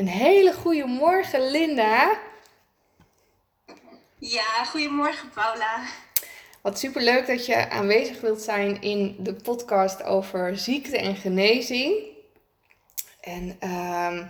Een 0.00 0.08
hele 0.08 0.52
goede 0.52 0.86
morgen, 0.86 1.50
Linda. 1.50 2.18
Ja, 4.18 4.64
goedemorgen 4.64 5.30
Paula. 5.34 5.84
Wat 6.60 6.78
superleuk 6.78 7.26
dat 7.26 7.46
je 7.46 7.70
aanwezig 7.70 8.20
wilt 8.20 8.40
zijn 8.40 8.80
in 8.82 9.16
de 9.18 9.34
podcast 9.34 10.02
over 10.02 10.58
ziekte 10.58 10.98
en 10.98 11.16
genezing. 11.16 11.94
En 13.20 13.56
ehm, 13.58 14.24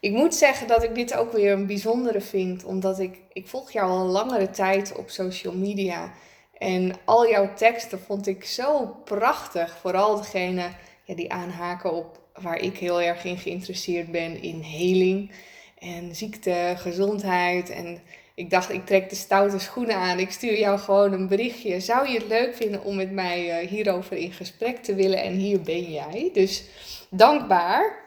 ik 0.00 0.12
moet 0.12 0.34
zeggen 0.34 0.66
dat 0.66 0.82
ik 0.82 0.94
dit 0.94 1.14
ook 1.14 1.32
weer 1.32 1.52
een 1.52 1.66
bijzondere 1.66 2.20
vind, 2.20 2.64
omdat 2.64 2.98
ik, 2.98 3.18
ik 3.32 3.48
volg 3.48 3.70
jou 3.70 3.90
al 3.90 4.00
een 4.00 4.10
langere 4.10 4.50
tijd 4.50 4.96
op 4.96 5.10
social 5.10 5.54
media. 5.54 6.12
En 6.58 6.92
al 7.04 7.28
jouw 7.28 7.54
teksten 7.54 8.00
vond 8.00 8.26
ik 8.26 8.44
zo 8.44 8.86
prachtig, 9.04 9.76
vooral 9.80 10.16
degene 10.16 10.68
ja, 11.04 11.14
die 11.14 11.32
aanhaken 11.32 11.92
op 11.92 12.18
waar 12.40 12.58
ik 12.58 12.78
heel 12.78 13.00
erg 13.00 13.24
in 13.24 13.38
geïnteresseerd 13.38 14.10
ben, 14.10 14.42
in 14.42 14.60
heling 14.60 15.32
en 15.78 16.14
ziekte, 16.14 16.74
gezondheid 16.76 17.70
en 17.70 18.02
ik 18.38 18.50
dacht, 18.50 18.70
ik 18.70 18.86
trek 18.86 19.08
de 19.08 19.16
stoute 19.16 19.58
schoenen 19.58 19.96
aan. 19.96 20.18
Ik 20.18 20.30
stuur 20.30 20.58
jou 20.58 20.78
gewoon 20.78 21.12
een 21.12 21.28
berichtje. 21.28 21.80
Zou 21.80 22.08
je 22.08 22.18
het 22.18 22.26
leuk 22.26 22.54
vinden 22.54 22.82
om 22.82 22.96
met 22.96 23.10
mij 23.10 23.62
uh, 23.62 23.68
hierover 23.68 24.16
in 24.16 24.32
gesprek 24.32 24.82
te 24.82 24.94
willen? 24.94 25.22
En 25.22 25.32
hier 25.32 25.60
ben 25.60 25.92
jij. 25.92 26.30
Dus 26.32 26.64
dankbaar. 27.10 28.04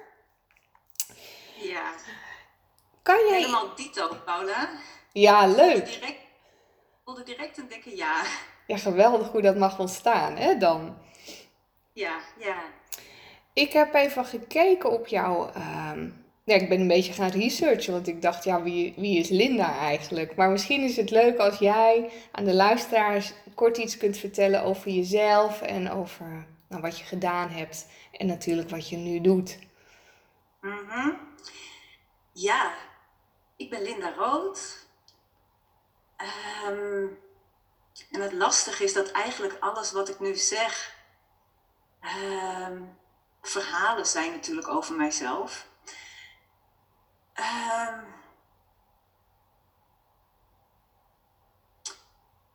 Ja. 1.56 1.94
Kan 3.02 3.16
jij... 3.30 3.40
Helemaal 3.40 3.76
dito, 3.76 4.16
Paula. 4.26 4.70
Ja, 5.12 5.48
leuk. 5.48 5.88
Ik 5.88 6.00
direct, 6.00 6.20
voelde 7.06 7.24
direct 7.24 7.58
een 7.58 7.68
dikke 7.68 7.96
ja. 7.96 8.24
Ja, 8.68 8.78
geweldig 8.78 9.32
hoe 9.32 9.42
dat 9.42 9.56
mag 9.56 9.80
ontstaan, 9.80 10.36
hè, 10.36 10.58
dan. 10.58 10.98
Ja, 11.94 12.20
ja. 12.40 12.64
Ik 13.54 13.74
heb 13.74 13.94
even 13.94 14.26
gekeken 14.26 14.92
op 14.92 15.08
jouw... 15.08 15.52
Uh, 15.58 15.92
ja, 16.44 16.56
ik 16.56 16.70
ben 16.70 16.80
een 16.80 16.88
beetje 16.88 17.14
gaan 17.14 17.30
researchen, 17.30 17.94
want 17.94 18.08
ik 18.08 18.22
dacht, 18.22 18.44
ja, 18.44 18.62
wie, 18.64 18.94
wie 18.98 19.20
is 19.20 19.30
Linda 19.30 19.78
eigenlijk? 19.78 20.36
Maar 20.36 20.50
misschien 20.50 20.82
is 20.82 20.96
het 20.96 21.10
leuk 21.10 21.38
als 21.38 21.58
jij 21.58 22.12
aan 22.32 22.46
de 22.46 22.54
luisteraars 22.54 23.34
kort 23.56 23.78
iets 23.78 23.98
kunt 23.98 24.18
vertellen 24.18 24.64
over 24.64 24.92
jezelf 24.92 25.62
en 25.62 25.92
over 25.92 26.48
nou, 26.68 26.82
wat 26.82 26.98
je 26.98 27.04
gedaan 27.04 27.50
hebt 27.50 27.88
en 28.12 28.28
natuurlijk 28.28 28.70
wat 28.70 28.90
je 28.90 28.98
nu 28.98 29.22
doet. 29.22 29.60
Mm 30.62 31.18
Ja, 32.34 32.74
ik 33.56 33.70
ben 33.70 33.82
Linda 33.82 34.14
Rood. 34.14 34.88
Ehm, 36.18 37.08
en 38.12 38.22
het 38.22 38.34
lastige 38.34 38.84
is 38.84 38.94
dat 38.94 39.12
eigenlijk 39.12 39.58
alles 39.60 39.92
wat 39.92 40.10
ik 40.10 40.20
nu 40.20 40.36
zeg, 40.36 40.96
ehm, 42.00 42.82
verhalen 43.42 44.06
zijn 44.06 44.32
natuurlijk 44.32 44.68
over 44.68 44.96
mijzelf. 44.96 45.68
Um, 47.36 48.06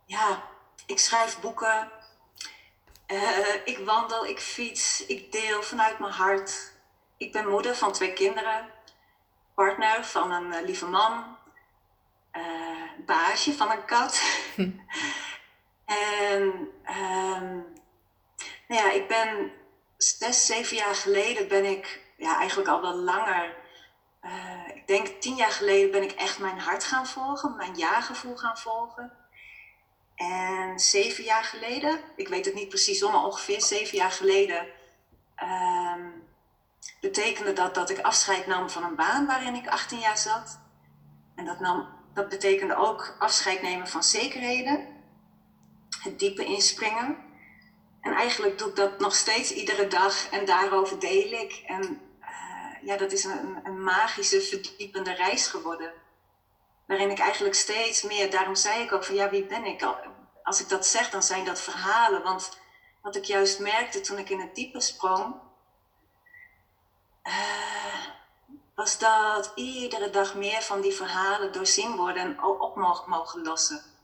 ja, 0.05 0.43
ik 0.87 0.99
schrijf 0.99 1.41
boeken. 1.41 1.91
Uh, 3.07 3.55
ik 3.65 3.79
wandel, 3.79 4.27
ik 4.27 4.41
fiets, 4.41 5.07
ik 5.07 5.33
deel 5.33 5.63
vanuit 5.63 5.99
mijn 5.99 6.13
hart. 6.13 6.73
Ik 7.17 7.33
ben 7.33 7.49
moeder 7.49 7.75
van 7.75 7.93
twee 7.93 8.13
kinderen, 8.13 8.71
partner 9.55 10.05
van 10.05 10.31
een 10.31 10.53
uh, 10.53 10.61
lieve 10.65 10.87
man, 10.87 11.37
uh, 12.33 12.91
baasje 13.07 13.53
van 13.53 13.71
een 13.71 13.85
kat. 13.85 14.21
en 15.85 16.43
um, 16.89 17.75
nou 18.69 18.83
ja, 18.83 18.91
ik 18.91 19.09
ben 19.09 19.53
zes, 19.97 20.47
zeven 20.47 20.77
jaar 20.77 20.95
geleden 20.95 21.49
ben 21.49 21.65
ik 21.65 22.01
ja, 22.17 22.39
eigenlijk 22.39 22.69
al 22.69 22.81
wel 22.81 22.95
langer 22.95 23.65
uh, 24.27 24.77
ik 24.77 24.87
denk 24.87 25.07
tien 25.07 25.35
jaar 25.35 25.51
geleden 25.51 25.91
ben 25.91 26.03
ik 26.03 26.13
echt 26.13 26.39
mijn 26.39 26.59
hart 26.59 26.85
gaan 26.85 27.07
volgen, 27.07 27.57
mijn 27.57 27.77
ja-gevoel 27.77 28.37
gaan 28.37 28.59
volgen. 28.59 29.13
En 30.15 30.79
zeven 30.79 31.25
jaar 31.25 31.45
geleden, 31.45 32.01
ik 32.17 32.29
weet 32.29 32.45
het 32.45 32.55
niet 32.55 32.69
precies, 32.69 33.03
maar 33.03 33.25
ongeveer 33.25 33.63
zeven 33.63 33.97
jaar 33.97 34.11
geleden, 34.11 34.67
uh, 35.43 35.95
betekende 37.01 37.53
dat 37.53 37.75
dat 37.75 37.91
ik 37.91 38.01
afscheid 38.01 38.47
nam 38.47 38.71
van 38.71 38.85
een 38.85 38.97
baan 38.97 39.27
waarin 39.27 39.55
ik 39.55 39.69
18 39.69 39.99
jaar 39.99 40.19
zat. 40.19 40.61
En 41.35 41.45
dat, 41.45 41.61
nam, 41.61 41.89
dat 42.15 42.29
betekende 42.29 42.77
ook 42.77 43.17
afscheid 43.19 43.63
nemen 43.63 43.89
van 43.89 44.03
zekerheden, 44.03 44.87
het 46.03 46.19
diepe 46.19 46.45
inspringen. 46.45 47.26
En 48.07 48.13
eigenlijk 48.13 48.59
doe 48.59 48.69
ik 48.69 48.77
dat 48.77 48.99
nog 48.99 49.15
steeds 49.15 49.51
iedere 49.51 49.87
dag 49.87 50.29
en 50.29 50.45
daarover 50.45 50.99
deel 50.99 51.33
ik. 51.33 51.63
En 51.67 52.01
ja, 52.83 52.97
dat 52.97 53.13
is 53.13 53.25
een, 53.25 53.61
een 53.63 53.83
magische, 53.83 54.41
verdiepende 54.41 55.13
reis 55.13 55.47
geworden. 55.47 55.93
Waarin 56.87 57.11
ik 57.11 57.19
eigenlijk 57.19 57.55
steeds 57.55 58.03
meer, 58.03 58.31
daarom 58.31 58.55
zei 58.55 58.83
ik 58.83 58.93
ook 58.93 59.05
van 59.05 59.15
ja, 59.15 59.31
wie 59.31 59.45
ben 59.45 59.65
ik? 59.65 59.89
Als 60.43 60.61
ik 60.61 60.69
dat 60.69 60.87
zeg, 60.87 61.11
dan 61.11 61.23
zijn 61.23 61.45
dat 61.45 61.61
verhalen. 61.61 62.23
Want 62.23 62.59
wat 63.03 63.17
ik 63.17 63.25
juist 63.25 63.59
merkte 63.59 64.01
toen 64.01 64.19
ik 64.19 64.29
in 64.29 64.41
het 64.41 64.55
diepe 64.55 64.81
sprong, 64.81 65.35
uh, 67.25 68.07
was 68.75 68.99
dat 68.99 69.53
iedere 69.55 70.11
dag 70.11 70.35
meer 70.35 70.63
van 70.63 70.81
die 70.81 70.93
verhalen 70.93 71.53
doorzien 71.53 71.97
worden 71.97 72.23
en 72.23 72.43
op 72.43 73.07
mogen 73.07 73.43
lossen. 73.43 73.96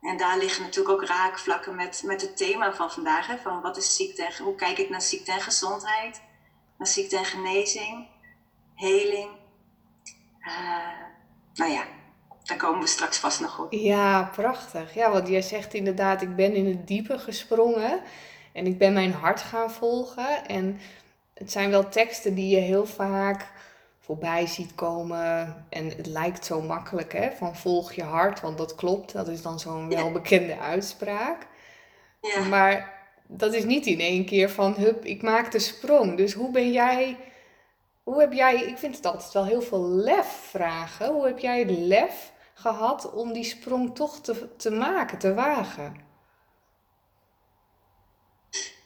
En 0.00 0.16
daar 0.16 0.38
liggen 0.38 0.62
natuurlijk 0.62 0.94
ook 0.94 1.08
raakvlakken 1.08 1.74
met, 1.74 2.02
met 2.04 2.20
het 2.20 2.36
thema 2.36 2.74
van 2.74 2.90
vandaag. 2.90 3.26
Hè, 3.26 3.36
van 3.36 3.60
wat 3.60 3.76
is 3.76 3.96
ziekte 3.96 4.24
en 4.24 4.44
hoe 4.44 4.54
kijk 4.54 4.78
ik 4.78 4.90
naar 4.90 5.02
ziekte 5.02 5.32
en 5.32 5.40
gezondheid? 5.40 6.20
naar 6.78 6.86
ziekte 6.86 7.16
en 7.16 7.24
genezing, 7.24 8.06
heling. 8.74 9.30
Uh, 10.40 10.52
nou 11.54 11.72
ja, 11.72 11.84
daar 12.44 12.56
komen 12.56 12.80
we 12.80 12.86
straks 12.86 13.18
vast 13.18 13.40
nog 13.40 13.58
op. 13.58 13.72
Ja, 13.72 14.30
prachtig. 14.34 14.94
Ja, 14.94 15.10
want 15.10 15.28
jij 15.28 15.42
zegt 15.42 15.74
inderdaad, 15.74 16.22
ik 16.22 16.36
ben 16.36 16.54
in 16.54 16.66
het 16.66 16.86
diepe 16.86 17.18
gesprongen 17.18 18.00
en 18.52 18.66
ik 18.66 18.78
ben 18.78 18.92
mijn 18.92 19.12
hart 19.12 19.40
gaan 19.40 19.70
volgen. 19.70 20.46
En 20.46 20.80
het 21.34 21.52
zijn 21.52 21.70
wel 21.70 21.88
teksten 21.88 22.34
die 22.34 22.48
je 22.48 22.60
heel 22.60 22.86
vaak 22.86 23.52
voorbij 24.06 24.46
ziet 24.46 24.74
komen. 24.74 25.64
En 25.68 25.88
het 25.88 26.06
lijkt 26.06 26.44
zo 26.44 26.62
makkelijk, 26.62 27.12
hè? 27.12 27.30
Van 27.30 27.56
volg 27.56 27.92
je 27.92 28.02
hart, 28.02 28.40
want 28.40 28.58
dat 28.58 28.74
klopt. 28.74 29.12
Dat 29.12 29.28
is 29.28 29.42
dan 29.42 29.60
zo'n 29.60 29.88
welbekende 29.88 30.58
uitspraak. 30.58 31.46
Ja. 32.20 32.40
Maar 32.42 33.04
dat 33.26 33.54
is 33.54 33.64
niet 33.64 33.86
in 33.86 34.00
één 34.00 34.24
keer 34.24 34.50
van, 34.50 34.74
hup, 34.74 35.04
ik 35.04 35.22
maak 35.22 35.52
de 35.52 35.58
sprong. 35.58 36.16
Dus 36.16 36.32
hoe 36.32 36.50
ben 36.50 36.72
jij, 36.72 37.16
hoe 38.02 38.20
heb 38.20 38.32
jij, 38.32 38.54
ik 38.54 38.78
vind 38.78 38.96
het 38.96 39.06
altijd 39.06 39.32
wel 39.32 39.44
heel 39.44 39.62
veel 39.62 39.88
lef 39.88 40.48
vragen. 40.50 41.12
Hoe 41.12 41.26
heb 41.26 41.38
jij 41.38 41.58
het 41.58 41.70
lef 41.70 42.32
gehad 42.54 43.12
om 43.12 43.32
die 43.32 43.44
sprong 43.44 43.94
toch 43.94 44.20
te, 44.20 44.56
te 44.56 44.70
maken, 44.70 45.18
te 45.18 45.34
wagen? 45.34 46.05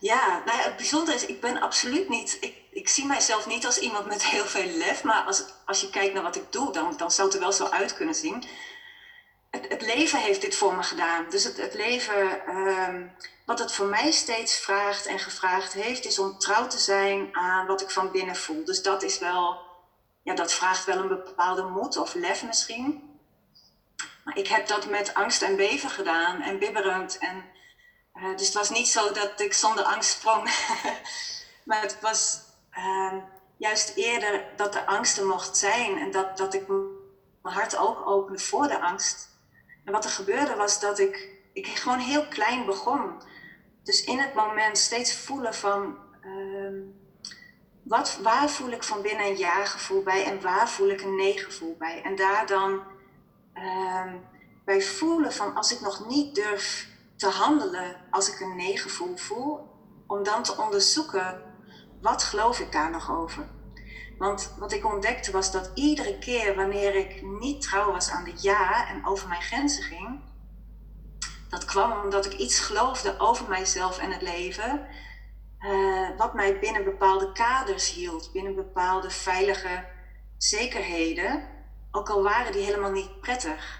Ja, 0.00 0.42
nou 0.44 0.58
het 0.58 0.76
bijzondere 0.76 1.16
is, 1.16 1.26
ik 1.26 1.40
ben 1.40 1.60
absoluut 1.60 2.08
niet, 2.08 2.36
ik, 2.40 2.56
ik 2.70 2.88
zie 2.88 3.06
mijzelf 3.06 3.46
niet 3.46 3.66
als 3.66 3.78
iemand 3.78 4.06
met 4.06 4.24
heel 4.24 4.44
veel 4.44 4.66
lef, 4.66 5.02
maar 5.02 5.22
als, 5.22 5.44
als 5.64 5.80
je 5.80 5.90
kijkt 5.90 6.14
naar 6.14 6.22
wat 6.22 6.36
ik 6.36 6.52
doe, 6.52 6.72
dan, 6.72 6.96
dan 6.96 7.10
zou 7.10 7.26
het 7.26 7.36
er 7.36 7.42
wel 7.42 7.52
zo 7.52 7.64
uit 7.64 7.94
kunnen 7.94 8.14
zien. 8.14 8.44
Het, 9.50 9.68
het 9.68 9.82
leven 9.82 10.18
heeft 10.18 10.40
dit 10.40 10.54
voor 10.54 10.74
me 10.74 10.82
gedaan. 10.82 11.30
Dus 11.30 11.44
het, 11.44 11.56
het 11.56 11.74
leven, 11.74 12.46
ehm, 12.46 13.06
wat 13.46 13.58
het 13.58 13.72
voor 13.72 13.86
mij 13.86 14.10
steeds 14.10 14.58
vraagt 14.58 15.06
en 15.06 15.18
gevraagd 15.18 15.72
heeft, 15.72 16.04
is 16.04 16.18
om 16.18 16.38
trouw 16.38 16.66
te 16.66 16.78
zijn 16.78 17.28
aan 17.32 17.66
wat 17.66 17.82
ik 17.82 17.90
van 17.90 18.10
binnen 18.10 18.36
voel. 18.36 18.64
Dus 18.64 18.82
dat 18.82 19.02
is 19.02 19.18
wel, 19.18 19.60
ja, 20.22 20.34
dat 20.34 20.52
vraagt 20.52 20.84
wel 20.84 20.98
een 20.98 21.08
bepaalde 21.08 21.62
moed 21.62 21.96
of 21.96 22.14
lef 22.14 22.42
misschien. 22.42 23.18
Maar 24.24 24.36
ik 24.36 24.46
heb 24.48 24.66
dat 24.66 24.86
met 24.86 25.14
angst 25.14 25.42
en 25.42 25.56
beven 25.56 25.90
gedaan 25.90 26.40
en 26.40 26.58
bibberend. 26.58 27.18
En, 27.18 27.44
uh, 28.14 28.36
dus 28.36 28.46
het 28.46 28.56
was 28.56 28.70
niet 28.70 28.88
zo 28.88 29.12
dat 29.12 29.40
ik 29.40 29.52
zonder 29.52 29.84
angst 29.84 30.10
sprong. 30.10 30.42
maar 31.68 31.82
het 31.82 32.00
was 32.00 32.40
uh, 32.78 33.14
juist 33.56 33.92
eerder 33.94 34.44
dat 34.56 34.74
er 34.74 34.84
angst 34.84 35.18
er 35.18 35.26
mocht 35.26 35.56
zijn 35.56 35.98
en 35.98 36.10
dat, 36.10 36.36
dat 36.36 36.54
ik 36.54 36.68
mijn 36.68 37.54
hart 37.54 37.76
ook 37.76 38.06
opende 38.06 38.38
voor 38.38 38.68
de 38.68 38.80
angst. 38.80 39.28
En 39.84 39.92
wat 39.92 40.04
er 40.04 40.10
gebeurde 40.10 40.54
was 40.54 40.80
dat 40.80 40.98
ik, 40.98 41.28
ik 41.52 41.66
gewoon 41.66 41.98
heel 41.98 42.28
klein 42.28 42.66
begon. 42.66 43.22
Dus 43.82 44.04
in 44.04 44.18
het 44.18 44.34
moment 44.34 44.78
steeds 44.78 45.14
voelen 45.14 45.54
van 45.54 45.96
uh, 46.24 46.82
wat, 47.82 48.18
waar 48.22 48.50
voel 48.50 48.70
ik 48.70 48.82
van 48.82 49.02
binnen 49.02 49.26
een 49.26 49.36
ja-gevoel 49.36 50.02
bij 50.02 50.24
en 50.24 50.40
waar 50.40 50.68
voel 50.68 50.88
ik 50.88 51.00
een 51.00 51.16
nee-gevoel 51.16 51.76
bij. 51.78 52.02
En 52.02 52.16
daar 52.16 52.46
dan 52.46 52.82
uh, 53.54 54.12
bij 54.64 54.82
voelen 54.82 55.32
van 55.32 55.56
als 55.56 55.72
ik 55.72 55.80
nog 55.80 56.06
niet 56.06 56.34
durf 56.34 56.89
te 57.20 57.28
handelen 57.28 58.06
als 58.10 58.28
ik 58.28 58.40
een 58.40 58.56
nee-gevoel 58.56 59.16
voel, 59.16 59.60
om 60.06 60.22
dan 60.22 60.42
te 60.42 60.56
onderzoeken 60.56 61.42
wat 62.00 62.22
geloof 62.22 62.58
ik 62.60 62.72
daar 62.72 62.90
nog 62.90 63.10
over. 63.10 63.48
Want 64.18 64.54
wat 64.58 64.72
ik 64.72 64.84
ontdekte 64.84 65.30
was 65.30 65.50
dat 65.50 65.70
iedere 65.74 66.18
keer 66.18 66.54
wanneer 66.54 66.94
ik 66.94 67.22
niet 67.22 67.62
trouw 67.62 67.92
was 67.92 68.10
aan 68.10 68.24
dit 68.24 68.42
ja 68.42 68.88
en 68.88 69.06
over 69.06 69.28
mijn 69.28 69.42
grenzen 69.42 69.82
ging, 69.82 70.20
dat 71.48 71.64
kwam 71.64 72.00
omdat 72.04 72.26
ik 72.26 72.32
iets 72.32 72.60
geloofde 72.60 73.14
over 73.18 73.48
mijzelf 73.48 73.98
en 73.98 74.10
het 74.10 74.22
leven, 74.22 74.86
uh, 75.60 76.16
wat 76.16 76.34
mij 76.34 76.58
binnen 76.58 76.84
bepaalde 76.84 77.32
kaders 77.32 77.92
hield, 77.92 78.32
binnen 78.32 78.54
bepaalde 78.54 79.10
veilige 79.10 79.88
zekerheden, 80.36 81.48
ook 81.90 82.10
al 82.10 82.22
waren 82.22 82.52
die 82.52 82.64
helemaal 82.64 82.90
niet 82.90 83.20
prettig. 83.20 83.79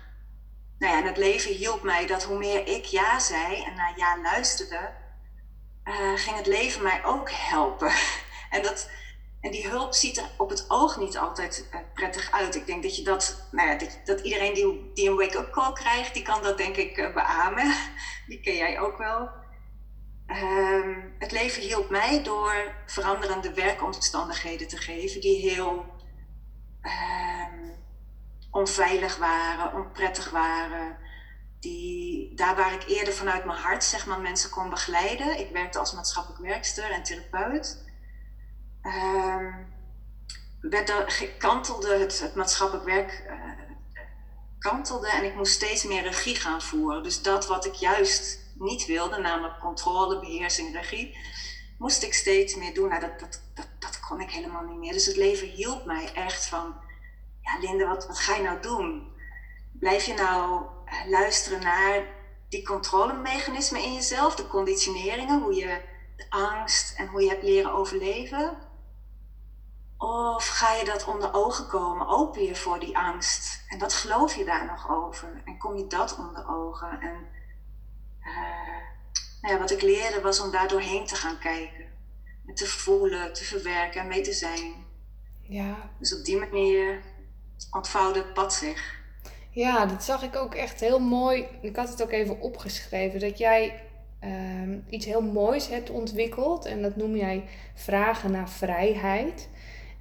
Nou 0.81 0.93
ja, 0.93 1.00
en 1.00 1.06
het 1.06 1.17
leven 1.17 1.55
hielp 1.55 1.82
mij 1.82 2.06
dat 2.06 2.25
hoe 2.25 2.38
meer 2.38 2.67
ik 2.67 2.85
ja 2.85 3.19
zei 3.19 3.62
en 3.62 3.75
naar 3.75 3.93
ja 3.97 4.21
luisterde, 4.21 4.91
uh, 5.85 6.12
ging 6.17 6.37
het 6.37 6.47
leven 6.47 6.82
mij 6.82 7.05
ook 7.05 7.31
helpen. 7.31 7.93
en, 8.50 8.62
dat, 8.62 8.91
en 9.41 9.50
die 9.50 9.69
hulp 9.69 9.94
ziet 9.94 10.17
er 10.17 10.31
op 10.37 10.50
het 10.50 10.65
oog 10.69 10.99
niet 10.99 11.19
altijd 11.19 11.69
uh, 11.75 11.81
prettig 11.94 12.31
uit. 12.32 12.55
Ik 12.55 12.67
denk 12.67 12.82
dat 12.82 12.97
je 12.97 13.03
dat, 13.03 13.49
nou 13.50 13.69
ja, 13.69 13.79
dat, 13.79 14.00
dat 14.05 14.21
iedereen 14.21 14.55
die, 14.55 14.91
die 14.94 15.09
een 15.09 15.17
wake-up 15.17 15.50
call 15.53 15.73
krijgt, 15.73 16.15
die 16.15 16.23
kan 16.23 16.43
dat 16.43 16.59
denk 16.59 16.77
ik 16.77 16.97
uh, 16.97 17.15
beamen. 17.15 17.75
Die 18.29 18.41
ken 18.41 18.56
jij 18.56 18.81
ook 18.81 18.99
wel. 18.99 19.29
Uh, 20.26 20.97
het 21.19 21.33
leven 21.33 21.62
hielp 21.62 21.91
mij 21.91 22.23
door 22.23 22.75
veranderende 22.87 23.53
werkomstandigheden 23.53 24.69
te 24.69 24.76
geven 24.76 25.21
die 25.21 25.50
heel 25.50 25.87
ehm, 26.81 27.30
onveilig 28.50 29.17
waren, 29.17 29.75
onprettig 29.75 30.31
waren 30.31 30.99
die, 31.61 32.35
daar 32.35 32.56
waar 32.56 32.73
ik 32.73 32.85
eerder 32.88 33.14
vanuit 33.14 33.44
mijn 33.44 33.58
hart 33.58 33.85
zeg 33.85 34.06
maar, 34.06 34.20
mensen 34.20 34.50
kon 34.50 34.70
begeleiden. 34.70 35.38
Ik 35.38 35.50
werkte 35.50 35.79
als 35.79 35.93
maatschappelijk 35.93 36.43
werkster 36.43 36.91
en 36.91 37.02
therapeut. 37.02 37.85
Uh, 38.82 39.55
werd 40.61 40.88
er, 40.88 41.29
kantelde 41.38 41.99
het, 41.99 42.20
het 42.20 42.35
maatschappelijk 42.35 42.87
werk 42.87 43.25
uh, 43.26 43.61
kantelde 44.58 45.08
en 45.08 45.25
ik 45.25 45.35
moest 45.35 45.52
steeds 45.52 45.85
meer 45.85 46.02
regie 46.02 46.37
gaan 46.37 46.62
voeren. 46.62 47.02
Dus 47.02 47.23
dat 47.23 47.47
wat 47.47 47.64
ik 47.64 47.75
juist 47.75 48.38
niet 48.55 48.87
wilde, 48.87 49.19
namelijk 49.19 49.58
controle, 49.58 50.20
beheersing, 50.20 50.75
regie, 50.75 51.17
moest 51.79 52.02
ik 52.02 52.14
steeds 52.14 52.55
meer 52.55 52.75
doen. 52.75 52.88
Nou, 52.88 53.00
dat, 53.00 53.41
dat, 53.55 53.69
dat 53.79 54.00
kon 54.00 54.20
ik 54.20 54.31
helemaal 54.31 54.64
niet 54.64 54.79
meer. 54.79 54.93
Dus 54.93 55.06
het 55.06 55.17
leven 55.17 55.47
hielp 55.49 55.85
mij 55.85 56.12
echt 56.14 56.47
van, 56.47 56.75
ja 57.52 57.58
Linde, 57.61 57.87
wat, 57.87 58.06
wat 58.06 58.19
ga 58.19 58.35
je 58.35 58.43
nou 58.43 58.61
doen? 58.61 59.12
Blijf 59.73 60.05
je 60.05 60.14
nou 60.14 60.64
luisteren 61.06 61.61
naar 61.61 62.06
die 62.49 62.64
controlemechanismen 62.64 63.82
in 63.82 63.94
jezelf, 63.94 64.35
de 64.35 64.47
conditioneringen, 64.47 65.41
hoe 65.41 65.55
je 65.55 65.81
de 66.17 66.26
angst 66.29 66.99
en 66.99 67.06
hoe 67.06 67.23
je 67.23 67.29
hebt 67.29 67.43
leren 67.43 67.73
overleven? 67.73 68.58
Of 69.97 70.49
ga 70.49 70.75
je 70.75 70.85
dat 70.85 71.05
onder 71.05 71.35
ogen 71.35 71.69
komen? 71.69 72.08
Open 72.08 72.43
je 72.43 72.56
voor 72.56 72.79
die 72.79 72.99
angst? 72.99 73.64
En 73.69 73.79
wat 73.79 73.93
geloof 73.93 74.35
je 74.35 74.44
daar 74.44 74.67
nog 74.67 74.91
over? 74.91 75.43
En 75.44 75.58
kom 75.58 75.76
je 75.76 75.87
dat 75.87 76.19
onder 76.19 76.49
ogen? 76.49 77.00
En 77.00 77.26
uh, 78.20 78.81
nou 79.41 79.55
ja, 79.55 79.61
wat 79.61 79.70
ik 79.70 79.82
leerde 79.82 80.20
was 80.20 80.41
om 80.41 80.50
daar 80.50 80.69
doorheen 80.69 81.06
te 81.06 81.14
gaan 81.14 81.38
kijken. 81.38 81.85
En 82.47 82.55
te 82.55 82.67
voelen, 82.67 83.32
te 83.32 83.44
verwerken 83.44 84.00
en 84.00 84.08
mee 84.08 84.20
te 84.20 84.32
zijn. 84.32 84.87
Ja. 85.41 85.91
Dus 85.99 86.19
op 86.19 86.25
die 86.25 86.38
manier 86.38 87.02
ontvouwde 87.71 88.19
het 88.19 88.35
pad 88.35 88.55
zich. 88.55 88.99
Ja, 89.51 89.87
dat 89.87 90.05
zag 90.05 90.23
ik 90.23 90.37
ook 90.37 90.55
echt 90.55 90.81
heel 90.81 91.01
mooi. 91.01 91.47
Ik 91.61 91.77
had 91.77 91.89
het 91.89 92.03
ook 92.03 92.11
even 92.11 92.41
opgeschreven. 92.41 93.21
Dat 93.21 93.39
jij 93.39 93.83
uh, 94.25 94.31
iets 94.89 95.07
heel 95.07 95.23
moois 95.23 95.69
hebt 95.69 95.91
ontwikkeld. 95.91 96.65
En 96.65 96.83
dat 96.83 96.97
noem 96.97 97.17
jij 97.17 97.45
vragen 97.75 98.31
naar 98.31 98.49
vrijheid. 98.49 99.49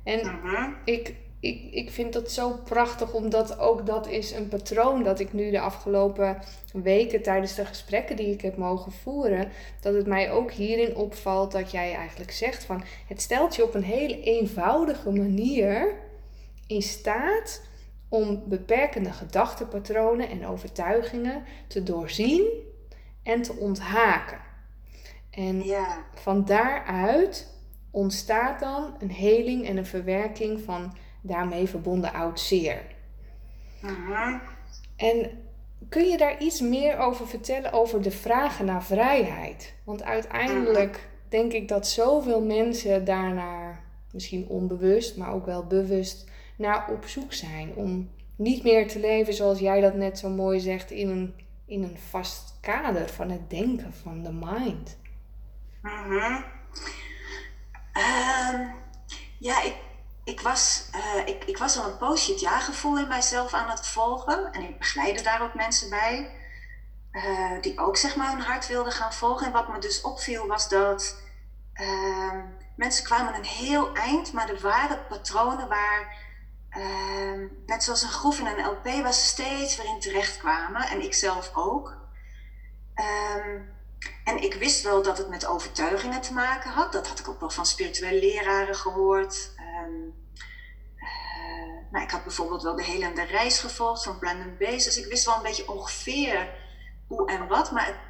En 0.04 0.20
uh-huh. 0.20 0.68
ik, 0.86 1.16
ik, 1.40 1.62
ik 1.72 1.92
vind 1.92 2.14
dat 2.14 2.32
zo 2.32 2.60
prachtig, 2.64 3.14
omdat 3.14 3.60
ook 3.60 3.86
dat 3.86 4.08
is 4.08 4.32
een 4.32 4.48
patroon 4.48 5.04
dat 5.04 5.20
ik 5.20 5.34
nu 5.34 5.52
de 5.52 5.60
afgelopen 5.60 6.38
weken 6.74 7.22
tijdens 7.22 7.56
de 7.56 7.66
gesprekken 7.66 8.16
die 8.16 8.32
ik 8.34 8.42
heb 8.42 8.58
mogen 8.58 8.92
voeren, 8.92 9.52
dat 9.82 9.94
het 9.94 10.08
mij 10.08 10.32
ook 10.32 10.52
hierin 10.52 10.96
opvalt 10.96 11.52
dat 11.52 11.72
jij 11.72 11.94
eigenlijk 11.94 12.32
zegt 12.32 12.64
van 12.64 12.84
het 13.08 13.22
stelt 13.22 13.56
je 13.56 13.64
op 13.64 13.74
een 13.74 13.84
hele 13.84 14.22
eenvoudige 14.22 15.12
manier 15.12 15.94
in 16.70 16.82
staat 16.82 17.62
om 18.10 18.44
beperkende 18.46 19.12
gedachtenpatronen 19.12 20.30
en 20.30 20.46
overtuigingen 20.46 21.44
te 21.68 21.84
doorzien 21.84 22.48
en 23.24 23.42
te 23.42 23.54
onthaken. 23.54 24.40
En 25.30 25.64
ja. 25.64 26.06
van 26.14 26.46
daaruit 26.46 27.54
ontstaat 27.92 28.60
dan 28.60 28.96
een 29.00 29.12
heling 29.12 29.68
en 29.68 29.78
een 29.78 29.86
verwerking 29.86 30.62
van 30.62 30.96
daarmee 31.22 31.68
verbonden 31.68 32.14
oud 32.14 32.40
zeer. 32.40 32.82
Uh-huh. 33.84 34.36
En 34.96 35.44
kun 35.90 36.06
je 36.06 36.18
daar 36.18 36.42
iets 36.42 36.62
meer 36.62 36.98
over 36.98 37.28
vertellen 37.28 37.72
over 37.72 38.02
de 38.02 38.12
vragen 38.12 38.66
naar 38.66 38.84
vrijheid? 38.84 39.74
Want 39.84 40.04
uiteindelijk 40.04 41.10
denk 41.30 41.54
ik 41.54 41.68
dat 41.68 41.88
zoveel 41.88 42.42
mensen 42.42 43.06
daarnaar, 43.06 43.84
misschien 44.12 44.48
onbewust, 44.48 45.18
maar 45.18 45.34
ook 45.34 45.46
wel 45.46 45.66
bewust, 45.66 46.30
naar 46.60 46.90
op 46.90 47.08
zoek 47.08 47.34
zijn. 47.34 47.74
Om 47.76 48.10
niet 48.36 48.64
meer 48.64 48.88
te 48.88 49.00
leven 49.00 49.34
zoals 49.34 49.60
jij 49.60 49.82
dat 49.82 49.94
net 49.94 50.20
zo 50.20 50.30
mooi 50.30 50.60
zegt, 50.60 50.92
in 50.92 51.10
een, 51.10 51.36
in 51.66 51.84
een 51.84 51.98
vast 52.10 52.58
kader 52.62 53.10
van 53.10 53.30
het 53.30 53.50
denken, 53.50 53.94
van 53.94 54.24
de 54.24 54.32
mind. 54.32 54.98
Mm 55.82 56.44
ja, 59.40 59.62
ik, 59.62 59.76
ik, 60.24 60.42
was, 60.42 60.90
uh, 60.96 61.28
ik, 61.28 61.44
ik 61.44 61.58
was 61.58 61.78
al 61.78 61.86
een 61.90 61.98
poosje 61.98 62.32
het 62.32 62.40
ja-gevoel 62.40 62.98
in 62.98 63.08
mijzelf 63.08 63.54
aan 63.54 63.70
het 63.70 63.88
volgen. 63.88 64.52
En 64.52 64.62
ik 64.62 64.78
begeleidde 64.78 65.24
daar 65.24 65.42
ook 65.42 65.54
mensen 65.54 65.90
bij. 65.90 66.32
Uh, 67.12 67.62
die 67.62 67.80
ook 67.80 67.98
zeg 67.98 68.16
maar 68.16 68.32
hun 68.32 68.42
hart 68.42 68.68
wilden 68.68 68.92
gaan 68.92 69.14
volgen. 69.14 69.46
En 69.46 69.54
wat 69.54 69.70
me 69.70 69.80
dus 69.80 70.02
opviel 70.02 70.48
was 70.48 70.70
dat 70.70 71.22
uh, 71.74 72.44
mensen 72.76 73.04
kwamen 73.04 73.36
een 73.36 73.46
heel 73.46 73.94
eind, 73.94 74.34
maar 74.34 74.50
er 74.50 74.62
waren 74.62 75.08
patronen 75.08 75.68
waar 75.68 76.28
Ehm, 76.70 77.48
net 77.66 77.84
zoals 77.84 78.02
een 78.02 78.10
groef 78.10 78.40
in 78.40 78.46
een 78.46 78.66
LP 78.66 78.84
waar 78.84 79.14
ze 79.14 79.26
steeds 79.26 79.76
weer 79.78 79.86
in 79.86 80.00
terecht 80.00 80.38
kwamen. 80.38 80.82
En 80.82 81.04
ik 81.04 81.14
zelf 81.14 81.52
ook. 81.54 81.98
Ehm, 82.94 83.60
en 84.24 84.44
ik 84.44 84.54
wist 84.54 84.84
wel 84.84 85.04
dat 85.04 85.18
het 85.18 85.30
met 85.30 85.46
overtuigingen 85.46 86.22
te 86.22 86.34
maken 86.34 86.72
had. 86.72 86.92
Dat 86.92 87.08
had 87.08 87.20
ik 87.20 87.28
ook 87.28 87.40
wel 87.40 87.50
van 87.50 87.66
spirituele 87.66 88.20
leraren 88.20 88.76
gehoord. 88.76 89.52
Um, 89.86 90.28
uh, 90.98 91.92
nou, 91.92 92.04
ik 92.04 92.12
had 92.12 92.24
bijvoorbeeld 92.24 92.64
wel 92.64 92.76
de 92.76 92.84
helende 92.84 93.24
reis 93.24 93.60
gevolgd 93.60 94.04
van 94.04 94.20
Brandon 94.20 94.58
Bees. 94.58 94.84
Dus 94.84 94.98
ik 94.98 95.06
wist 95.06 95.26
wel 95.26 95.36
een 95.36 95.42
beetje 95.42 95.72
ongeveer 95.72 96.50
hoe 97.08 97.30
en 97.30 97.48
wat. 97.48 97.72
Maar 97.72 98.08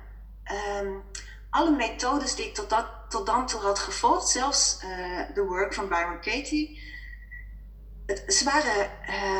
alle 1.49 1.71
methodes 1.71 2.35
die 2.35 2.45
ik 2.45 2.53
tot, 2.53 2.69
dat, 2.69 2.85
tot 3.09 3.25
dan 3.25 3.45
toe 3.45 3.61
had 3.61 3.79
gevolgd, 3.79 4.27
zelfs 4.27 4.79
uh, 4.83 5.21
de 5.33 5.43
work 5.43 5.73
van 5.73 5.87
Byron 5.87 6.21
Katie 6.21 6.81
ze 8.27 8.43
waren 8.43 8.91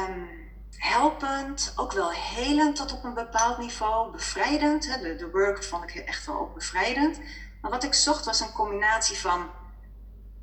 um, 0.10 0.30
helpend, 0.78 1.74
ook 1.76 1.92
wel 1.92 2.12
helend 2.12 2.76
tot 2.76 2.92
op 2.92 3.04
een 3.04 3.14
bepaald 3.14 3.58
niveau, 3.58 4.12
bevrijdend. 4.12 4.88
Hè. 4.88 5.16
De, 5.16 5.30
work 5.32 5.64
vond 5.64 5.84
ik 5.84 5.96
echt 5.96 6.26
wel 6.26 6.40
ook 6.40 6.54
bevrijdend. 6.54 7.20
Maar 7.62 7.72
wat 7.72 7.84
ik 7.84 7.94
zocht 7.94 8.26
was 8.26 8.40
een 8.40 8.52
combinatie 8.52 9.18
van 9.18 9.50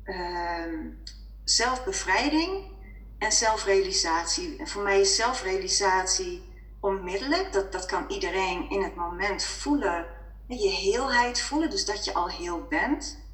um, 0.03 1.03
zelfbevrijding 1.43 2.71
en 3.17 3.31
zelfrealisatie. 3.31 4.57
En 4.57 4.67
voor 4.67 4.83
mij 4.83 4.99
is 4.99 5.15
zelfrealisatie 5.15 6.53
onmiddellijk. 6.79 7.53
Dat, 7.53 7.71
dat 7.71 7.85
kan 7.85 8.05
iedereen 8.07 8.69
in 8.69 8.83
het 8.83 8.95
moment 8.95 9.43
voelen. 9.43 10.05
Je 10.47 10.69
heelheid 10.69 11.41
voelen, 11.41 11.69
dus 11.69 11.85
dat 11.85 12.05
je 12.05 12.13
al 12.13 12.29
heel 12.29 12.67
bent. 12.67 13.25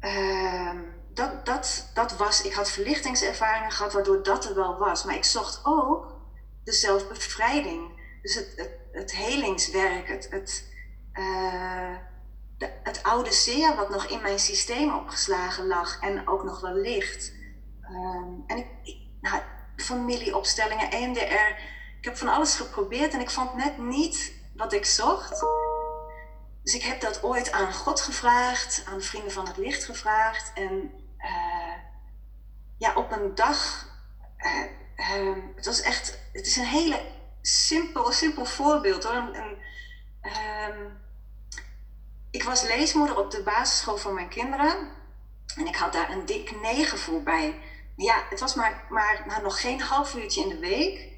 Um, 0.00 0.93
dat, 1.14 1.46
dat, 1.46 1.90
dat 1.94 2.16
was, 2.16 2.42
ik 2.42 2.52
had 2.52 2.70
verlichtingservaringen 2.70 3.70
gehad 3.70 3.92
waardoor 3.92 4.22
dat 4.22 4.44
er 4.44 4.54
wel 4.54 4.78
was. 4.78 5.04
Maar 5.04 5.14
ik 5.14 5.24
zocht 5.24 5.60
ook 5.62 6.16
de 6.64 6.72
zelfbevrijding. 6.72 8.02
Dus 8.22 8.34
het, 8.34 8.70
het, 8.92 9.12
helingswerk, 9.12 10.08
het, 10.08 10.30
het, 10.30 10.72
de, 12.58 12.70
het 12.82 13.02
oude 13.02 13.32
zeer 13.32 13.76
wat 13.76 13.90
nog 13.90 14.06
in 14.06 14.22
mijn 14.22 14.38
systeem 14.38 14.94
opgeslagen 14.94 15.66
lag 15.66 16.00
en 16.00 16.28
ook 16.28 16.44
nog 16.44 16.60
wel 16.60 16.74
ligt. 16.74 17.32
Um, 17.90 18.44
en 18.46 18.56
ik, 18.56 18.66
ik 18.82 18.96
nou, 19.20 19.42
familieopstellingen, 19.76 20.90
EMDR, 20.90 21.60
ik 21.98 22.04
heb 22.04 22.16
van 22.16 22.28
alles 22.28 22.54
geprobeerd 22.54 23.12
en 23.12 23.20
ik 23.20 23.30
vond 23.30 23.54
net 23.54 23.78
niet 23.78 24.32
wat 24.56 24.72
ik 24.72 24.84
zocht. 24.84 25.44
Dus 26.62 26.74
ik 26.74 26.82
heb 26.82 27.00
dat 27.00 27.22
ooit 27.22 27.52
aan 27.52 27.72
God 27.72 28.00
gevraagd, 28.00 28.84
aan 28.88 28.98
de 28.98 29.04
Vrienden 29.04 29.32
van 29.32 29.46
het 29.46 29.56
Licht 29.56 29.84
gevraagd. 29.84 30.52
En 30.54 30.92
ja, 32.78 32.92
op 32.94 33.12
een 33.12 33.34
dag. 33.34 33.86
Uh, 34.38 34.62
uh, 34.96 35.36
het 35.54 35.66
was 35.66 35.80
echt. 35.80 36.18
Het 36.32 36.46
is 36.46 36.56
een 36.56 36.64
hele 36.64 37.00
simpel, 37.42 38.12
simpel 38.12 38.44
voorbeeld 38.44 39.04
hoor. 39.04 39.30
Ehm, 40.20 40.88
ik 42.30 42.42
was 42.42 42.62
leesmoeder 42.62 43.18
op 43.18 43.30
de 43.30 43.42
basisschool 43.42 43.96
voor 43.96 44.12
mijn 44.12 44.28
kinderen. 44.28 44.88
En 45.56 45.66
ik 45.66 45.76
had 45.76 45.92
daar 45.92 46.10
een 46.10 46.26
dik 46.26 46.60
nee-gevoel 46.60 47.22
bij. 47.22 47.60
Ja, 47.96 48.22
het 48.30 48.40
was 48.40 48.54
maar, 48.54 48.84
maar 48.88 49.40
nog 49.42 49.60
geen 49.60 49.80
half 49.80 50.14
uurtje 50.14 50.42
in 50.42 50.48
de 50.48 50.58
week. 50.58 51.12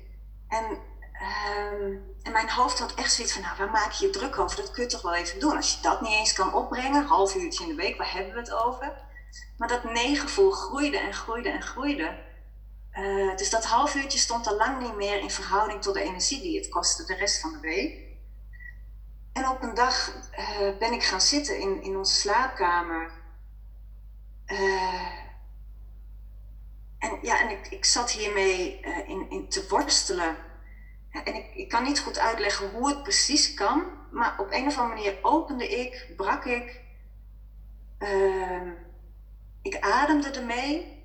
En, 0.49 0.65
um, 0.65 2.15
en 2.23 2.33
mijn 2.33 2.51
hoofd 2.51 2.79
had 2.79 2.95
echt 2.95 3.13
zoiets 3.13 3.33
van, 3.33 3.43
nou, 3.43 3.57
waar 3.57 3.71
maak 3.71 3.93
je 3.93 4.07
je 4.07 4.13
druk 4.13 4.39
over? 4.39 4.57
Dat 4.57 4.71
kun 4.71 4.83
je 4.83 4.89
toch 4.89 5.03
wel 5.03 5.15
even 5.15 5.41
doen. 5.41 5.57
Als 5.57 5.75
je 5.75 5.81
dat 5.81 6.01
niet 6.01 6.13
eens 6.13 6.33
kan 6.33 6.55
opbrengen, 6.55 7.07
half 7.07 7.35
uurtje 7.35 7.63
in 7.63 7.69
de 7.69 7.83
week, 7.83 7.97
waar 7.97 8.13
hebben 8.13 8.33
we 8.33 8.39
het 8.39 8.53
over? 8.53 9.06
Maar 9.57 9.69
dat 9.69 9.85
nee-gevoel 9.85 10.51
groeide 10.51 10.99
en 10.99 11.15
groeide 11.15 11.49
en 11.49 11.63
groeide. 11.63 12.25
Uh, 12.93 13.37
dus 13.37 13.51
dat 13.51 13.65
half 13.65 13.95
uurtje 13.95 14.19
stond 14.19 14.47
al 14.47 14.57
lang 14.57 14.83
niet 14.83 14.97
meer 14.97 15.19
in 15.19 15.31
verhouding 15.31 15.83
tot 15.83 15.95
de 15.95 16.03
energie 16.03 16.41
die 16.41 16.59
het 16.59 16.69
kostte 16.69 17.05
de 17.05 17.15
rest 17.15 17.41
van 17.41 17.53
de 17.53 17.61
week. 17.61 18.05
En 19.33 19.49
op 19.49 19.63
een 19.63 19.75
dag 19.75 20.13
uh, 20.39 20.79
ben 20.79 20.93
ik 20.93 21.03
gaan 21.03 21.21
zitten 21.21 21.59
in, 21.59 21.83
in 21.83 21.97
onze 21.97 22.15
slaapkamer. 22.15 23.11
Uh, 24.47 25.13
en 26.99 27.19
ja, 27.23 27.41
en 27.41 27.51
ik, 27.51 27.67
ik 27.67 27.85
zat 27.85 28.11
hiermee 28.11 28.81
in, 29.07 29.31
in 29.31 29.49
te 29.49 29.67
worstelen. 29.69 30.37
En 31.25 31.35
ik, 31.35 31.55
ik 31.55 31.69
kan 31.69 31.83
niet 31.83 32.01
goed 32.01 32.19
uitleggen 32.19 32.71
hoe 32.71 32.89
het 32.89 33.03
precies 33.03 33.55
kan, 33.55 33.85
maar 34.11 34.39
op 34.39 34.53
een 34.53 34.67
of 34.67 34.79
andere 34.79 34.95
manier 34.95 35.19
opende 35.23 35.69
ik, 35.69 36.13
brak 36.17 36.45
ik. 36.45 36.81
Ehm, 37.99 38.73
ik 39.67 39.81
ademde 39.81 40.31
ermee 40.31 41.05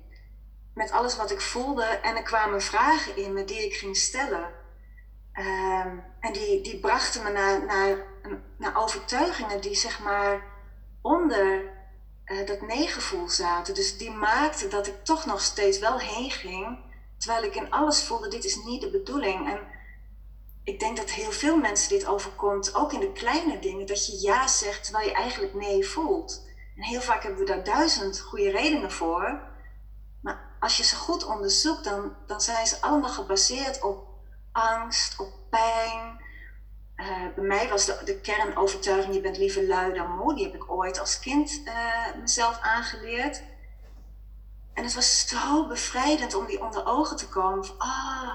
met 0.74 0.90
alles 0.90 1.16
wat 1.16 1.30
ik 1.30 1.40
voelde 1.40 1.84
en 1.84 2.16
er 2.16 2.22
kwamen 2.22 2.60
vragen 2.60 3.16
in 3.16 3.32
me 3.32 3.44
die 3.44 3.64
ik 3.64 3.74
ging 3.74 3.96
stellen. 3.96 4.54
Ehm, 5.32 5.98
en 6.20 6.32
die, 6.32 6.60
die 6.60 6.78
brachten 6.78 7.22
me 7.22 7.30
naar, 7.30 7.64
naar, 7.64 8.06
naar 8.58 8.76
overtuigingen 8.76 9.60
die 9.60 9.74
zeg 9.74 10.00
maar 10.00 10.44
onder 11.00 11.70
uh, 12.26 12.46
dat 12.46 12.60
nee-gevoel 12.60 13.28
zaten. 13.28 13.74
Dus 13.74 13.96
die 13.96 14.10
maakten 14.10 14.70
dat 14.70 14.86
ik 14.86 15.04
toch 15.04 15.26
nog 15.26 15.40
steeds 15.40 15.78
wel 15.78 15.98
heen 15.98 16.30
ging, 16.30 16.78
terwijl 17.18 17.42
ik 17.42 17.54
in 17.54 17.70
alles 17.70 18.02
voelde: 18.02 18.28
dit 18.28 18.44
is 18.44 18.56
niet 18.56 18.80
de 18.80 18.90
bedoeling. 18.90 19.48
En 19.48 19.66
ik 20.64 20.80
denk 20.80 20.96
dat 20.96 21.10
heel 21.10 21.32
veel 21.32 21.56
mensen 21.56 21.88
dit 21.88 22.06
overkomt, 22.06 22.74
ook 22.74 22.92
in 22.92 23.00
de 23.00 23.12
kleine 23.12 23.58
dingen, 23.58 23.86
dat 23.86 24.06
je 24.06 24.20
ja 24.20 24.46
zegt 24.46 24.84
terwijl 24.84 25.06
je 25.06 25.14
eigenlijk 25.14 25.54
nee 25.54 25.86
voelt. 25.86 26.50
En 26.76 26.82
heel 26.82 27.00
vaak 27.00 27.22
hebben 27.22 27.40
we 27.40 27.46
daar 27.46 27.64
duizend 27.64 28.20
goede 28.20 28.50
redenen 28.50 28.90
voor. 28.90 29.40
Maar 30.20 30.56
als 30.60 30.76
je 30.76 30.82
ze 30.82 30.96
goed 30.96 31.24
onderzoekt, 31.24 31.84
dan, 31.84 32.16
dan 32.26 32.40
zijn 32.40 32.66
ze 32.66 32.80
allemaal 32.80 33.10
gebaseerd 33.10 33.82
op 33.82 34.08
angst, 34.52 35.20
op 35.20 35.32
pijn. 35.50 36.20
Uh, 36.96 37.34
bij 37.34 37.44
mij 37.44 37.68
was 37.68 37.84
de, 37.84 38.00
de 38.04 38.20
kernovertuiging, 38.20 39.14
je 39.14 39.20
bent 39.20 39.38
liever 39.38 39.66
lui 39.66 39.94
dan 39.94 40.16
moe. 40.16 40.34
Die 40.34 40.44
heb 40.44 40.54
ik 40.54 40.70
ooit 40.70 40.98
als 40.98 41.18
kind 41.18 41.62
uh, 41.64 42.14
mezelf 42.20 42.58
aangeleerd. 42.60 43.42
En 44.74 44.84
het 44.84 44.94
was 44.94 45.28
zo 45.28 45.66
bevrijdend 45.66 46.34
om 46.34 46.46
die 46.46 46.62
onder 46.62 46.86
ogen 46.86 47.16
te 47.16 47.28
komen. 47.28 47.68
Ah, 47.78 48.32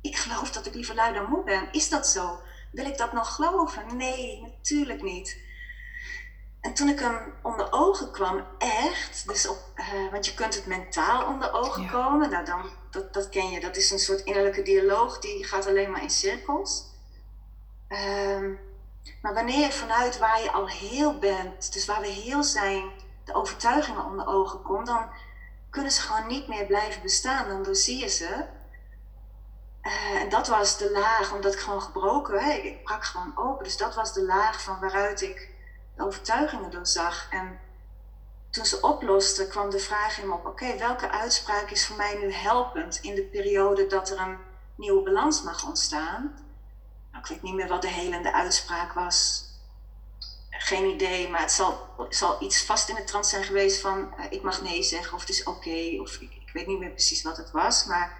ik 0.00 0.16
geloof 0.16 0.50
dat 0.50 0.66
ik 0.66 0.74
liever 0.74 0.94
lui 0.94 1.14
dan 1.14 1.28
moe 1.28 1.44
ben. 1.44 1.72
Is 1.72 1.88
dat 1.88 2.06
zo? 2.06 2.40
Wil 2.72 2.86
ik 2.86 2.98
dat 2.98 3.12
nog 3.12 3.34
geloven? 3.34 3.96
Nee, 3.96 4.40
natuurlijk 4.40 5.02
niet. 5.02 5.38
En 6.62 6.74
toen 6.74 6.88
ik 6.88 6.98
hem 6.98 7.34
onder 7.42 7.66
ogen 7.70 8.10
kwam, 8.10 8.44
echt, 8.58 9.28
dus 9.28 9.48
op, 9.48 9.58
uh, 9.76 10.10
want 10.10 10.26
je 10.26 10.34
kunt 10.34 10.54
het 10.54 10.66
mentaal 10.66 11.26
onder 11.26 11.52
ogen 11.52 11.90
komen, 11.90 12.30
nou 12.30 12.44
dan, 12.44 12.70
dat, 12.90 13.12
dat 13.12 13.28
ken 13.28 13.50
je, 13.50 13.60
dat 13.60 13.76
is 13.76 13.90
een 13.90 13.98
soort 13.98 14.20
innerlijke 14.20 14.62
dialoog, 14.62 15.18
die 15.18 15.44
gaat 15.44 15.66
alleen 15.66 15.90
maar 15.90 16.02
in 16.02 16.10
cirkels. 16.10 16.84
Um, 17.88 18.60
maar 19.22 19.34
wanneer 19.34 19.58
je 19.58 19.72
vanuit 19.72 20.18
waar 20.18 20.42
je 20.42 20.52
al 20.52 20.68
heel 20.68 21.18
bent, 21.18 21.72
dus 21.72 21.86
waar 21.86 22.00
we 22.00 22.06
heel 22.06 22.42
zijn, 22.42 22.90
de 23.24 23.34
overtuigingen 23.34 24.04
onder 24.04 24.26
ogen 24.26 24.62
komt, 24.62 24.86
dan 24.86 25.10
kunnen 25.70 25.92
ze 25.92 26.00
gewoon 26.00 26.26
niet 26.26 26.48
meer 26.48 26.66
blijven 26.66 27.02
bestaan, 27.02 27.48
dan 27.48 27.62
doorzie 27.62 27.98
je 27.98 28.08
ze. 28.08 28.44
Uh, 29.82 30.20
en 30.20 30.28
dat 30.28 30.48
was 30.48 30.78
de 30.78 30.90
laag, 30.90 31.32
omdat 31.32 31.54
ik 31.54 31.60
gewoon 31.60 31.82
gebroken, 31.82 32.44
hè, 32.44 32.52
ik 32.52 32.84
brak 32.84 33.04
gewoon 33.04 33.32
open, 33.34 33.64
dus 33.64 33.76
dat 33.76 33.94
was 33.94 34.12
de 34.12 34.24
laag 34.24 34.62
van 34.62 34.80
waaruit 34.80 35.20
ik 35.22 35.51
overtuigingen 35.96 36.70
doorzag. 36.70 37.26
En 37.30 37.58
toen 38.50 38.64
ze 38.64 38.80
oploste, 38.80 39.46
kwam 39.46 39.70
de 39.70 39.78
vraag 39.78 40.18
in 40.18 40.28
me 40.28 40.34
op: 40.34 40.46
oké, 40.46 40.76
welke 40.76 41.10
uitspraak 41.10 41.70
is 41.70 41.86
voor 41.86 41.96
mij 41.96 42.14
nu 42.14 42.32
helpend 42.32 42.98
in 43.00 43.14
de 43.14 43.22
periode 43.22 43.86
dat 43.86 44.10
er 44.10 44.18
een 44.18 44.38
nieuwe 44.74 45.02
balans 45.02 45.42
mag 45.42 45.66
ontstaan? 45.66 46.34
Nou, 47.10 47.24
ik 47.24 47.30
weet 47.30 47.42
niet 47.42 47.54
meer 47.54 47.68
wat 47.68 47.82
de 47.82 47.88
helende 47.88 48.32
uitspraak 48.32 48.92
was. 48.92 49.44
Geen 50.50 50.84
idee, 50.84 51.28
maar 51.28 51.40
het 51.40 51.52
zal, 51.52 51.88
zal 52.08 52.42
iets 52.42 52.64
vast 52.64 52.88
in 52.88 52.94
de 52.94 53.04
trant 53.04 53.26
zijn 53.26 53.44
geweest 53.44 53.80
van 53.80 54.14
uh, 54.18 54.24
ik 54.30 54.42
mag 54.42 54.62
nee 54.62 54.82
zeggen 54.82 55.14
of 55.14 55.20
het 55.20 55.28
is 55.28 55.42
oké. 55.44 56.00
of 56.00 56.14
ik, 56.14 56.34
ik, 56.46 56.50
weet 56.52 56.66
niet 56.66 56.78
meer 56.78 56.90
precies 56.90 57.22
wat 57.22 57.36
het 57.36 57.50
was. 57.50 57.84
Maar 57.84 58.16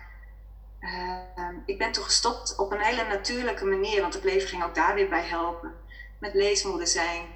uh, 0.81 1.49
ik 1.67 1.79
ben 1.79 1.93
toen 1.93 2.05
gestopt 2.05 2.57
op 2.57 2.73
een 2.73 2.81
hele 2.81 3.05
natuurlijke 3.05 3.65
manier, 3.65 4.01
want 4.01 4.15
het 4.15 4.25
leven 4.25 4.49
ging 4.49 4.65
ook 4.65 4.75
daar 4.75 4.95
weer 4.95 5.09
bij 5.09 5.23
helpen. 5.23 5.75
Met 6.19 6.35
leesmoeder 6.35 6.87
zijn, 6.87 7.27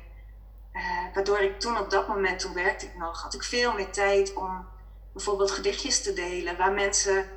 uh, 0.76 1.14
waardoor 1.14 1.38
ik 1.38 1.61
toen 1.61 1.78
op 1.78 1.90
dat 1.90 2.09
moment, 2.09 2.38
toen 2.38 2.54
werkte 2.54 2.87
ik 2.87 2.95
nog, 2.97 3.23
had 3.23 3.35
ik 3.35 3.42
veel 3.42 3.73
meer 3.73 3.90
tijd 3.90 4.35
om 4.35 4.66
bijvoorbeeld 5.12 5.50
gedichtjes 5.50 6.02
te 6.02 6.12
delen, 6.12 6.56
waar 6.56 6.73
mensen 6.73 7.30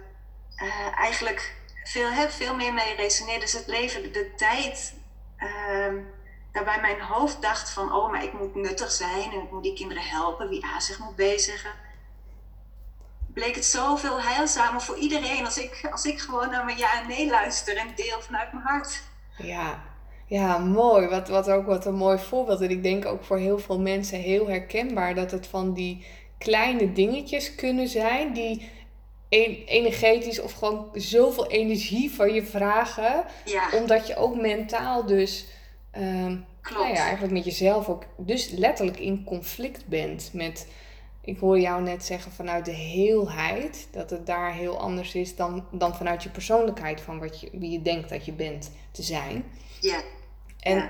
uh, 0.56 1.00
eigenlijk 1.00 1.56
veel, 1.84 2.10
hè, 2.10 2.30
veel 2.30 2.56
meer 2.56 2.74
mee 2.74 2.96
resoneerden. 2.96 3.42
Dus 3.42 3.54
het 3.54 3.68
leven, 3.68 4.14
de, 4.14 4.34
tijd, 4.36 4.94
uh, 5.38 6.04
daarbij 6.52 6.82
mijn 6.82 7.02
hoofd 7.02 7.42
dacht 7.42 7.70
van, 7.70 7.94
oh, 7.94 8.12
maar 8.12 8.24
ik 8.24 8.34
moet 8.34 8.56
nuttig 8.56 8.92
zijn 8.92 9.32
en 9.32 9.42
ik 9.42 9.52
moet 9.52 9.64
die 9.64 9.76
kinderen 9.76 10.04
helpen, 10.04 10.50
wie 10.50 10.66
A 10.66 10.80
zich 10.80 11.00
moet 11.00 11.16
bezigen. 11.16 11.72
Bleek 13.34 13.56
het 13.56 13.66
zoveel 13.66 14.22
heilzamer 14.22 14.82
voor 14.82 14.98
iedereen 14.98 15.46
als 15.46 15.58
ik, 15.58 15.88
als 15.92 16.06
ik 16.06 16.20
gewoon 16.20 16.50
naar 16.50 16.66
mijn 16.66 16.78
ja 16.78 17.02
en 17.02 17.08
nee 17.08 17.30
luister 17.30 17.78
en 17.78 17.96
deel 17.96 18.22
vanuit 18.22 18.52
mijn 18.54 18.66
hart. 18.66 19.02
Ja, 19.38 19.84
ja, 20.30 20.58
mooi. 20.58 21.08
Wat, 21.08 21.28
wat 21.28 21.50
ook 21.50 21.66
wat 21.66 21.86
een 21.86 21.96
mooi 21.96 22.18
voorbeeld. 22.18 22.62
En 22.62 22.70
ik 22.70 22.84
denk 22.84 23.06
ook 23.06 23.24
voor 23.24 23.38
heel 23.38 23.60
veel 23.60 23.80
mensen 23.80 24.20
heel 24.20 24.48
herkenbaar 24.48 25.16
dat 25.16 25.32
het 25.32 25.48
van 25.48 25.74
die 25.74 26.06
kleine 26.38 26.94
dingetjes 26.94 27.56
kunnen 27.56 27.88
zijn 27.88 28.34
die 28.34 28.70
energetisch 29.66 30.42
of 30.42 30.52
gewoon 30.52 30.90
zoveel 30.94 31.48
energie 31.48 32.12
van 32.12 32.34
je 32.34 32.44
vragen. 32.44 33.26
Omdat 33.74 34.08
je 34.08 34.16
ook 34.16 34.42
mentaal 34.42 35.06
dus 35.06 35.46
um, 35.98 36.46
nou 36.74 36.88
ja, 36.88 37.04
eigenlijk 37.04 37.34
met 37.34 37.46
jezelf 37.46 37.90
ook 37.90 38.04
dus 38.18 38.50
letterlijk 38.50 39.00
in 39.00 39.24
conflict 39.24 39.88
bent 39.88 40.30
met. 40.34 40.68
Ik 41.22 41.40
hoor 41.40 41.60
jou 41.60 41.82
net 41.82 42.06
zeggen 42.06 42.32
vanuit 42.32 42.66
de 42.66 42.72
heelheid, 42.72 43.88
dat 43.92 44.10
het 44.10 44.26
daar 44.26 44.54
heel 44.54 44.80
anders 44.80 45.16
is 45.16 45.36
dan, 45.36 45.66
dan 45.72 45.96
vanuit 45.96 46.24
je 46.24 46.30
persoonlijkheid, 46.30 47.02
van 47.02 47.20
wat 47.20 47.40
je, 47.40 47.50
wie 47.54 47.72
je 47.72 47.82
denkt 47.82 48.10
dat 48.10 48.26
je 48.26 48.32
bent 48.32 48.72
te 48.92 49.04
zijn. 49.04 49.44
Ja. 49.80 50.02
En 50.60 50.90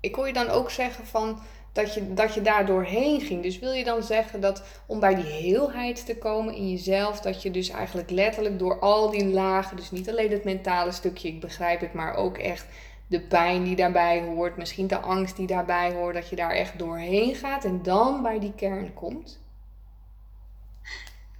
ik 0.00 0.14
hoor 0.14 0.26
je 0.26 0.32
dan 0.32 0.48
ook 0.48 0.70
zeggen 0.70 1.06
van 1.06 1.40
dat 1.72 1.94
je, 1.94 2.14
dat 2.14 2.34
je 2.34 2.42
daar 2.42 2.66
doorheen 2.66 3.20
ging. 3.20 3.42
Dus 3.42 3.58
wil 3.58 3.72
je 3.72 3.84
dan 3.84 4.02
zeggen 4.02 4.40
dat 4.40 4.62
om 4.86 5.00
bij 5.00 5.14
die 5.14 5.24
heelheid 5.24 6.06
te 6.06 6.16
komen 6.16 6.54
in 6.54 6.70
jezelf, 6.70 7.20
dat 7.20 7.42
je 7.42 7.50
dus 7.50 7.68
eigenlijk 7.68 8.10
letterlijk 8.10 8.58
door 8.58 8.78
al 8.78 9.10
die 9.10 9.26
lagen, 9.26 9.76
dus 9.76 9.90
niet 9.90 10.08
alleen 10.08 10.30
het 10.30 10.44
mentale 10.44 10.92
stukje, 10.92 11.28
ik 11.28 11.40
begrijp 11.40 11.80
het, 11.80 11.92
maar 11.92 12.14
ook 12.14 12.38
echt 12.38 12.66
de 13.06 13.20
pijn 13.20 13.64
die 13.64 13.76
daarbij 13.76 14.22
hoort, 14.22 14.56
misschien 14.56 14.86
de 14.86 14.98
angst 14.98 15.36
die 15.36 15.46
daarbij 15.46 15.92
hoort, 15.92 16.14
dat 16.14 16.28
je 16.28 16.36
daar 16.36 16.50
echt 16.50 16.78
doorheen 16.78 17.34
gaat 17.34 17.64
en 17.64 17.82
dan 17.82 18.22
bij 18.22 18.38
die 18.38 18.54
kern 18.54 18.94
komt? 18.94 19.38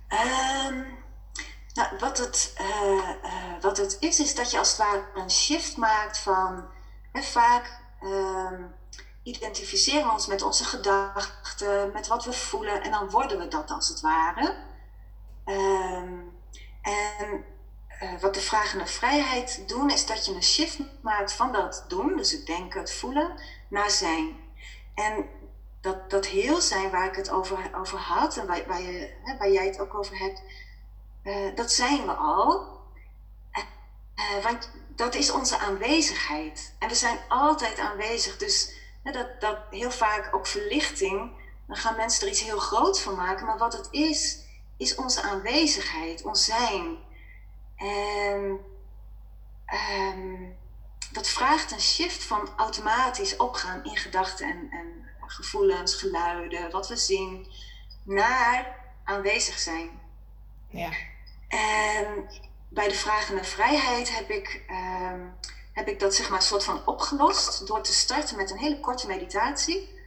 Um, 0.08 0.86
nou, 1.74 1.88
wat, 2.00 2.18
het, 2.18 2.54
uh, 2.60 3.08
uh, 3.24 3.60
wat 3.60 3.76
het 3.76 3.96
is, 4.00 4.20
is 4.20 4.34
dat 4.34 4.50
je 4.50 4.58
als 4.58 4.68
het 4.68 4.78
ware 4.78 5.02
een 5.14 5.30
shift 5.30 5.76
maakt 5.76 6.18
van 6.18 6.64
vaak 7.12 7.80
uh, 8.02 8.52
identificeren 9.22 10.06
we 10.06 10.12
ons 10.12 10.26
met 10.26 10.42
onze 10.42 10.64
gedachten, 10.64 11.92
met 11.92 12.06
wat 12.06 12.24
we 12.24 12.32
voelen 12.32 12.82
en 12.82 12.90
dan 12.90 13.10
worden 13.10 13.38
we 13.38 13.48
dat 13.48 13.70
als 13.70 13.88
het 13.88 14.00
ware. 14.00 14.54
Um, 15.44 16.38
en 16.82 17.44
uh, 18.02 18.20
wat 18.20 18.34
de 18.34 18.40
vragen 18.40 18.78
naar 18.78 18.88
vrijheid 18.88 19.68
doen, 19.68 19.90
is 19.90 20.06
dat 20.06 20.26
je 20.26 20.34
een 20.34 20.42
shift 20.42 20.78
maakt 21.02 21.32
van 21.32 21.52
dat 21.52 21.84
doen, 21.88 22.16
dus 22.16 22.30
het 22.30 22.46
denken, 22.46 22.80
het 22.80 22.92
voelen, 22.92 23.40
naar 23.68 23.90
zijn. 23.90 24.36
En 24.94 25.28
dat, 25.80 26.10
dat 26.10 26.26
heel 26.26 26.60
zijn 26.60 26.90
waar 26.90 27.06
ik 27.06 27.14
het 27.14 27.30
over, 27.30 27.70
over 27.74 27.98
had 27.98 28.36
en 28.36 28.46
waar, 28.46 28.82
je, 28.82 29.16
hè, 29.24 29.36
waar 29.36 29.50
jij 29.50 29.66
het 29.66 29.80
ook 29.80 29.94
over 29.94 30.18
hebt, 30.18 30.42
uh, 31.24 31.54
dat 31.54 31.72
zijn 31.72 32.06
we 32.06 32.12
al. 32.12 32.78
Uh, 34.14 34.44
want 34.44 34.70
dat 35.00 35.14
is 35.14 35.30
onze 35.30 35.58
aanwezigheid. 35.58 36.74
En 36.78 36.88
we 36.88 36.94
zijn 36.94 37.18
altijd 37.28 37.78
aanwezig. 37.78 38.36
Dus 38.36 38.72
dat, 39.02 39.40
dat 39.40 39.58
heel 39.70 39.90
vaak 39.90 40.34
ook 40.34 40.46
verlichting, 40.46 41.30
dan 41.66 41.76
gaan 41.76 41.96
mensen 41.96 42.22
er 42.22 42.28
iets 42.28 42.42
heel 42.42 42.58
groots 42.58 43.00
van 43.00 43.14
maken. 43.14 43.46
Maar 43.46 43.58
wat 43.58 43.72
het 43.72 43.88
is, 43.90 44.38
is 44.76 44.94
onze 44.94 45.22
aanwezigheid, 45.22 46.22
ons 46.22 46.44
zijn. 46.44 46.98
En 47.76 48.58
um, 49.72 50.56
dat 51.12 51.28
vraagt 51.28 51.70
een 51.70 51.80
shift 51.80 52.24
van 52.24 52.48
automatisch 52.56 53.36
opgaan 53.36 53.84
in 53.84 53.96
gedachten 53.96 54.46
en, 54.48 54.68
en 54.70 55.08
gevoelens, 55.26 55.94
geluiden, 55.94 56.70
wat 56.70 56.88
we 56.88 56.96
zien, 56.96 57.46
naar 58.02 58.76
aanwezig 59.04 59.58
zijn. 59.58 59.90
Ja. 60.68 60.90
En 61.48 62.28
bij 62.70 62.88
de 62.88 62.94
vragen 62.94 63.34
naar 63.34 63.44
vrijheid 63.44 64.14
heb 64.14 64.30
ik, 64.30 64.62
uh, 64.70 65.24
heb 65.72 65.88
ik 65.88 65.98
dat 65.98 66.14
zeg 66.14 66.28
maar 66.28 66.42
soort 66.42 66.64
van 66.64 66.86
opgelost 66.86 67.66
door 67.66 67.82
te 67.82 67.92
starten 67.92 68.36
met 68.36 68.50
een 68.50 68.58
hele 68.58 68.80
korte 68.80 69.06
meditatie. 69.06 69.98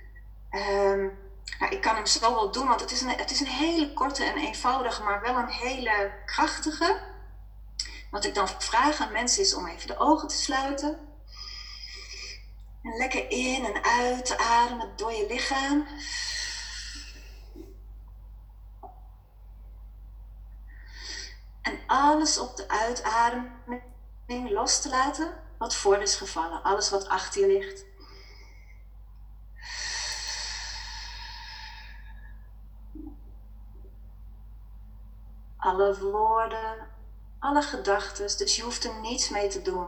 Um, 0.51 1.21
ik 1.69 1.81
kan 1.81 1.95
hem 1.95 2.05
zo 2.05 2.19
wel 2.19 2.51
doen, 2.51 2.67
want 2.67 2.79
het 2.79 2.91
is, 2.91 3.01
een, 3.01 3.09
het 3.09 3.31
is 3.31 3.39
een 3.39 3.45
hele 3.45 3.93
korte 3.93 4.23
en 4.23 4.37
eenvoudige, 4.37 5.03
maar 5.03 5.21
wel 5.21 5.37
een 5.37 5.49
hele 5.49 6.11
krachtige. 6.25 7.01
Wat 8.11 8.25
ik 8.25 8.33
dan 8.33 8.47
vraag 8.57 8.99
aan 8.99 9.11
mensen 9.11 9.41
is 9.41 9.53
om 9.53 9.67
even 9.67 9.87
de 9.87 9.97
ogen 9.97 10.27
te 10.27 10.35
sluiten. 10.35 10.99
En 12.83 12.97
lekker 12.97 13.29
in 13.29 13.65
en 13.65 13.83
uit 13.83 14.25
te 14.25 14.37
ademen 14.37 14.93
door 14.95 15.13
je 15.13 15.25
lichaam. 15.27 15.87
En 21.63 21.79
alles 21.87 22.39
op 22.39 22.55
de 22.55 22.67
uitademing 22.67 24.49
los 24.49 24.81
te 24.81 24.89
laten 24.89 25.43
wat 25.57 25.75
voor 25.75 25.97
is 25.97 26.15
gevallen. 26.15 26.63
Alles 26.63 26.89
wat 26.89 27.07
achter 27.07 27.41
je 27.41 27.47
ligt. 27.47 27.85
Alle 35.57 35.99
woorden, 35.99 36.87
alle 37.39 37.61
gedachten, 37.61 38.37
dus 38.37 38.55
je 38.55 38.61
hoeft 38.61 38.83
er 38.83 38.99
niets 38.99 39.29
mee 39.29 39.47
te 39.47 39.61
doen. 39.61 39.87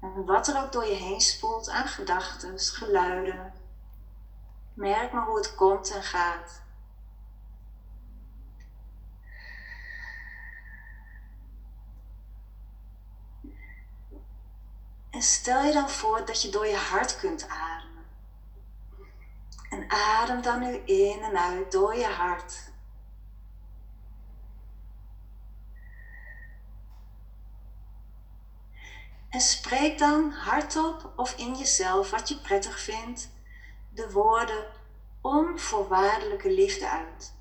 En 0.00 0.24
wat 0.24 0.48
er 0.48 0.62
ook 0.62 0.72
door 0.72 0.84
je 0.84 0.94
heen 0.94 1.20
spoelt 1.20 1.68
aan 1.68 1.86
gedachten, 1.86 2.58
geluiden, 2.58 3.52
merk 4.74 5.12
maar 5.12 5.26
hoe 5.26 5.36
het 5.36 5.54
komt 5.54 5.90
en 5.90 6.02
gaat. 6.02 6.62
En 15.12 15.22
stel 15.22 15.64
je 15.64 15.72
dan 15.72 15.90
voor 15.90 16.24
dat 16.24 16.42
je 16.42 16.48
door 16.48 16.66
je 16.66 16.76
hart 16.76 17.16
kunt 17.16 17.48
ademen. 17.48 18.04
En 19.70 19.90
adem 19.90 20.42
dan 20.42 20.60
nu 20.60 20.74
in 20.76 21.22
en 21.22 21.36
uit 21.36 21.72
door 21.72 21.94
je 21.94 22.06
hart. 22.06 22.70
En 29.28 29.40
spreek 29.40 29.98
dan 29.98 30.30
hardop 30.30 31.12
of 31.16 31.34
in 31.36 31.56
jezelf 31.56 32.10
wat 32.10 32.28
je 32.28 32.40
prettig 32.40 32.80
vindt 32.80 33.30
de 33.88 34.10
woorden 34.10 34.66
onvoorwaardelijke 35.20 36.50
liefde 36.50 36.88
uit. 36.88 37.34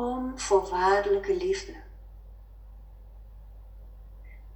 Onvoorwaardelijke 0.00 1.36
liefde. 1.36 1.82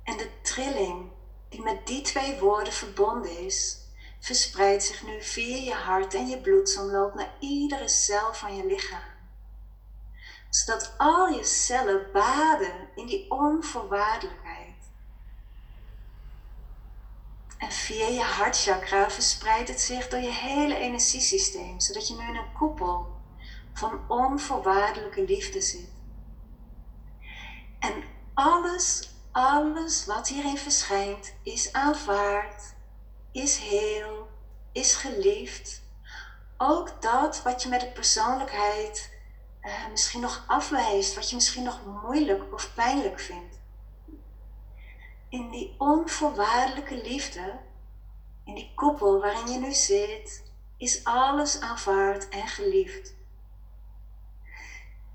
En 0.03 0.17
de 0.17 0.41
trilling 0.43 1.11
die 1.49 1.63
met 1.63 1.87
die 1.87 2.03
twee 2.03 2.39
woorden 2.39 2.73
verbonden 2.73 3.39
is, 3.39 3.79
verspreidt 4.21 4.83
zich 4.85 5.03
nu 5.03 5.23
via 5.23 5.57
je 5.57 5.73
hart 5.73 6.15
en 6.15 6.29
je 6.29 6.41
bloedsomloop 6.41 7.15
naar 7.15 7.35
iedere 7.39 7.89
cel 7.89 8.35
van 8.35 8.57
je 8.57 8.67
lichaam. 8.67 9.13
Zodat 10.51 10.95
al 10.99 11.27
je 11.29 11.45
cellen 11.45 12.13
baden 12.13 12.89
in 12.95 13.07
die 13.07 13.31
onvoorwaardelijkheid. 13.31 14.77
En 17.59 17.71
via 17.71 18.07
je 18.07 18.23
hartchakra 18.23 19.11
verspreidt 19.11 19.69
het 19.69 19.81
zich 19.81 20.09
door 20.09 20.21
je 20.21 20.33
hele 20.33 20.77
energiesysteem, 20.77 21.81
zodat 21.81 22.09
je 22.09 22.15
nu 22.15 22.29
in 22.29 22.37
een 22.37 22.53
koepel 22.53 23.14
van 23.75 24.01
onvoorwaardelijke 24.09 25.25
liefde 25.25 25.61
zit. 25.61 25.93
En 27.79 28.05
alles, 28.35 29.11
alles 29.33 30.07
wat 30.07 30.29
hierin 30.29 30.59
verschijnt, 30.59 31.35
is 31.43 31.73
aanvaard 31.73 32.75
is 33.35 33.57
heel, 33.57 34.29
is 34.73 34.95
geliefd. 34.95 35.83
Ook 36.57 37.03
dat 37.03 37.43
wat 37.43 37.63
je 37.63 37.69
met 37.69 37.81
de 37.81 37.93
persoonlijkheid 37.93 39.13
uh, 39.63 39.89
misschien 39.91 40.21
nog 40.21 40.45
afwijst, 40.47 41.15
wat 41.15 41.29
je 41.29 41.35
misschien 41.35 41.63
nog 41.63 41.81
moeilijk 42.03 42.53
of 42.53 42.75
pijnlijk 42.75 43.21
vindt. 43.21 43.61
In 45.29 45.51
die 45.51 45.75
onvoorwaardelijke 45.79 47.03
liefde, 47.03 47.59
in 48.45 48.55
die 48.55 48.73
koepel 48.75 49.21
waarin 49.21 49.53
je 49.53 49.59
nu 49.59 49.73
zit, 49.73 50.53
is 50.77 51.05
alles 51.05 51.61
aanvaard 51.61 52.29
en 52.29 52.47
geliefd. 52.47 53.15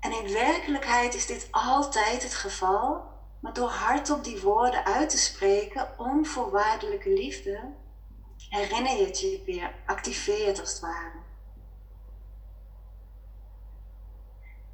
En 0.00 0.12
in 0.12 0.32
werkelijkheid 0.32 1.14
is 1.14 1.26
dit 1.26 1.48
altijd 1.50 2.22
het 2.22 2.34
geval, 2.34 3.02
maar 3.40 3.52
door 3.52 3.68
hardop 3.68 4.24
die 4.24 4.40
woorden 4.40 4.84
uit 4.84 5.10
te 5.10 5.18
spreken, 5.18 5.98
onvoorwaardelijke 5.98 7.08
liefde, 7.08 7.72
herinner 8.48 8.96
je 8.96 9.04
het 9.04 9.20
je 9.20 9.42
weer, 9.46 9.74
activeer 9.86 10.46
het 10.46 10.60
als 10.60 10.72
het 10.72 10.80
ware. 10.80 11.18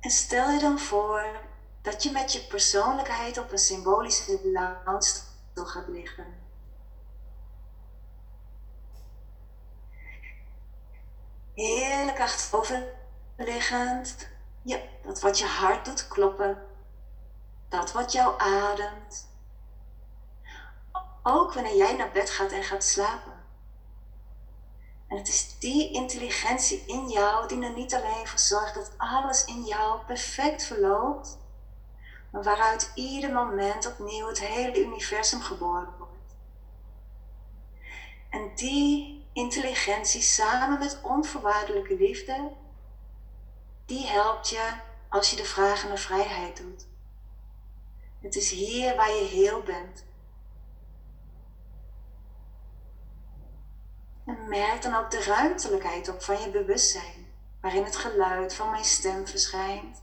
En 0.00 0.10
stel 0.10 0.50
je 0.50 0.58
dan 0.58 0.78
voor 0.78 1.40
dat 1.82 2.02
je 2.02 2.10
met 2.10 2.32
je 2.32 2.40
persoonlijkheid 2.40 3.38
op 3.38 3.52
een 3.52 3.58
symbolische 3.58 4.40
landstoel 4.84 5.64
gaat 5.64 5.88
liggen. 5.88 6.44
Heerlijk 11.54 12.20
achteroverliggend. 12.20 14.34
Ja, 14.66 14.79
dat 15.02 15.20
wat 15.20 15.38
je 15.38 15.44
hart 15.44 15.85
doet 15.85 16.09
kloppen. 16.09 16.59
Dat 17.68 17.92
wat 17.92 18.12
jou 18.12 18.40
ademt. 18.40 19.29
Ook 21.22 21.52
wanneer 21.52 21.76
jij 21.76 21.96
naar 21.96 22.11
bed 22.11 22.31
gaat 22.31 22.52
en 22.52 22.62
gaat 22.62 22.85
slapen. 22.85 23.44
En 25.09 25.16
het 25.16 25.29
is 25.29 25.59
die 25.59 25.92
intelligentie 25.92 26.85
in 26.87 27.09
jou 27.09 27.48
die 27.48 27.64
er 27.64 27.72
niet 27.72 27.94
alleen 27.94 28.26
voor 28.26 28.38
zorgt 28.38 28.74
dat 28.74 28.90
alles 28.96 29.44
in 29.44 29.64
jou 29.64 30.05
perfect 30.05 30.64
verloopt, 30.64 31.38
maar 32.31 32.42
waaruit 32.42 32.90
ieder 32.94 33.33
moment 33.33 33.87
opnieuw 33.87 34.26
het 34.26 34.40
hele 34.40 34.85
universum 34.85 35.40
geboren 35.40 35.94
wordt. 35.98 36.35
En 38.31 38.55
die 38.55 39.24
intelligentie 39.33 40.22
samen 40.22 40.79
met 40.79 41.00
onvoorwaardelijke 41.02 41.96
liefde, 41.96 42.50
die 43.87 44.07
helpt 44.07 44.49
je 44.49 44.72
als 45.09 45.31
je 45.31 45.37
de 45.37 45.44
vragen 45.44 45.88
naar 45.88 45.99
vrijheid 45.99 46.57
doet. 46.57 46.87
Het 48.20 48.37
is 48.37 48.51
hier 48.51 48.96
waar 48.96 49.11
je 49.11 49.25
heel 49.25 49.62
bent. 49.62 50.05
En 54.27 54.49
merk 54.49 54.83
dan 54.83 54.94
ook 54.94 55.11
de 55.11 55.22
ruimtelijkheid 55.22 56.09
op 56.09 56.22
van 56.22 56.40
je 56.40 56.51
bewustzijn, 56.51 57.27
waarin 57.61 57.85
het 57.85 57.96
geluid 57.96 58.55
van 58.55 58.70
mijn 58.70 58.85
stem 58.85 59.27
verschijnt. 59.27 60.03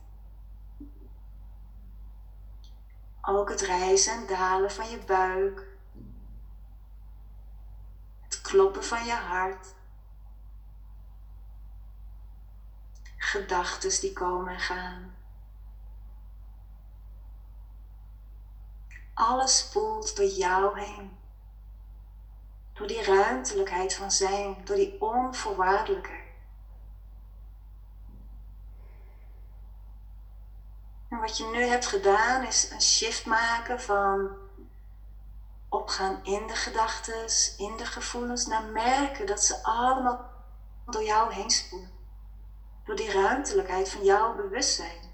Ook 3.22 3.50
het 3.50 3.62
rijzen 3.62 4.14
en 4.14 4.28
dalen 4.28 4.72
van 4.72 4.90
je 4.90 4.98
buik. 4.98 5.68
Het 8.22 8.42
kloppen 8.42 8.84
van 8.84 9.06
je 9.06 9.14
hart. 9.14 9.74
Gedachten 13.34 14.02
die 14.02 14.14
komen 14.14 14.54
en 14.54 14.60
gaan. 14.60 15.16
Alles 19.14 19.58
spoelt 19.58 20.16
door 20.16 20.26
jou 20.26 20.80
heen. 20.80 21.18
Door 22.74 22.88
die 22.88 23.04
ruimtelijkheid 23.04 23.94
van 23.94 24.12
zijn, 24.12 24.66
door 24.66 24.76
die 24.76 25.02
onvoorwaardelijkheid. 25.02 26.34
En 31.10 31.20
wat 31.20 31.38
je 31.38 31.46
nu 31.46 31.64
hebt 31.64 31.86
gedaan 31.86 32.44
is 32.44 32.72
een 32.72 32.82
shift 32.82 33.26
maken 33.26 33.82
van 33.82 34.30
opgaan 35.70 36.24
in 36.24 36.48
de 36.48 36.56
gedachten, 36.56 37.28
in 37.58 37.78
de 37.78 37.86
gevoelens, 37.86 38.46
naar 38.46 38.64
merken 38.64 39.26
dat 39.26 39.44
ze 39.44 39.64
allemaal 39.64 40.30
door 40.86 41.04
jou 41.04 41.34
heen 41.34 41.50
spoelen. 41.50 41.93
Door 42.84 42.96
die 42.96 43.12
ruimtelijkheid 43.12 43.90
van 43.90 44.04
jouw 44.04 44.36
bewustzijn. 44.36 45.12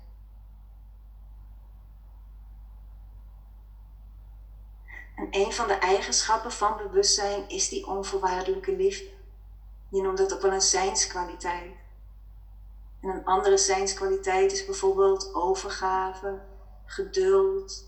En 5.16 5.28
een 5.32 5.54
van 5.54 5.68
de 5.68 5.74
eigenschappen 5.74 6.52
van 6.52 6.78
bewustzijn 6.78 7.48
is 7.48 7.70
die 7.70 7.88
onvoorwaardelijke 7.88 8.76
liefde. 8.76 9.10
Je 9.90 10.02
noemt 10.02 10.18
dat 10.18 10.34
ook 10.34 10.42
wel 10.42 10.54
een 10.54 10.62
zijnskwaliteit. 10.62 11.78
En 13.02 13.10
een 13.10 13.26
andere 13.26 13.58
zijnskwaliteit 13.58 14.52
is 14.52 14.66
bijvoorbeeld 14.66 15.34
overgave, 15.34 16.42
geduld, 16.86 17.86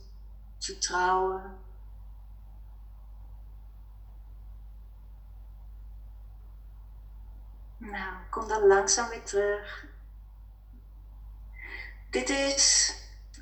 vertrouwen. 0.59 1.60
Nou, 7.81 8.13
kom 8.29 8.47
dan 8.47 8.67
langzaam 8.67 9.09
weer 9.09 9.23
terug. 9.23 9.85
Dit 12.09 12.29
is 12.29 12.95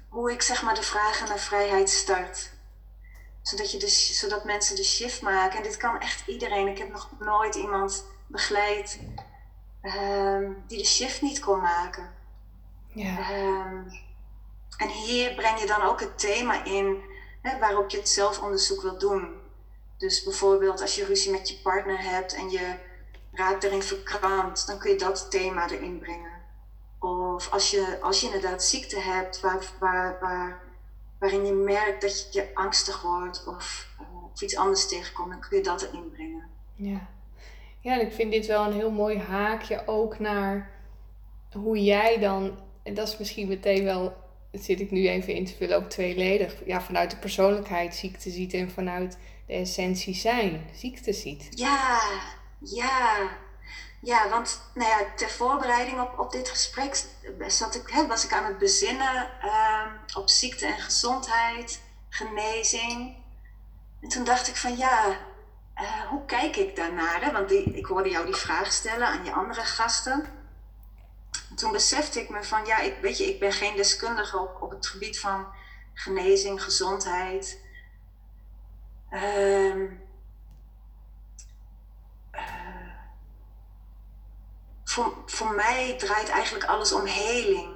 hoe 0.10 0.32
ik 0.32 0.42
zeg 0.42 0.62
maar 0.62 0.74
de 0.74 0.84
vragen 0.84 1.28
naar 1.28 1.40
vrijheid 1.40 1.90
start. 1.90 2.52
Zodat, 3.42 3.72
je 3.72 3.78
dus, 3.78 4.20
zodat 4.20 4.44
mensen 4.44 4.76
de 4.76 4.84
shift 4.84 5.22
maken. 5.22 5.58
En 5.58 5.64
dit 5.64 5.78
kan 5.78 6.00
echt 6.00 6.28
iedereen. 6.28 6.68
Ik 6.68 6.78
heb 6.78 6.92
nog 6.92 7.10
nooit 7.20 7.56
iemand 7.56 8.06
begeleid 8.28 9.00
ehm, 9.82 10.52
die 10.68 10.78
de 10.78 10.86
shift 10.86 11.22
niet 11.22 11.40
kon 11.40 11.62
maken. 11.62 12.14
Ja. 12.88 13.18
Ehm, 13.18 13.90
en 14.78 14.88
hier 14.88 15.34
breng 15.34 15.60
je 15.60 15.66
dan 15.66 15.82
ook 15.82 16.00
het 16.00 16.20
thema 16.20 16.64
in 16.64 17.02
hè, 17.42 17.60
waarop 17.60 17.90
je 17.90 17.98
het 17.98 18.10
zelfonderzoek 18.10 18.82
wilt 18.82 19.00
doen. 19.00 19.42
Dus 19.98 20.24
bijvoorbeeld 20.24 20.82
als 20.82 20.96
je 20.96 21.06
ruzie 21.06 21.32
met 21.32 21.50
je 21.50 21.60
partner 21.60 22.02
hebt 22.02 22.34
en 22.34 22.50
je 22.50 22.88
raakt 23.40 23.64
erin 23.64 23.84
verkrampt, 23.84 24.68
dan 24.68 24.80
kun 24.80 24.92
je 24.92 24.98
dat 24.98 25.32
thema 25.32 25.70
erin 25.70 26.00
brengen. 26.00 26.32
Of 27.00 27.52
als 27.52 27.72
je, 27.72 27.98
als 28.02 28.20
je 28.20 28.26
inderdaad 28.26 28.64
ziekte 28.64 29.00
hebt 29.00 29.40
waar, 29.40 29.64
waar, 29.80 30.18
waar, 30.20 30.62
waarin 31.20 31.46
je 31.46 31.54
merkt 31.54 32.02
dat 32.02 32.34
je 32.34 32.50
angstig 32.54 33.02
wordt 33.02 33.48
of, 33.48 33.90
uh, 34.02 34.24
of 34.34 34.42
iets 34.42 34.56
anders 34.56 34.88
tegenkomt, 34.88 35.30
dan 35.30 35.40
kun 35.40 35.58
je 35.58 35.64
dat 35.64 35.82
erin 35.82 36.12
brengen. 36.12 36.48
Ja. 36.76 37.10
ja, 37.80 37.94
en 37.94 38.06
ik 38.06 38.14
vind 38.14 38.32
dit 38.32 38.46
wel 38.46 38.66
een 38.66 38.74
heel 38.74 38.92
mooi 38.92 39.20
haakje 39.20 39.88
ook 39.88 40.20
naar 40.20 40.72
hoe 41.52 41.84
jij 41.84 42.20
dan, 42.20 42.60
en 42.84 42.94
dat 42.94 43.08
is 43.08 43.18
misschien 43.18 43.48
meteen 43.48 43.84
wel, 43.84 44.14
dat 44.52 44.62
zit 44.62 44.80
ik 44.80 44.92
nu 44.92 45.08
even 45.08 45.34
in 45.34 45.46
te 45.46 45.56
vullen, 45.56 45.78
ook 45.78 45.90
tweeledig, 45.90 46.56
ja, 46.66 46.82
vanuit 46.82 47.12
de 47.12 47.18
persoonlijkheid 47.18 47.96
ziekte 47.96 48.30
ziet 48.30 48.54
en 48.54 48.72
vanuit 48.72 49.18
de 49.48 49.54
essentie 49.54 50.16
zijn 50.16 50.66
ziekte 50.74 51.14
ziet. 51.14 51.48
Ja, 51.50 52.00
ja. 52.60 53.30
Ja, 54.02 54.30
want 54.30 54.62
nou 54.74 54.90
ja, 54.90 55.06
ter 55.16 55.30
voorbereiding 55.30 56.02
op, 56.02 56.20
op 56.20 56.32
dit 56.32 56.50
gesprek 56.50 57.06
zat 57.48 57.76
ik, 57.76 57.90
hè, 57.90 58.08
was 58.08 58.26
ik 58.26 58.34
aan 58.34 58.46
het 58.46 58.58
bezinnen 58.58 59.30
uh, 59.44 59.86
op 60.14 60.30
ziekte 60.30 60.66
en 60.66 60.80
gezondheid, 60.80 61.82
genezing. 62.10 63.16
En 64.02 64.10
toen 64.10 64.24
dacht 64.24 64.48
ik 64.48 64.56
van 64.56 64.78
ja, 64.78 65.18
uh, 65.82 66.02
hoe 66.08 66.26
kijk 66.26 66.56
ik 66.56 66.76
daarnaar? 66.76 67.24
Hè? 67.24 67.32
Want 67.32 67.50
die, 67.50 67.64
ik 67.64 67.86
hoorde 67.86 68.10
jou 68.10 68.26
die 68.26 68.36
vraag 68.36 68.72
stellen 68.72 69.08
aan 69.08 69.26
je 69.26 69.34
andere 69.34 69.64
gasten. 69.64 70.26
En 71.50 71.56
toen 71.56 71.72
besefte 71.72 72.22
ik 72.22 72.30
me 72.30 72.44
van 72.44 72.66
ja, 72.66 72.80
ik, 72.80 72.98
weet 73.02 73.18
je, 73.18 73.26
ik 73.26 73.40
ben 73.40 73.52
geen 73.52 73.76
deskundige 73.76 74.38
op, 74.38 74.62
op 74.62 74.70
het 74.72 74.88
gebied 74.88 75.20
van 75.20 75.48
genezing, 75.94 76.64
gezondheid. 76.64 77.60
Uh, 79.12 79.92
voor, 85.26 85.52
mij 85.52 85.96
draait 85.98 86.30
eigenlijk 86.30 86.66
alles 86.66 86.92
om 86.92 87.06
heling. 87.06 87.74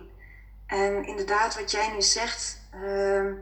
En 0.66 1.06
inderdaad, 1.06 1.56
wat 1.56 1.72
jij 1.72 1.92
nu 1.92 2.02
zegt, 2.02 2.60
ehm, 2.72 3.34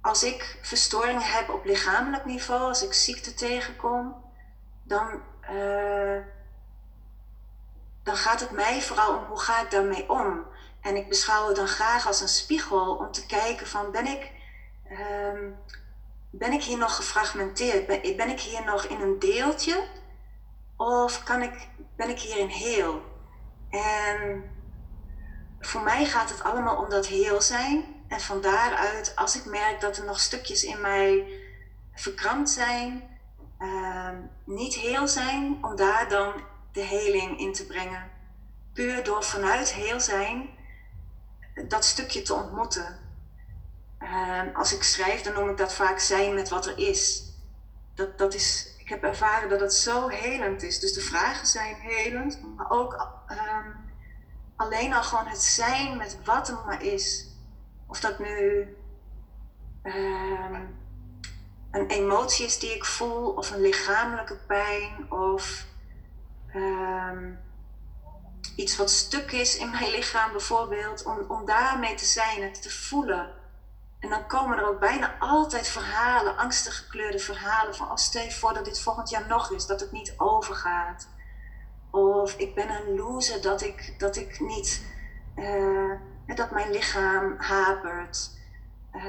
als 0.00 0.22
ik 0.22 0.58
verstoringen 0.62 1.22
heb 1.22 1.48
op 1.48 1.64
lichamelijk 1.64 2.24
niveau, 2.24 2.62
als 2.62 2.84
ik 2.84 2.92
ziekte 2.92 3.34
tegenkom, 3.34 4.14
dan, 4.82 5.22
uh, 5.50 6.20
dan 8.02 8.16
gaat 8.16 8.40
het 8.40 8.50
mij 8.50 8.82
vooral 8.82 9.16
om 9.16 9.24
hoe 9.24 9.40
ga 9.40 9.62
ik 9.62 9.70
daarmee 9.70 10.10
om. 10.10 10.46
En 10.80 10.96
ik 10.96 11.08
beschouw 11.08 11.46
het 11.46 11.56
dan 11.56 11.68
graag 11.68 12.06
als 12.06 12.20
een 12.20 12.28
spiegel 12.28 12.94
om 12.94 13.12
te 13.12 13.26
kijken 13.26 13.66
van 13.66 13.90
ben 13.90 14.06
ik, 14.06 14.30
uh, 14.90 15.50
ben 16.30 16.52
ik 16.52 16.62
hier 16.62 16.78
nog 16.78 16.96
gefragmenteerd? 16.96 17.86
Ben, 17.86 18.16
ben 18.16 18.28
ik 18.28 18.40
hier 18.40 18.64
nog 18.64 18.84
in 18.84 19.00
een 19.00 19.18
deeltje? 19.18 19.84
Of 20.82 21.22
kan 21.22 21.42
ik, 21.42 21.68
ben 21.96 22.08
ik 22.08 22.18
hierin 22.18 22.48
heel? 22.48 23.02
En 23.70 24.50
voor 25.60 25.80
mij 25.80 26.04
gaat 26.04 26.28
het 26.28 26.42
allemaal 26.42 26.76
om 26.76 26.90
dat 26.90 27.06
heel 27.06 27.40
zijn. 27.40 27.84
En 28.08 28.20
van 28.20 28.40
daaruit, 28.40 29.16
als 29.16 29.36
ik 29.36 29.44
merk 29.44 29.80
dat 29.80 29.96
er 29.96 30.04
nog 30.04 30.20
stukjes 30.20 30.64
in 30.64 30.80
mij 30.80 31.26
verkrampt 31.94 32.50
zijn, 32.50 33.18
ehm, 33.58 34.16
niet 34.44 34.74
heel 34.74 35.08
zijn, 35.08 35.58
om 35.64 35.76
daar 35.76 36.08
dan 36.08 36.32
de 36.72 36.80
heling 36.80 37.38
in 37.38 37.52
te 37.52 37.66
brengen. 37.66 38.10
Puur 38.72 39.04
door 39.04 39.22
vanuit 39.22 39.72
heel 39.72 40.00
zijn 40.00 40.48
dat 41.68 41.84
stukje 41.84 42.22
te 42.22 42.34
ontmoeten. 42.34 42.98
Ehm, 43.98 44.54
als 44.54 44.74
ik 44.74 44.82
schrijf, 44.82 45.22
dan 45.22 45.32
noem 45.32 45.48
ik 45.48 45.56
dat 45.56 45.74
vaak 45.74 45.98
zijn 45.98 46.34
met 46.34 46.48
wat 46.48 46.66
er 46.66 46.78
is. 46.78 47.30
Dat, 47.94 48.18
dat 48.18 48.34
is 48.34 48.71
heb 48.92 49.02
ervaren 49.02 49.48
dat 49.48 49.60
het 49.60 49.74
zo 49.74 50.08
helend 50.08 50.62
is. 50.62 50.78
Dus 50.78 50.92
de 50.92 51.00
vragen 51.00 51.46
zijn 51.46 51.74
helend, 51.74 52.40
maar 52.56 52.70
ook 52.70 53.08
ehm, 53.26 53.70
alleen 54.56 54.94
al 54.94 55.02
gewoon 55.02 55.26
het 55.26 55.42
zijn 55.42 55.96
met 55.96 56.18
wat 56.24 56.48
er 56.48 56.58
maar 56.66 56.82
is. 56.82 57.28
Of 57.86 58.00
dat 58.00 58.18
nu 58.18 58.66
ehm, 59.82 60.60
een 61.70 61.86
emotie 61.86 62.46
is 62.46 62.58
die 62.58 62.74
ik 62.74 62.84
voel, 62.84 63.30
of 63.30 63.50
een 63.50 63.60
lichamelijke 63.60 64.36
pijn, 64.46 65.12
of 65.12 65.66
ehm, 66.52 67.32
iets 68.56 68.76
wat 68.76 68.90
stuk 68.90 69.32
is 69.32 69.56
in 69.56 69.70
mijn 69.70 69.90
lichaam 69.90 70.32
bijvoorbeeld, 70.32 71.04
om, 71.04 71.18
om 71.28 71.46
daarmee 71.46 71.94
te 71.94 72.04
zijn, 72.04 72.42
het 72.42 72.62
te 72.62 72.70
voelen. 72.70 73.41
En 74.02 74.08
dan 74.08 74.26
komen 74.26 74.58
er 74.58 74.68
ook 74.68 74.80
bijna 74.80 75.14
altijd 75.18 75.68
verhalen, 75.68 76.36
angstig 76.36 76.76
gekleurde 76.76 77.18
verhalen 77.18 77.74
van, 77.74 77.90
oh 77.90 77.96
stel 77.96 78.22
je 78.22 78.32
voor 78.32 78.54
dat 78.54 78.64
dit 78.64 78.80
volgend 78.80 79.10
jaar 79.10 79.26
nog 79.26 79.50
is, 79.50 79.66
dat 79.66 79.80
het 79.80 79.92
niet 79.92 80.14
overgaat. 80.16 81.08
Of 81.90 82.34
ik 82.34 82.54
ben 82.54 82.70
een 82.70 82.94
loser 82.94 83.42
dat 83.42 83.62
ik, 83.62 83.94
dat 83.98 84.16
ik 84.16 84.40
niet, 84.40 84.86
uh, 85.36 85.92
dat 86.26 86.50
mijn 86.50 86.70
lichaam 86.70 87.34
hapert. 87.38 88.30
Uh, 88.92 89.02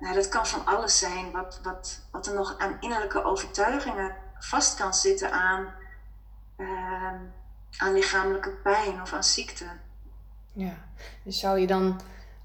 nou, 0.00 0.14
dat 0.14 0.28
kan 0.28 0.46
van 0.46 0.66
alles 0.66 0.98
zijn 0.98 1.30
wat, 1.32 1.60
wat, 1.62 2.00
wat 2.10 2.26
er 2.26 2.34
nog 2.34 2.58
aan 2.58 2.76
innerlijke 2.80 3.24
overtuigingen 3.24 4.16
vast 4.38 4.76
kan 4.76 4.94
zitten 4.94 5.32
aan, 5.32 5.74
uh, 6.56 7.12
aan 7.78 7.92
lichamelijke 7.92 8.50
pijn 8.50 9.02
of 9.02 9.12
aan 9.12 9.24
ziekte. 9.24 9.66
Ja, 10.52 10.74
dus 11.22 11.38
zou 11.38 11.58
je 11.58 11.66
dan 11.66 12.00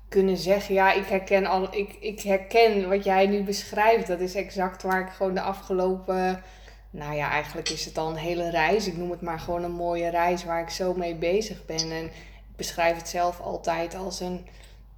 kunnen 0.10 0.38
zeggen, 0.38 0.74
ja, 0.74 0.94
ik 0.94 1.06
herken, 1.06 1.46
al, 1.46 1.76
ik, 1.76 1.96
ik 2.00 2.22
herken 2.22 2.90
wat 2.90 3.04
jij 3.04 3.28
nu 3.28 3.44
beschrijft. 3.44 4.08
Dat 4.08 4.20
is 4.20 4.36
exact 4.36 4.84
waar 4.84 5.02
ik 5.02 5.10
gewoon 5.10 5.34
de 5.34 5.42
afgelopen, 5.42 6.44
nou 6.90 7.16
ja, 7.16 7.30
eigenlijk 7.30 7.70
is 7.70 7.86
het 7.86 7.98
al 7.98 8.10
een 8.10 8.16
hele 8.16 8.50
reis. 8.50 8.88
Ik 8.88 8.98
noem 8.98 9.12
het 9.12 9.22
maar 9.22 9.40
gewoon 9.40 9.64
een 9.64 9.72
mooie 9.72 10.10
reis 10.10 10.44
waar 10.44 10.62
ik 10.62 10.70
zo 10.70 10.94
mee 10.94 11.16
bezig 11.16 11.66
ben. 11.66 11.92
En 11.92 12.06
ik 12.06 12.56
beschrijf 12.56 12.98
het 12.98 13.10
zelf 13.10 13.40
altijd 13.40 13.96
als 13.96 14.20
een 14.20 14.48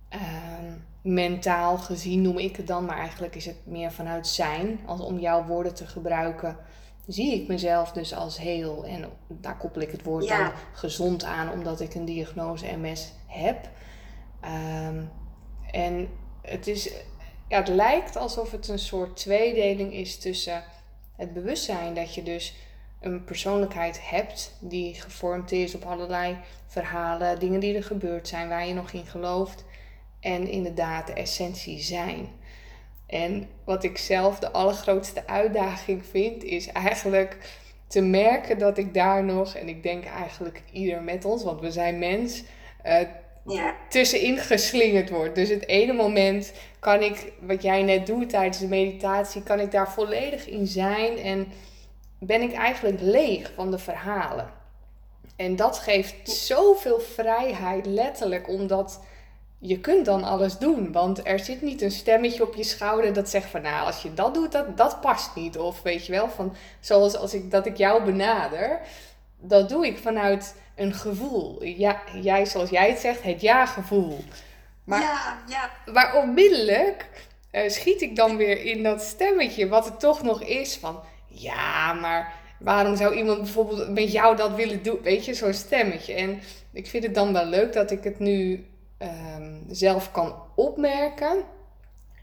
ehm, 0.10 0.74
mentaal 1.02 1.78
gezien, 1.78 2.21
noem 2.21 2.38
ik 2.38 2.56
het 2.56 2.67
dan. 2.67 2.86
Maar 2.86 2.97
eigenlijk 2.97 3.36
is 3.36 3.45
het 3.45 3.58
meer 3.63 3.91
vanuit 3.91 4.28
zijn, 4.28 4.80
als 4.86 5.02
om 5.02 5.19
jouw 5.19 5.45
woorden 5.45 5.74
te 5.74 5.88
gebruiken. 5.88 6.58
Zie 7.08 7.41
ik 7.41 7.47
mezelf 7.47 7.91
dus 7.91 8.13
als 8.13 8.38
heel. 8.38 8.86
En 8.86 9.06
daar 9.28 9.58
koppel 9.58 9.82
ik 9.82 9.91
het 9.91 10.04
woord 10.04 10.28
dan 10.28 10.52
gezond 10.74 11.24
aan, 11.24 11.52
omdat 11.52 11.80
ik 11.80 11.95
een 11.95 12.06
diagnose 12.06 12.78
MS 12.78 13.13
heb. 13.28 13.69
Um, 14.44 15.12
en 15.72 16.10
het, 16.42 16.68
is, 16.68 16.92
ja, 17.48 17.58
het 17.58 17.68
lijkt 17.68 18.16
alsof 18.16 18.52
het 18.52 18.68
een 18.68 18.80
soort 18.80 19.18
tweedeling 19.18 19.94
is 19.94 20.18
tussen 20.18 20.64
het 21.16 21.34
bewustzijn 21.34 21.94
dat 21.94 22.16
je 22.16 22.24
dus 22.24 22.56
een 23.00 23.24
persoonlijkheid 23.24 24.10
hebt 24.10 24.58
die 24.60 24.94
gevormd 24.94 25.52
is 25.52 25.76
op 25.76 25.84
allerlei 25.84 26.38
verhalen, 26.68 27.40
dingen 27.40 27.60
die 27.60 27.76
er 27.76 27.84
gebeurd 27.84 28.28
zijn, 28.28 28.50
waar 28.50 28.68
je 28.68 28.74
nog 28.74 28.92
in 28.92 29.06
gelooft. 29.06 29.66
En 30.20 30.48
inderdaad 30.48 31.08
de 31.08 31.14
essentie 31.14 31.80
zijn. 31.80 32.30
En 33.06 33.50
wat 33.64 33.84
ik 33.84 33.98
zelf 33.98 34.40
de 34.40 34.52
allergrootste 34.52 35.28
uitdaging 35.28 36.06
vind, 36.06 36.44
is 36.44 36.68
eigenlijk 36.68 37.60
te 37.88 38.02
merken 38.02 38.58
dat 38.58 38.78
ik 38.78 38.94
daar 38.94 39.24
nog, 39.24 39.56
en 39.56 39.68
ik 39.68 39.84
denk 39.84 40.06
eigenlijk 40.06 40.64
ieder 40.72 41.02
met 41.02 41.26
ons, 41.26 41.44
want 41.44 41.62
we 41.62 41.72
zijn 41.72 42.00
mens, 42.00 42.44
uh, 42.86 43.00
ja. 43.46 43.76
tussenin 43.90 44.38
geslingerd 44.38 45.10
wordt. 45.10 45.36
Dus 45.36 45.50
het 45.50 45.68
ene 45.68 45.94
moment 45.94 46.54
kan 46.80 47.02
ik, 47.02 47.32
wat 47.40 47.62
jij 47.62 47.84
net 47.84 48.06
doet 48.06 48.30
tijdens 48.30 48.60
de 48.60 48.68
meditatie, 48.68 49.44
kan 49.44 49.60
ik 49.60 49.72
daar 49.72 49.92
volledig 49.92 50.48
in 50.48 50.68
zijn 50.68 51.18
en 51.18 51.48
ben 52.20 52.42
ik 52.42 52.54
eigenlijk 52.54 53.02
leeg 53.02 53.52
van 53.56 53.72
de 53.72 53.80
verhalen. 53.80 54.50
En 55.36 55.56
dat 55.56 55.80
geeft 55.80 56.30
zoveel 56.30 57.00
vrijheid, 57.00 57.86
letterlijk, 57.86 58.48
omdat 58.48 59.00
je 59.60 59.80
kunt 59.80 60.06
dan 60.06 60.24
alles 60.24 60.58
doen. 60.58 60.92
Want 60.92 61.28
er 61.28 61.40
zit 61.40 61.62
niet 61.62 61.82
een 61.82 61.92
stemmetje 61.92 62.44
op 62.44 62.56
je 62.56 62.64
schouder 62.64 63.14
dat 63.14 63.30
zegt 63.30 63.50
van 63.50 63.62
nou, 63.62 63.86
als 63.86 64.02
je 64.02 64.14
dat 64.14 64.34
doet, 64.34 64.52
dat, 64.52 64.78
dat 64.78 65.02
past 65.02 65.36
niet. 65.36 65.58
Of 65.58 65.82
weet 65.82 66.06
je 66.06 66.12
wel, 66.12 66.30
van 66.30 66.56
zoals 66.80 67.16
als 67.16 67.34
ik, 67.34 67.52
dat 67.52 67.66
ik 67.66 67.78
jou 67.78 68.04
benader, 68.04 68.80
dat 69.40 69.70
doe 69.70 69.86
ik 69.86 69.98
vanuit 69.98 70.56
een 70.76 70.94
gevoel. 70.94 71.64
Ja, 71.64 72.02
jij, 72.22 72.46
zoals 72.46 72.70
jij 72.70 72.90
het 72.90 73.00
zegt, 73.00 73.24
het 73.24 73.42
ja-gevoel. 73.42 74.24
Maar, 74.84 75.02
ja, 75.02 75.38
ja. 75.48 75.70
maar 75.94 76.16
onmiddellijk 76.16 77.06
uh, 77.52 77.70
schiet 77.70 78.02
ik 78.02 78.16
dan 78.16 78.38
weer 78.38 78.66
in 78.66 78.84
dat 78.84 79.02
stemmetje, 79.02 79.68
wat 79.68 79.86
het 79.86 80.00
toch 80.00 80.24
nog 80.24 80.44
is 80.44 80.78
van, 80.78 81.00
ja, 81.28 81.94
maar 81.94 82.34
waarom 82.60 82.96
zou 82.96 83.16
iemand 83.16 83.42
bijvoorbeeld 83.42 83.90
met 83.90 84.12
jou 84.12 84.36
dat 84.36 84.56
willen 84.56 84.84
doen? 84.84 85.00
Weet 85.02 85.26
je, 85.26 85.34
zo'n 85.34 85.54
stemmetje. 85.54 86.14
En 86.14 86.42
ik 86.74 86.88
vind 86.88 87.04
het 87.04 87.16
dan 87.16 87.34
wel 87.34 87.46
leuk 87.46 87.74
dat 87.74 87.92
ik 87.92 88.04
het 88.04 88.20
nu 88.20 88.66
ehm, 88.98 89.54
zelf 89.70 90.12
kan 90.12 90.36
opmerken. 90.56 91.44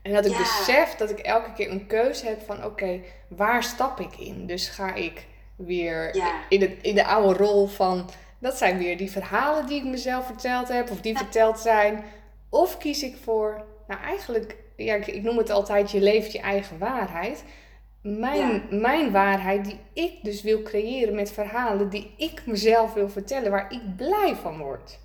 En 0.03 0.13
dat 0.13 0.27
ik 0.27 0.33
Ja. 0.33 0.39
besef 0.39 0.95
dat 0.95 1.11
ik 1.11 1.19
elke 1.19 1.53
keer 1.53 1.71
een 1.71 1.87
keuze 1.87 2.27
heb 2.27 2.41
van 2.47 2.65
oké, 2.65 3.01
waar 3.29 3.63
stap 3.63 4.01
ik 4.01 4.17
in? 4.19 4.47
Dus 4.47 4.69
ga 4.69 4.95
ik 4.95 5.27
weer 5.57 6.17
Ja. 6.17 6.35
in, 6.49 6.61
het, 6.61 6.71
in 6.83 6.95
de 6.95 7.05
oude 7.05 7.39
rol 7.45 7.67
van, 7.67 8.11
dat 8.38 8.59
zijn 8.59 8.79
weer 8.79 8.96
die 8.96 9.11
verhalen 9.11 9.66
die 9.66 9.79
ik 9.79 9.85
mezelf 9.85 10.27
verteld 10.27 10.68
heb 10.68 10.90
of 10.90 11.01
die 11.01 11.16
verteld 11.16 11.59
zijn. 11.59 12.05
Of 12.48 12.79
kies 12.79 13.03
ik 13.03 13.16
voor, 13.22 13.64
nou 13.87 14.01
eigenlijk, 14.01 14.57
ja, 14.77 14.94
ik, 14.94 15.07
ik 15.07 15.22
noem 15.22 15.38
het 15.38 15.51
altijd, 15.51 15.90
je 15.90 16.01
leeft 16.01 16.33
je 16.33 16.40
eigen 16.40 16.79
waarheid. 16.79 17.44
Mijn, 18.03 18.66
mijn 18.70 19.11
waarheid 19.11 19.64
die 19.64 19.81
ik 19.92 20.18
dus 20.22 20.42
wil 20.42 20.62
creëren 20.62 21.14
met 21.14 21.33
verhalen 21.33 21.88
die 21.88 22.14
ik 22.16 22.46
mezelf 22.46 22.92
wil 22.92 23.09
vertellen, 23.09 23.51
waar 23.51 23.72
ik 23.72 23.96
blij 23.96 24.37
van 24.42 24.59
word. 24.59 24.98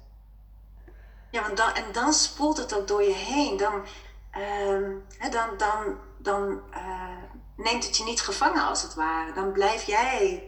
Ja, 1.32 1.42
want 1.42 1.58
dan, 1.58 1.74
en 1.74 1.84
dan 1.94 2.14
spoelt 2.14 2.58
het 2.58 2.78
ook 2.78 2.88
door 2.88 3.04
je 3.04 3.14
heen. 3.14 3.58
Dan, 3.58 3.84
ehm, 4.32 4.92
hè, 5.18 5.30
dan, 5.30 5.58
dan, 5.58 5.98
dan 6.18 6.62
eh, 6.72 7.24
neemt 7.56 7.86
het 7.86 7.98
je 7.98 8.04
niet 8.04 8.22
gevangen 8.22 8.64
als 8.64 8.82
het 8.82 8.94
ware. 8.94 9.34
Dan 9.34 9.52
blijf 9.52 9.84
jij 9.84 10.44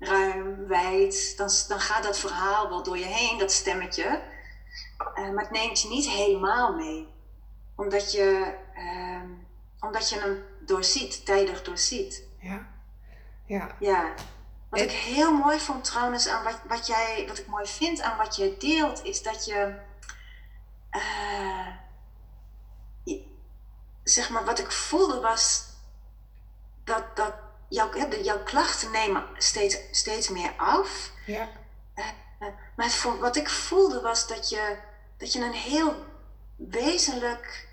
ruim, 0.00 0.66
wijd. 0.66 1.32
Dan, 1.36 1.48
dan 1.68 1.80
gaat 1.80 2.02
dat 2.02 2.18
verhaal 2.18 2.68
wel 2.68 2.82
door 2.82 2.98
je 2.98 3.04
heen, 3.04 3.38
dat 3.38 3.50
stemmetje. 3.52 4.20
Eh, 5.14 5.28
maar 5.30 5.42
het 5.42 5.50
neemt 5.50 5.80
je 5.80 5.88
niet 5.88 6.08
helemaal 6.08 6.72
mee. 6.74 7.08
Omdat 7.74 8.10
je, 8.10 8.54
ehm, 8.74 9.26
omdat 9.80 10.08
je 10.08 10.18
hem 10.18 10.42
doorziet, 10.58 11.24
tijdig 11.24 11.62
doorziet. 11.62 12.22
Ja. 12.38 12.66
Ja. 13.44 13.74
Ja. 13.78 14.14
Wat 14.68 14.80
ik 14.80 14.90
heel 14.90 15.32
mooi 15.32 15.58
vond 15.60 15.84
trouwens 15.84 16.28
aan 16.28 16.42
wat, 16.42 16.60
wat 16.68 16.86
jij, 16.86 17.24
wat 17.26 17.38
ik 17.38 17.46
mooi 17.46 17.66
vind 17.66 18.00
aan 18.00 18.16
wat 18.16 18.36
je 18.36 18.56
deelt, 18.58 19.04
is 19.04 19.22
dat 19.22 19.44
je, 19.44 19.74
eh, 20.90 21.66
je- 23.02 23.26
zeg 24.02 24.30
maar, 24.30 24.44
wat 24.44 24.58
ik 24.58 24.70
voelde 24.70 25.20
was 25.20 25.64
dat, 26.84 27.16
dat 27.16 27.32
jouw, 27.70 27.90
de- 28.08 28.22
jouw 28.22 28.42
klachten 28.42 28.90
nemen 28.90 29.26
steeds, 29.36 29.78
steeds 29.90 30.28
meer 30.28 30.52
af. 30.56 31.10
Ja. 31.26 31.48
Eh, 31.94 32.04
maar 32.76 32.86
het 32.86 32.94
vo- 32.94 33.18
wat 33.18 33.36
ik 33.36 33.48
voelde 33.48 34.00
was 34.00 34.26
dat 34.26 34.48
je, 34.48 34.76
dat 35.16 35.32
je 35.32 35.40
een 35.40 35.52
heel 35.52 35.94
wezenlijk, 36.56 37.68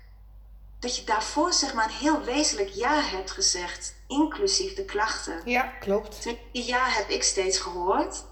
dat 0.78 0.96
je 0.96 1.04
daarvoor 1.04 1.52
zeg 1.52 1.74
maar 1.74 1.84
een 1.84 1.90
heel 1.90 2.22
wezenlijk 2.22 2.68
ja 2.68 3.00
hebt 3.02 3.30
gezegd, 3.30 3.94
inclusief 4.06 4.74
de 4.74 4.84
klachten. 4.84 5.40
Ja, 5.44 5.62
klopt. 5.62 6.22
Die 6.52 6.66
ja 6.66 6.88
heb 6.88 7.08
ik 7.08 7.22
steeds 7.22 7.58
gehoord. 7.58 8.24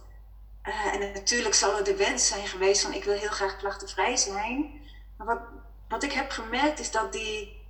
Eh, 0.62 0.94
en 0.94 1.12
natuurlijk 1.12 1.54
zal 1.54 1.76
er 1.76 1.84
de 1.84 1.96
wens 1.96 2.26
zijn 2.28 2.46
geweest 2.46 2.82
van 2.82 2.92
ik 2.92 3.04
wil 3.04 3.14
heel 3.18 3.28
graag 3.28 3.56
klachtenvrij 3.56 4.16
zijn. 4.16 4.80
Maar 5.16 5.26
wat, 5.26 5.40
wat 5.88 6.02
ik 6.02 6.12
heb 6.12 6.30
gemerkt 6.30 6.78
is 6.78 6.90
dat 6.90 7.12
die, 7.12 7.66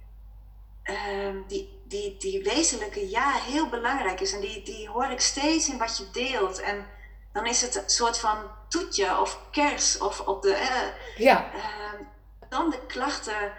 ehm, 0.83 1.37
die, 1.47 1.76
die, 1.89 2.17
die 2.17 2.43
wezenlijke 2.43 3.09
ja 3.09 3.33
heel 3.33 3.69
belangrijk 3.69 4.21
is. 4.21 4.33
En 4.33 4.41
die, 4.41 4.63
die 4.63 4.89
hoor 4.89 5.11
ik 5.11 5.21
steeds 5.21 5.69
in 5.69 5.79
wat 5.79 5.97
je 5.97 6.11
deelt. 6.11 6.61
En 6.61 6.87
dan 7.33 7.47
is 7.47 7.61
het 7.63 7.75
een 7.75 7.89
soort 7.91 8.19
van 8.19 8.51
toetje 8.69 9.21
of 9.21 9.39
kers 9.51 9.99
of 9.99 10.21
op 10.21 10.43
de... 10.43 10.53
eh, 10.55 11.17
Ja. 11.17 11.53
Ehm, 11.53 12.03
dan 12.49 12.71
de 12.71 12.87
klachten 12.87 13.53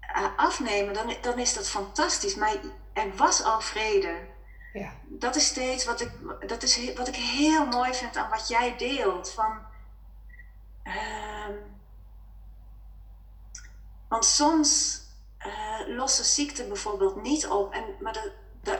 eh, 0.00 0.26
afnemen, 0.36 0.94
dan, 0.94 1.14
dan 1.20 1.38
is 1.38 1.54
dat 1.54 1.68
fantastisch. 1.68 2.34
Maar 2.34 2.54
er 2.92 3.16
was 3.16 3.42
al 3.42 3.60
vrede. 3.60 4.26
Ja. 4.72 4.92
Dat 5.04 5.36
is 5.36 5.46
steeds 5.46 5.84
wat 5.84 6.00
ik, 6.00 6.10
dat 6.46 6.62
is 6.62 6.94
wat 6.94 7.08
ik 7.08 7.16
heel 7.16 7.66
mooi 7.66 7.94
vind 7.94 8.16
aan 8.16 8.30
wat 8.30 8.48
jij 8.48 8.76
deelt. 8.76 9.30
Van, 9.30 9.58
ehm, 10.82 11.52
want 14.08 14.24
soms 14.24 15.00
eh 15.38 15.80
lossen 15.86 16.24
ziekte 16.24 16.64
bijvoorbeeld 16.64 17.14
niet 17.14 17.46
op. 17.46 17.72
En, 17.72 17.94
maar 17.98 18.16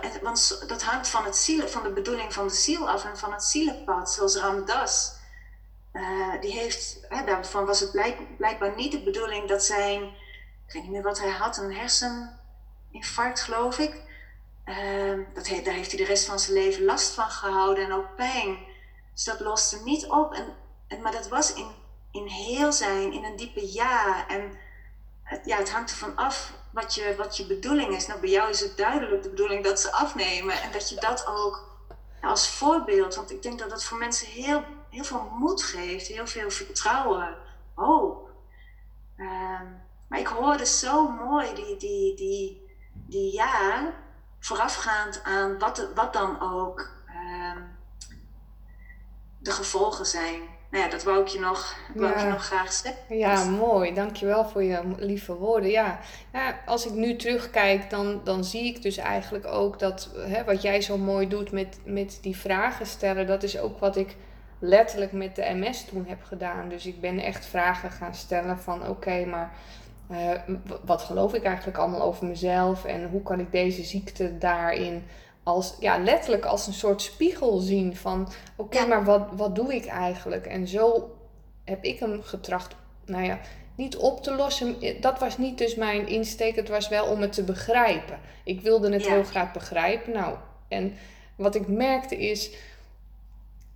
en- 0.00 0.22
want 0.22 0.64
dat 0.68 0.82
hangt 0.82 1.08
van, 1.08 1.24
het 1.24 1.36
ziel, 1.36 1.68
van 1.68 1.82
de 1.82 1.90
bedoeling 1.90 2.32
van 2.32 2.46
de 2.46 2.54
ziel 2.54 2.88
af 2.88 3.04
en 3.04 3.16
van 3.16 3.32
het 3.32 3.42
zielenpad. 3.42 4.10
Zoals 4.10 4.36
Ramdas. 4.36 5.12
Eh, 5.92 6.40
die 6.40 6.52
heeft, 6.52 6.98
hè, 7.08 7.24
daarvan 7.24 7.64
was 7.64 7.80
het 7.80 7.90
blijk, 7.90 8.36
blijkbaar 8.36 8.74
niet 8.74 8.90
de 8.92 9.02
bedoeling 9.02 9.48
dat 9.48 9.62
zijn, 9.64 10.02
ik 10.66 10.72
weet 10.72 10.82
niet 10.82 10.90
meer 10.90 11.02
wat 11.02 11.18
hij 11.18 11.30
had, 11.30 11.56
een 11.56 11.72
herseninfarct 11.74 13.40
geloof 13.40 13.78
ik. 13.78 14.00
Ehm, 14.64 15.22
dat 15.32 15.46
he- 15.48 15.62
daar 15.62 15.74
heeft 15.74 15.90
hij 15.90 16.00
de 16.00 16.06
rest 16.06 16.24
van 16.24 16.38
zijn 16.38 16.52
leven 16.56 16.84
last 16.84 17.14
van 17.14 17.30
gehouden 17.30 17.84
en 17.84 17.92
ook 17.92 18.14
pijn. 18.16 18.58
Dus 19.14 19.24
dat 19.24 19.40
loste 19.40 19.82
niet 19.82 20.06
op. 20.06 20.32
En, 20.32 20.54
en, 20.88 21.02
maar 21.02 21.12
dat 21.12 21.28
was 21.28 21.52
in, 21.52 21.70
in 22.10 22.26
heel 22.26 22.72
zijn, 22.72 23.12
in 23.12 23.24
een 23.24 23.36
diepe 23.36 23.72
ja. 23.72 24.26
En 24.26 24.58
het, 25.28 25.44
ja, 25.44 25.56
het 25.56 25.70
hangt 25.70 25.90
ervan 25.90 26.16
af 26.16 26.52
wat 26.70 26.94
je, 26.94 27.14
wat 27.16 27.36
je 27.36 27.46
bedoeling 27.46 27.94
is. 27.94 28.06
Nou, 28.06 28.20
bij 28.20 28.30
jou 28.30 28.50
is 28.50 28.60
het 28.60 28.76
duidelijk 28.76 29.22
de 29.22 29.28
bedoeling 29.28 29.64
dat 29.64 29.80
ze 29.80 29.92
afnemen. 29.92 30.62
En 30.62 30.72
dat 30.72 30.88
je 30.88 30.94
dat 30.94 31.26
ook 31.26 31.68
als 32.20 32.48
voorbeeld, 32.48 33.14
want 33.14 33.30
ik 33.30 33.42
denk 33.42 33.58
dat 33.58 33.70
dat 33.70 33.84
voor 33.84 33.98
mensen 33.98 34.26
heel, 34.26 34.64
heel 34.90 35.04
veel 35.04 35.30
moed 35.38 35.62
geeft, 35.62 36.06
heel 36.06 36.26
veel 36.26 36.50
vertrouwen, 36.50 37.36
hoop. 37.74 38.30
Ehm, 39.16 39.66
maar 40.08 40.18
ik 40.18 40.26
hoorde 40.26 40.66
zo 40.66 41.08
mooi 41.08 41.54
die, 41.54 41.76
die, 41.76 42.16
die, 42.16 42.76
die 42.92 43.32
ja, 43.32 43.92
voorafgaand 44.40 45.22
aan 45.22 45.58
wat, 45.58 45.88
wat 45.94 46.12
dan 46.12 46.40
ook 46.40 46.90
ehm, 47.06 47.62
de 49.38 49.50
gevolgen 49.50 50.06
zijn. 50.06 50.57
Nou 50.70 50.84
ja, 50.84 50.90
dat 50.90 51.02
wou 51.02 51.20
ik 51.20 51.26
je 51.26 51.40
nog, 51.40 51.76
wou 51.94 52.12
ik 52.12 52.18
je 52.18 52.26
nog 52.26 52.44
graag 52.44 52.72
zeggen. 52.72 53.18
Ja, 53.18 53.44
mooi. 53.44 53.94
Dankjewel 53.94 54.48
voor 54.48 54.62
je 54.62 54.80
lieve 54.96 55.34
woorden. 55.34 55.70
Ja, 55.70 55.98
ja 56.32 56.58
als 56.66 56.86
ik 56.86 56.92
nu 56.92 57.16
terugkijk, 57.16 57.90
dan, 57.90 58.20
dan 58.24 58.44
zie 58.44 58.64
ik 58.64 58.82
dus 58.82 58.96
eigenlijk 58.96 59.46
ook 59.46 59.78
dat 59.78 60.10
hè, 60.16 60.44
wat 60.44 60.62
jij 60.62 60.80
zo 60.80 60.98
mooi 60.98 61.28
doet 61.28 61.52
met, 61.52 61.80
met 61.84 62.18
die 62.22 62.36
vragen 62.36 62.86
stellen, 62.86 63.26
dat 63.26 63.42
is 63.42 63.58
ook 63.58 63.78
wat 63.78 63.96
ik 63.96 64.16
letterlijk 64.58 65.12
met 65.12 65.36
de 65.36 65.54
MS 65.54 65.84
toen 65.84 66.04
heb 66.08 66.22
gedaan. 66.22 66.68
Dus 66.68 66.86
ik 66.86 67.00
ben 67.00 67.18
echt 67.18 67.46
vragen 67.46 67.90
gaan 67.90 68.14
stellen 68.14 68.58
van 68.58 68.88
oké, 68.88 69.24
maar 69.24 69.52
eh, 70.08 70.30
wat 70.84 71.02
geloof 71.02 71.34
ik 71.34 71.42
eigenlijk 71.42 71.78
allemaal 71.78 72.02
over 72.02 72.26
mezelf 72.26 72.84
en 72.84 73.08
hoe 73.08 73.22
kan 73.22 73.40
ik 73.40 73.52
deze 73.52 73.82
ziekte 73.82 74.38
daarin 74.38 75.04
als, 75.48 75.74
ja, 75.80 75.98
letterlijk 75.98 76.44
als 76.44 76.66
een 76.66 76.72
soort 76.72 77.02
spiegel 77.02 77.58
zien 77.58 77.96
van 77.96 78.28
oké, 78.56 78.78
Ja. 78.78 78.86
maar 78.86 79.04
wat, 79.04 79.26
wat 79.32 79.54
doe 79.54 79.74
ik 79.74 79.86
eigenlijk? 79.86 80.46
En 80.46 80.66
zo 80.68 81.10
heb 81.64 81.84
ik 81.84 81.98
hem 81.98 82.22
getracht, 82.22 82.74
nou 83.04 83.24
ja, 83.24 83.38
niet 83.74 83.96
op 83.96 84.22
te 84.22 84.34
lossen. 84.34 84.76
Dat 85.00 85.18
was 85.18 85.38
niet 85.38 85.58
dus 85.58 85.74
mijn 85.74 86.08
insteek. 86.08 86.56
Het 86.56 86.68
was 86.68 86.88
wel 86.88 87.06
om 87.06 87.20
het 87.20 87.32
te 87.32 87.42
begrijpen. 87.42 88.18
Ik 88.44 88.60
wilde 88.60 88.92
het 88.92 89.04
Ja. 89.04 89.12
heel 89.12 89.24
graag 89.24 89.52
begrijpen. 89.52 90.12
Nou, 90.12 90.36
en 90.68 90.94
wat 91.36 91.54
ik 91.54 91.68
merkte 91.68 92.16
is, 92.16 92.50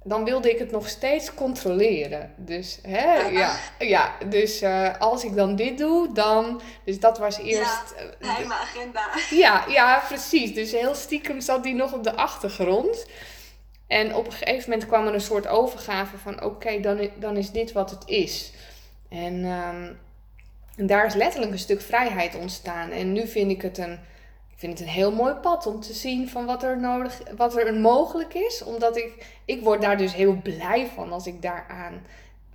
dan 0.04 0.24
wilde 0.24 0.50
ik 0.50 0.58
het 0.58 0.70
nog 0.70 0.88
steeds 0.88 1.34
controleren. 1.34 2.34
Dus, 2.36 2.78
hè, 2.82 3.14
ja, 3.14 3.56
ja, 3.78 4.14
dus 4.28 4.60
eh, 4.60 4.98
als 4.98 5.24
ik 5.24 5.34
dan 5.36 5.56
dit 5.56 5.78
doe, 5.78 6.12
dan. 6.12 6.60
Dus 6.84 7.00
dat 7.00 7.18
was 7.18 7.38
eerst. 7.38 7.92
eh, 7.96 8.04
de- 8.18 8.26
Geheime 8.26 8.54
agenda. 8.54 9.00
ja, 9.30 9.64
ja, 9.68 10.02
precies. 10.08 10.54
Dus 10.54 10.72
heel 10.72 10.94
stiekem 10.94 11.40
zat 11.40 11.62
die 11.62 11.74
nog 11.74 11.92
op 11.92 12.04
de 12.04 12.14
achtergrond. 12.16 13.06
En 13.86 14.14
op 14.14 14.26
een 14.26 14.32
gegeven 14.32 14.70
moment 14.70 14.88
kwam 14.88 15.06
er 15.06 15.14
een 15.14 15.20
soort 15.20 15.46
overgave 15.48 16.18
van: 16.18 16.42
oké, 16.42 16.80
dan, 16.80 17.10
dan 17.16 17.36
is 17.36 17.50
dit 17.50 17.72
wat 17.72 17.90
het 17.90 18.02
is. 18.06 18.52
En, 19.08 19.44
ehm, 19.44 19.92
en 20.76 20.86
daar 20.86 21.06
is 21.06 21.14
letterlijk 21.14 21.52
een 21.52 21.58
stuk 21.58 21.80
vrijheid 21.80 22.34
ontstaan. 22.34 22.90
En 22.90 23.12
nu 23.12 23.26
vind 23.28 23.50
ik 23.50 23.62
het 23.62 23.78
een, 23.78 23.98
vind 24.62 24.78
het 24.78 24.88
een 24.88 24.94
heel 24.94 25.12
mooi 25.12 25.34
pad 25.34 25.66
om 25.66 25.80
te 25.80 25.92
zien 25.92 26.28
van 26.28 26.46
wat 26.46 26.62
er 26.62 26.80
nodig, 26.80 27.20
wat 27.36 27.56
er 27.56 27.74
mogelijk 27.74 28.34
is. 28.34 28.62
Omdat 28.62 28.96
ik, 28.96 29.26
ik 29.44 29.62
word 29.62 29.80
daar 29.80 29.96
dus 29.96 30.14
heel 30.14 30.36
blij 30.42 30.86
van 30.94 31.12
als 31.12 31.26
ik 31.26 31.42
daaraan 31.42 32.02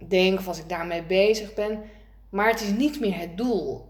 denk 0.07 0.39
of 0.39 0.47
als 0.47 0.59
ik 0.59 0.69
daarmee 0.69 1.03
bezig 1.03 1.53
ben. 1.53 1.83
Maar 2.29 2.49
het 2.49 2.61
is 2.61 2.69
niet 2.69 2.99
meer 2.99 3.19
het 3.19 3.37
doel 3.37 3.89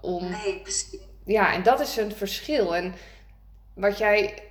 om 0.00 0.30
Nee, 0.30 0.60
precies. 0.60 1.00
ja, 1.24 1.52
en 1.52 1.62
dat 1.62 1.80
is 1.80 1.96
een 1.96 2.12
verschil. 2.12 2.76
En 2.76 2.94
wat 3.74 3.98
jij 3.98 4.42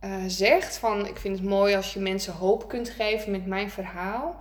eh, 0.00 0.22
zegt, 0.26 0.78
van 0.78 1.06
ik 1.06 1.16
vind 1.16 1.38
het 1.38 1.48
mooi 1.48 1.74
als 1.74 1.92
je 1.92 2.00
mensen 2.00 2.32
hoop 2.32 2.68
kunt 2.68 2.90
geven 2.90 3.30
met 3.30 3.46
mijn 3.46 3.70
verhaal. 3.70 4.38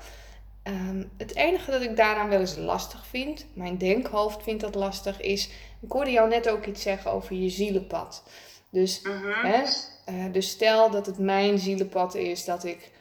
Ehm, 0.63 1.03
het 1.17 1.35
enige 1.35 1.71
dat 1.71 1.81
ik 1.81 1.95
daaraan 1.95 2.29
wel 2.29 2.39
eens 2.39 2.57
lastig 2.57 3.05
vind, 3.07 3.45
mijn 3.53 3.77
denkhoofd 3.77 4.43
vindt 4.43 4.61
dat 4.61 4.75
lastig, 4.75 5.21
is. 5.21 5.49
Ik 5.83 5.91
hoorde 5.91 6.11
jou 6.11 6.29
net 6.29 6.49
ook 6.49 6.65
iets 6.65 6.81
zeggen 6.81 7.11
over 7.11 7.35
je 7.35 7.49
zielenpad. 7.49 8.23
Dus, 8.69 9.01
Mhm. 9.01 9.45
hè, 9.47 9.63
eh, 10.05 10.31
dus 10.31 10.49
stel 10.49 10.89
dat 10.89 11.05
het 11.05 11.17
mijn 11.17 11.59
zielenpad 11.59 12.15
is, 12.15 12.45
dat 12.45 12.63
ik 12.63 12.91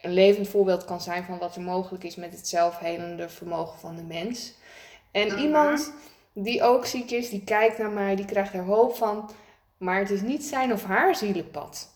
een 0.00 0.12
levend 0.12 0.48
voorbeeld 0.48 0.84
kan 0.84 1.00
zijn 1.00 1.24
van 1.24 1.38
wat 1.38 1.56
er 1.56 1.62
mogelijk 1.62 2.04
is 2.04 2.16
met 2.16 2.32
het 2.32 2.48
zelfhelende 2.48 3.28
vermogen 3.28 3.78
van 3.78 3.96
de 3.96 4.02
mens. 4.02 4.52
En 5.10 5.26
Mhm. 5.26 5.38
iemand 5.38 5.92
die 6.32 6.62
ook 6.62 6.86
ziek 6.86 7.10
is, 7.10 7.30
die 7.30 7.44
kijkt 7.44 7.78
naar 7.78 7.90
mij, 7.90 8.16
die 8.16 8.24
krijgt 8.24 8.54
er 8.54 8.64
hoop 8.64 8.96
van. 8.96 9.30
Maar 9.76 9.98
het 9.98 10.10
is 10.10 10.20
niet 10.22 10.44
zijn 10.44 10.72
of 10.72 10.84
haar 10.84 11.16
zielenpad. 11.16 11.88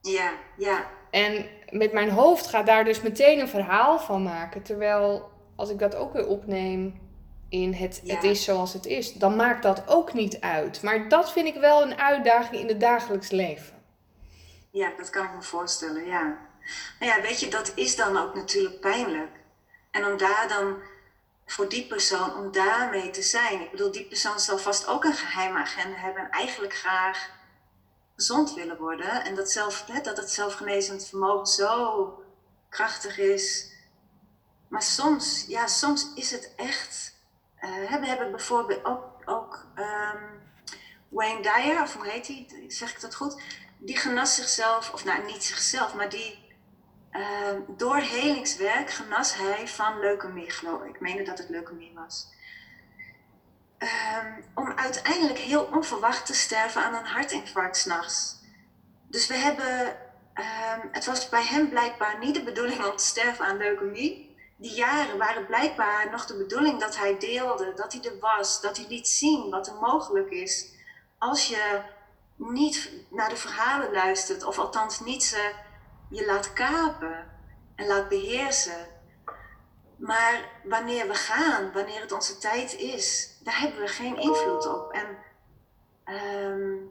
Ja, 0.00 0.32
ja. 0.58 0.86
En 1.10 1.46
met 1.70 1.92
mijn 1.92 2.10
hoofd 2.10 2.46
gaat 2.46 2.66
daar 2.66 2.84
dus 2.84 3.00
meteen 3.00 3.40
een 3.40 3.48
verhaal 3.48 3.98
van 3.98 4.22
maken. 4.22 4.62
Terwijl 4.62 5.28
als 5.56 5.70
ik 5.70 5.78
dat 5.78 5.94
ook 5.94 6.12
weer 6.12 6.26
opneem 6.26 6.94
in 7.54 7.72
het, 7.72 8.00
het 8.06 8.24
is 8.24 8.44
zoals 8.44 8.72
het 8.72 8.86
is, 8.86 9.12
dan 9.12 9.36
maakt 9.36 9.62
dat 9.62 9.88
ook 9.88 10.12
niet 10.12 10.40
uit. 10.40 10.82
Maar 10.82 11.08
dat 11.08 11.32
vind 11.32 11.46
ik 11.46 11.54
wel 11.54 11.82
een 11.82 11.98
uitdaging 11.98 12.60
in 12.60 12.68
het 12.68 12.80
dagelijks 12.80 13.30
leven. 13.30 13.82
Ja, 14.70 14.92
dat 14.96 15.10
kan 15.10 15.24
ik 15.24 15.34
me 15.34 15.42
voorstellen, 15.42 16.06
ja. 16.06 16.38
Nou 16.98 17.12
ja, 17.12 17.20
weet 17.20 17.40
je, 17.40 17.48
dat 17.48 17.72
is 17.74 17.96
dan 17.96 18.16
ook 18.16 18.34
natuurlijk 18.34 18.80
pijnlijk. 18.80 19.30
En 19.90 20.06
om 20.06 20.16
daar 20.16 20.48
dan, 20.48 20.76
voor 21.46 21.68
die 21.68 21.86
persoon, 21.86 22.36
om 22.36 22.52
daarmee 22.52 23.10
te 23.10 23.22
zijn. 23.22 23.60
Ik 23.60 23.70
bedoel, 23.70 23.92
die 23.92 24.06
persoon 24.06 24.40
zal 24.40 24.58
vast 24.58 24.86
ook 24.86 25.04
een 25.04 25.14
geheime 25.14 25.58
agenda 25.58 25.98
hebben 25.98 26.22
en 26.22 26.30
eigenlijk 26.30 26.74
graag 26.74 27.30
gezond 28.16 28.54
willen 28.54 28.78
worden. 28.78 29.24
En 29.24 29.34
dat, 29.34 29.50
zelf, 29.50 29.84
hè, 29.86 30.00
dat 30.00 30.16
het 30.16 30.30
zelfgenezend 30.30 31.08
vermogen 31.08 31.46
zo 31.46 32.22
krachtig 32.68 33.18
is. 33.18 33.72
Maar 34.68 34.82
soms, 34.82 35.44
ja, 35.48 35.66
soms 35.66 36.12
is 36.14 36.30
het 36.30 36.52
echt. 36.56 37.13
Uh, 37.64 38.00
we 38.00 38.06
hebben 38.06 38.30
bijvoorbeeld 38.30 38.84
ook, 39.24 39.66
um, 39.76 40.42
Wayne 41.08 41.42
Dyer, 41.42 41.82
of 41.82 41.94
hoe 41.94 42.08
heet 42.08 42.26
hij? 42.26 42.46
Zeg 42.68 42.90
ik 42.90 43.00
dat 43.00 43.14
goed? 43.14 43.42
Die 43.78 43.96
genas 43.96 44.34
zichzelf, 44.34 44.92
of 44.92 45.04
nou 45.04 45.24
niet 45.24 45.44
zichzelf, 45.44 45.94
maar 45.94 46.08
die 46.08 46.56
uh, 47.12 47.58
door 47.68 47.96
helingswerk 47.96 48.90
genas 48.90 49.36
hij 49.36 49.68
van 49.68 50.00
leukemie, 50.00 50.50
geloof 50.50 50.82
ik. 50.82 50.88
Ik 50.88 51.00
meende 51.00 51.22
dat 51.22 51.38
het 51.38 51.48
leukemie 51.48 51.92
was. 51.94 52.32
Um, 53.78 54.44
om 54.54 54.72
uiteindelijk 54.76 55.38
heel 55.38 55.64
onverwacht 55.64 56.26
te 56.26 56.34
sterven 56.34 56.84
aan 56.84 56.94
een 56.94 57.06
hartinfarct 57.06 57.76
s'nachts. 57.76 58.42
Dus 59.08 59.26
we 59.26 59.34
hebben 59.34 59.96
het 60.92 61.04
was 61.04 61.28
bij 61.28 61.44
hem 61.44 61.68
blijkbaar 61.68 62.18
niet 62.18 62.34
de 62.34 62.42
bedoeling 62.42 62.84
om 62.84 62.96
te 62.96 63.04
sterven 63.04 63.44
aan 63.46 63.56
leukemie. 63.56 64.33
Die 64.56 64.74
jaren 64.74 65.18
waren 65.18 65.46
blijkbaar 65.46 66.10
nog 66.10 66.26
de 66.26 66.36
bedoeling 66.36 66.80
dat 66.80 66.96
hij 66.96 67.18
deelde, 67.18 67.72
dat 67.74 67.92
hij 67.92 68.02
er 68.02 68.18
was, 68.18 68.60
dat 68.60 68.76
hij 68.76 68.86
liet 68.88 69.08
zien 69.08 69.50
wat 69.50 69.66
er 69.66 69.74
mogelijk 69.74 70.30
is. 70.30 70.72
Als 71.18 71.48
je 71.48 71.82
niet 72.36 72.90
naar 73.10 73.28
de 73.28 73.36
verhalen 73.36 73.92
luistert, 73.92 74.44
of 74.44 74.58
althans 74.58 75.00
niet 75.00 75.24
ze 75.24 75.52
je 76.10 76.26
laat 76.26 76.52
kapen 76.52 77.30
en 77.74 77.86
laat 77.86 78.08
beheersen. 78.08 78.86
Maar 79.96 80.48
wanneer 80.64 81.08
we 81.08 81.14
gaan, 81.14 81.72
wanneer 81.72 82.00
het 82.00 82.12
onze 82.12 82.38
tijd 82.38 82.74
is, 82.74 83.36
daar 83.42 83.60
hebben 83.60 83.80
we 83.80 83.88
geen 83.88 84.16
invloed 84.16 84.66
op. 84.66 84.92
En 84.92 85.18
um, 86.14 86.90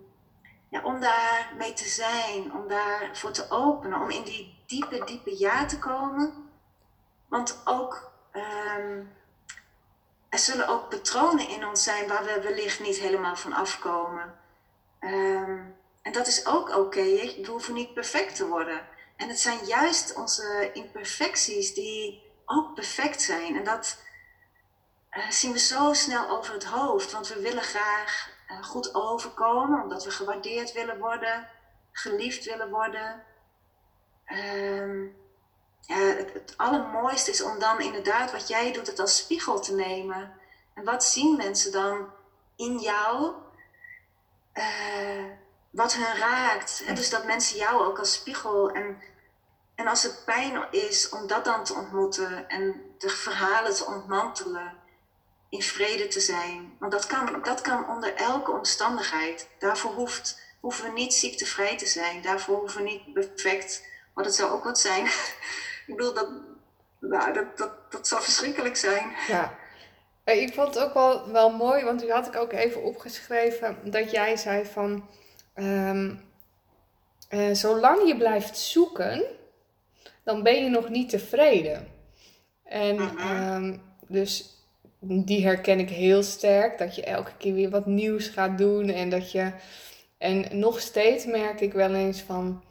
ja, 0.69 0.82
om 0.84 0.99
daar 0.99 1.54
mee 1.58 1.73
te 1.73 1.88
zijn, 1.88 2.54
om 2.54 2.67
daarvoor 2.67 3.32
te 3.32 3.45
openen, 3.49 4.02
om 4.02 4.10
in 4.10 4.23
die 4.23 4.63
diepe, 4.65 5.04
diepe 5.06 5.39
ja 5.39 5.65
te 5.65 5.80
komen. 5.80 6.42
Want 7.34 7.62
ook, 7.65 8.12
um, 8.34 9.13
er 10.30 10.39
zullen 10.39 10.67
ook 10.67 10.89
patronen 10.89 11.50
in 11.50 11.65
ons 11.65 11.84
zijn 11.84 12.08
waar 12.08 12.24
we 12.24 12.41
wellicht 12.41 12.80
niet 12.80 12.98
helemaal 12.98 13.36
van 13.36 13.54
afkomen. 13.54 14.39
Um, 15.00 15.76
en 16.02 16.12
dat 16.12 16.28
is 16.28 16.46
ook 16.46 16.69
oké, 16.69 16.78
okay. 16.78 17.39
we 17.41 17.48
hoeven 17.48 17.74
niet 17.74 17.93
perfect 17.93 18.36
te 18.36 18.48
worden. 18.48 18.88
En 19.15 19.28
het 19.28 19.39
zijn 19.39 19.65
juist 19.65 20.13
onze 20.13 20.69
imperfecties 20.74 21.74
die 21.74 22.24
ook 22.46 22.74
perfect 22.74 23.22
zijn. 23.22 23.56
En 23.56 23.63
dat 23.63 24.02
uh, 25.12 25.30
zien 25.30 25.52
we 25.52 25.60
zo 25.60 25.93
snel 25.93 26.30
over 26.30 26.54
het 26.54 26.65
hoofd, 26.65 27.12
want 27.12 27.28
we 27.28 27.41
willen 27.41 27.63
graag 27.63 28.30
uh, 28.48 28.63
goed 28.63 28.96
overkomen, 28.96 29.82
omdat 29.82 30.04
we 30.04 30.12
gewaardeerd 30.12 30.72
willen 30.72 31.00
worden, 31.00 31.50
geliefd 31.91 32.46
willen 32.46 32.69
worden. 32.69 33.24
Um, 34.28 35.22
ja, 35.86 35.96
het, 35.96 36.34
het, 36.34 36.54
allermooiste 36.58 37.32
is 37.32 37.41
om 37.41 37.60
dan 37.60 37.80
inderdaad 37.80 38.32
wat 38.32 38.48
jij 38.48 38.72
doet, 38.72 38.88
het 38.88 39.00
als 39.00 39.17
spiegel 39.17 39.60
te 39.60 39.74
nemen. 39.74 40.32
En 40.74 40.84
wat 40.84 41.04
zien 41.04 41.38
mensen 41.38 41.72
dan 41.72 42.10
in 42.56 42.80
jou? 42.80 43.34
Uh, 44.54 45.26
wat 45.69 45.93
hun 45.93 46.15
raakt. 46.15 46.96
Dus 46.96 47.10
dat 47.10 47.26
mensen 47.26 47.58
jou 47.58 47.86
ook 47.86 48.00
als 48.00 48.13
spiegel. 48.13 48.72
En, 48.72 49.02
en 49.76 49.88
als 49.88 50.04
het 50.04 50.26
pijn 50.26 50.67
is 50.72 51.10
om 51.10 51.28
dat 51.28 51.46
dan 51.46 51.63
te 51.63 51.74
ontmoeten 51.74 52.50
en 52.50 52.96
de 52.98 53.10
verhalen 53.10 53.76
te 53.76 53.86
ontmantelen 53.86 54.74
in 55.50 55.62
vrede 55.62 56.08
te 56.08 56.19
zijn. 56.19 56.76
Want 56.80 56.91
dat 56.91 57.08
kan, 57.08 57.41
dat 57.43 57.62
kan 57.62 57.89
onder 57.89 58.15
elke 58.15 58.52
omstandigheid. 58.52 59.50
Daarvoor 59.60 59.91
hoeft, 59.91 60.41
hoeven 60.60 60.86
we 60.86 60.91
niet 60.91 61.13
ziektevrij 61.13 61.78
te 61.78 61.86
zijn. 61.86 62.22
Daarvoor 62.22 62.58
hoeven 62.58 62.84
we 62.84 62.89
niet 62.89 63.13
perfect. 63.13 63.84
Maar 64.13 64.24
dat 64.24 64.36
zou 64.36 64.52
ook 64.52 64.63
wat 64.63 64.80
zijn. 64.80 65.10
ik 65.88 65.96
bedoel, 65.96 66.13
dat, 66.13 66.30
nou, 67.00 67.34
dat, 67.34 67.58
dat, 67.58 67.72
dat 67.91 68.08
zou 68.08 68.22
verschrikkelijk 68.22 68.76
zijn. 68.76 69.12
Ja. 69.28 69.56
Ik 70.26 70.54
vond 70.54 70.74
het 70.74 70.84
ook 70.84 70.93
wel, 70.93 71.32
wel 71.32 71.50
mooi, 71.50 71.84
want 71.84 72.02
nu 72.02 72.12
had 72.12 72.28
ik 72.28 72.36
ook 72.36 72.54
even 72.54 72.84
opgeschreven 72.84 73.78
dat 73.84 74.12
jij 74.12 74.38
zei 74.38 74.65
van... 74.65 75.10
Um, 75.56 76.32
uh, 77.30 77.54
zolang 77.54 78.08
je 78.08 78.17
blijft 78.17 78.58
zoeken, 78.58 79.24
dan 80.24 80.43
ben 80.43 80.63
je 80.63 80.69
nog 80.69 80.89
niet 80.89 81.10
tevreden. 81.10 81.88
En 82.63 83.00
um, 83.30 83.82
dus 84.08 84.58
die 85.00 85.46
herken 85.46 85.80
ik 85.80 85.89
heel 85.89 86.24
sterk. 86.24 86.78
Dat 86.78 86.96
je 86.96 87.04
elke 87.04 87.32
keer 87.38 87.54
weer 87.54 87.69
wat 87.69 87.86
nieuws 87.86 88.28
gaat 88.28 88.58
doen. 88.58 88.89
En 88.89 89.10
dat 89.10 89.32
je. 89.32 89.52
En 90.17 90.60
nog 90.60 90.80
steeds 90.80 91.26
merk 91.26 91.62
ik 91.62 91.74
wel 91.74 91.93
eens 91.93 92.22
van. 92.22 92.63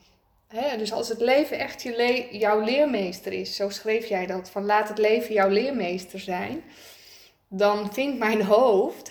Hè, 0.54 0.76
dus 0.76 0.92
als 0.92 1.08
het 1.08 1.20
leven 1.20 1.58
echt 1.58 1.82
je 1.82 1.96
le 1.96 2.38
jouw 2.38 2.60
leermeester 2.60 3.32
is, 3.32 3.56
zo 3.56 3.68
schreef 3.68 4.06
jij 4.06 4.26
dat, 4.26 4.50
van 4.50 4.64
laat 4.64 4.88
het 4.88 4.98
leven 4.98 5.34
jouw 5.34 5.48
leermeester 5.48 6.20
zijn, 6.20 6.64
dan 7.48 7.92
vindt 7.92 8.18
mijn 8.18 8.42
hoofd, 8.56 9.10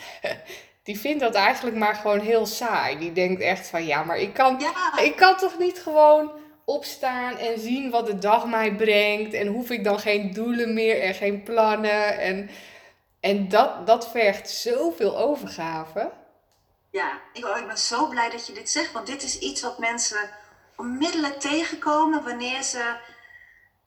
die 0.84 1.00
vindt 1.00 1.20
dat 1.20 1.36
eigenlijk 1.36 1.76
maar 1.76 1.96
gewoon 1.96 2.20
heel 2.20 2.46
saai. 2.46 2.98
Die 2.98 3.12
denkt 3.12 3.42
echt 3.42 3.68
van 3.68 3.86
ja, 3.86 4.04
maar 4.04 4.18
ik 4.18 4.34
kan, 4.34 4.62
ik 5.02 5.16
kan 5.16 5.38
toch 5.38 5.58
niet 5.58 5.80
gewoon 5.80 6.32
opstaan 6.66 7.38
en 7.38 7.60
zien 7.60 7.90
wat 7.90 8.06
de 8.06 8.20
dag 8.20 8.46
mij 8.46 8.76
brengt 8.76 9.34
en 9.34 9.48
hoef 9.48 9.70
ik 9.70 9.84
dan 9.84 10.00
geen 10.00 10.34
doelen 10.34 10.74
meer 10.74 11.02
en 11.02 11.14
geen 11.14 11.44
plannen 11.44 12.20
en 12.20 12.50
en 13.22 13.50
dat, 13.50 13.88
dat 13.88 14.10
vergt 14.10 14.50
zoveel 14.50 15.18
overgave. 15.18 16.12
Ja, 16.92 17.22
ik, 17.34 17.46
oh, 17.46 17.58
ik 17.58 17.68
ben 17.68 17.78
zo 17.78 18.08
blij 18.08 18.30
dat 18.30 18.48
je 18.48 18.54
dit 18.54 18.70
zegt, 18.70 18.92
want 18.92 19.08
dit 19.08 19.24
is 19.24 19.40
iets 19.40 19.62
wat 19.62 19.80
mensen 19.80 20.30
onmiddellijk 20.82 21.40
tegenkomen 21.40 22.24
wanneer 22.24 22.64
ze 22.64 22.96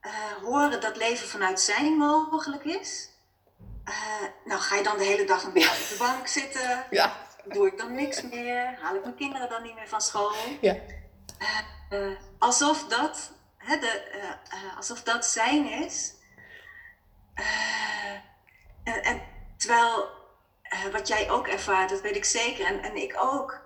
uh, 0.02 0.12
horen 0.42 0.80
dat 0.80 0.96
leven 0.96 1.28
vanuit 1.28 1.60
zijn 1.60 1.96
mogelijk 1.96 2.64
is. 2.64 3.08
Uh, 3.84 3.94
nou, 4.44 4.60
ga 4.60 4.76
je 4.76 4.82
dan 4.82 4.98
de 4.98 5.04
hele 5.04 5.24
dag 5.24 5.46
op 5.46 5.54
de 5.54 5.94
bank 5.98 6.26
zitten? 6.26 6.84
Ja. 6.90 7.16
Doe 7.44 7.66
ik 7.66 7.78
dan 7.78 7.94
niks 7.94 8.22
meer? 8.22 8.78
Haal 8.80 8.94
ik 8.94 9.02
mijn 9.02 9.14
kinderen 9.14 9.48
dan 9.48 9.62
niet 9.62 9.74
meer 9.74 9.88
van 9.88 10.00
school? 10.00 10.32
Ja. 10.60 10.76
Uh, 11.90 12.16
alsof, 12.38 12.86
dat, 12.86 13.32
hè, 13.56 13.78
de, 13.78 14.02
alsof 14.76 15.02
dat 15.02 15.26
zijn 15.26 15.66
is. 15.66 16.14
En, 18.84 19.02
en 19.02 19.22
terwijl 19.56 20.08
wat 20.92 21.08
jij 21.08 21.30
ook 21.30 21.46
ervaart, 21.46 21.90
dat 21.90 22.00
weet 22.00 22.16
ik 22.16 22.24
zeker, 22.24 22.66
en, 22.66 22.82
en 22.82 22.96
ik 22.96 23.14
ook, 23.18 23.60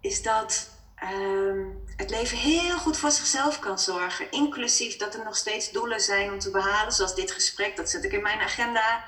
is 0.00 0.22
dat 0.22 0.70
um, 1.02 1.87
het 1.98 2.10
leven 2.10 2.38
heel 2.38 2.78
goed 2.78 2.96
voor 2.96 3.10
zichzelf 3.10 3.58
kan 3.58 3.78
zorgen. 3.78 4.30
Inclusief 4.30 4.96
dat 4.96 5.14
er 5.14 5.24
nog 5.24 5.36
steeds 5.36 5.70
doelen 5.70 6.00
zijn 6.00 6.32
om 6.32 6.38
te 6.38 6.50
behalen, 6.50 6.92
zoals 6.92 7.14
dit 7.14 7.30
gesprek. 7.30 7.76
Dat 7.76 7.90
zet 7.90 8.04
ik 8.04 8.12
in 8.12 8.22
mijn 8.22 8.40
agenda. 8.40 9.04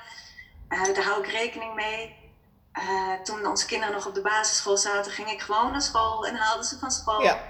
Uh, 0.69 0.83
daar 0.83 1.03
hou 1.03 1.23
ik 1.23 1.31
rekening 1.31 1.75
mee. 1.75 2.15
Uh, 2.73 3.21
toen 3.21 3.45
onze 3.45 3.65
kinderen 3.65 3.93
nog 3.93 4.07
op 4.07 4.13
de 4.13 4.21
basisschool 4.21 4.77
zaten, 4.77 5.11
ging 5.11 5.31
ik 5.31 5.41
gewoon 5.41 5.71
naar 5.71 5.81
school 5.81 6.27
en 6.27 6.35
haalde 6.35 6.65
ze 6.65 6.79
van 6.79 6.91
school. 6.91 7.21
Ja. 7.21 7.43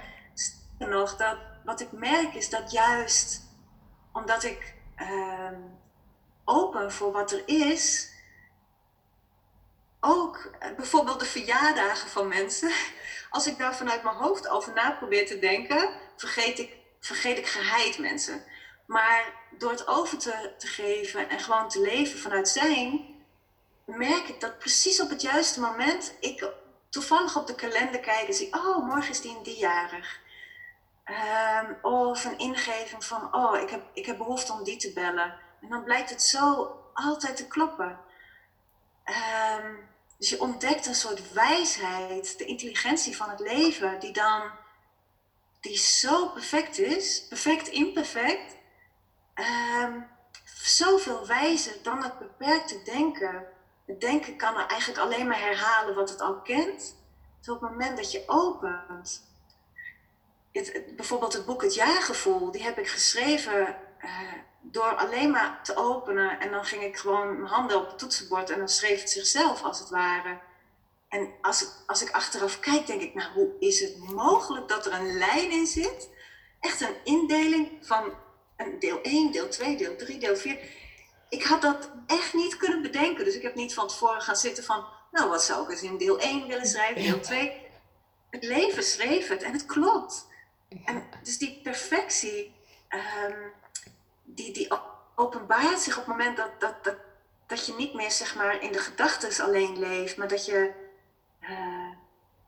nog, 0.78 1.16
dat, 1.16 1.36
wat 1.64 1.80
ik 1.80 1.92
merk 1.92 2.34
is 2.34 2.50
dat 2.50 2.72
juist 2.72 3.40
omdat 4.12 4.44
ik 4.44 4.74
uh, 4.96 5.58
open 6.44 6.92
voor 6.92 7.12
wat 7.12 7.32
er 7.32 7.42
is. 7.46 8.10
Ook 10.00 10.50
eh, 10.58 10.74
bijvoorbeeld 10.76 11.20
de 11.20 11.26
verjaardagen 11.26 12.08
van 12.08 12.28
mensen. 12.28 12.72
Als 13.32 13.46
ik 13.46 13.58
daar 13.58 13.76
vanuit 13.76 14.02
mijn 14.02 14.16
hoofd 14.16 14.48
over 14.48 14.72
na 14.72 14.90
probeer 14.90 15.26
te 15.26 15.38
denken, 15.38 15.88
vergeet 16.16 16.58
ik, 16.58 16.76
vergeet 17.00 17.38
ik 17.38 17.46
geheid 17.46 17.98
mensen. 17.98 18.44
Maar 18.86 19.32
door 19.58 19.70
het 19.70 19.86
over 19.86 20.18
te, 20.18 20.54
te 20.58 20.66
geven 20.66 21.28
en 21.28 21.40
gewoon 21.40 21.68
te 21.68 21.80
leven 21.80 22.18
vanuit 22.18 22.48
zijn, 22.48 23.04
merk 23.84 24.28
ik 24.28 24.40
dat 24.40 24.58
precies 24.58 25.00
op 25.00 25.10
het 25.10 25.22
juiste 25.22 25.60
moment 25.60 26.14
ik 26.20 26.50
toevallig 26.88 27.36
op 27.36 27.46
de 27.46 27.54
kalender 27.54 28.00
kijk 28.00 28.28
en 28.28 28.34
zie, 28.34 28.54
oh, 28.54 28.86
morgen 28.86 29.10
is 29.10 29.20
die 29.20 29.36
en 29.36 29.42
die 29.42 29.58
jarig. 29.58 30.20
Um, 31.06 31.78
of 31.82 32.24
een 32.24 32.38
ingeving 32.38 33.04
van, 33.04 33.34
oh, 33.34 33.60
ik 33.60 33.70
heb, 33.70 33.82
ik 33.92 34.06
heb 34.06 34.16
behoefte 34.16 34.52
om 34.52 34.64
die 34.64 34.76
te 34.76 34.92
bellen. 34.92 35.38
En 35.60 35.68
dan 35.68 35.84
blijkt 35.84 36.10
het 36.10 36.22
zo 36.22 36.76
altijd 36.94 37.36
te 37.36 37.46
kloppen. 37.46 37.98
Um, 39.58 39.90
dus 40.22 40.30
je 40.30 40.40
ontdekt 40.40 40.86
een 40.86 40.94
soort 40.94 41.32
wijsheid, 41.32 42.38
de 42.38 42.44
intelligentie 42.44 43.16
van 43.16 43.30
het 43.30 43.40
leven, 43.40 44.00
die 44.00 44.12
dan 44.12 44.42
die 45.60 45.76
zo 45.76 46.28
perfect 46.28 46.78
is, 46.78 47.26
perfect 47.28 47.68
imperfect, 47.68 48.56
um, 49.82 50.06
zoveel 50.54 51.26
wijzer 51.26 51.74
dan 51.82 52.02
het 52.02 52.18
beperkte 52.18 52.82
denken 52.82 53.46
het 53.86 54.00
denken 54.00 54.36
kan 54.36 54.58
er 54.58 54.66
eigenlijk 54.66 55.00
alleen 55.00 55.26
maar 55.26 55.40
herhalen 55.40 55.94
wat 55.94 56.10
het 56.10 56.20
al 56.20 56.40
kent. 56.40 56.96
Op 57.40 57.60
het 57.60 57.70
moment 57.70 57.96
dat 57.96 58.12
je 58.12 58.22
opent, 58.26 59.22
bijvoorbeeld 60.96 61.32
het 61.32 61.46
boek 61.46 61.62
Het 61.62 61.74
Jaargevoel, 61.74 62.50
die 62.50 62.62
heb 62.62 62.78
ik 62.78 62.88
geschreven 62.88 63.76
uh, 64.04 64.32
door 64.62 64.96
alleen 64.96 65.30
maar 65.30 65.60
te 65.62 65.76
openen. 65.76 66.40
En 66.40 66.50
dan 66.50 66.64
ging 66.64 66.82
ik 66.82 66.96
gewoon 66.96 67.40
mijn 67.40 67.52
handen 67.52 67.76
op 67.76 67.86
het 67.86 67.98
toetsenbord 67.98 68.50
en 68.50 68.58
dan 68.58 68.68
schreef 68.68 69.00
het 69.00 69.10
zichzelf 69.10 69.62
als 69.62 69.78
het 69.78 69.90
ware. 69.90 70.38
En 71.08 71.34
als, 71.40 71.66
als 71.86 72.02
ik 72.02 72.10
achteraf 72.10 72.60
kijk, 72.60 72.86
denk 72.86 73.00
ik, 73.00 73.14
nou, 73.14 73.32
hoe 73.32 73.50
is 73.58 73.80
het 73.80 73.98
mogelijk 73.98 74.68
dat 74.68 74.86
er 74.86 74.92
een 74.92 75.18
lijn 75.18 75.50
in 75.50 75.66
zit? 75.66 76.08
Echt 76.60 76.80
een 76.80 76.96
indeling 77.04 77.68
van 77.80 78.12
een 78.56 78.78
deel 78.78 79.00
1, 79.00 79.32
deel 79.32 79.48
2, 79.48 79.76
deel 79.76 79.96
3, 79.96 80.18
deel 80.18 80.36
4. 80.36 80.58
Ik 81.28 81.42
had 81.42 81.62
dat 81.62 81.90
echt 82.06 82.34
niet 82.34 82.56
kunnen 82.56 82.82
bedenken. 82.82 83.24
Dus 83.24 83.34
ik 83.34 83.42
heb 83.42 83.54
niet 83.54 83.74
van 83.74 83.88
tevoren 83.88 84.22
gaan 84.22 84.36
zitten 84.36 84.64
van, 84.64 84.84
nou, 85.10 85.30
wat 85.30 85.42
zou 85.42 85.64
ik 85.64 85.70
eens 85.70 85.82
in 85.82 85.98
deel 85.98 86.18
1 86.18 86.48
willen 86.48 86.66
schrijven, 86.66 87.02
deel 87.02 87.20
2. 87.20 87.60
Het 88.30 88.44
leven 88.44 88.82
schreef 88.82 89.28
het 89.28 89.42
en 89.42 89.52
het 89.52 89.66
klopt. 89.66 90.26
En 90.84 91.08
dus 91.22 91.38
die 91.38 91.60
perfectie, 91.62 92.54
um, 92.88 93.52
die, 94.34 94.52
die 94.52 94.70
openbaart 95.14 95.80
zich 95.80 95.98
op 95.98 96.06
het 96.06 96.16
moment 96.16 96.36
dat, 96.36 96.60
dat, 96.60 96.84
dat, 96.84 96.96
dat 97.46 97.66
je 97.66 97.74
niet 97.74 97.94
meer 97.94 98.10
zeg 98.10 98.34
maar, 98.34 98.62
in 98.62 98.72
de 98.72 98.78
gedachten 98.78 99.44
alleen 99.44 99.78
leeft, 99.78 100.16
maar 100.16 100.28
dat 100.28 100.44
je 100.44 100.72
uh, 101.40 101.90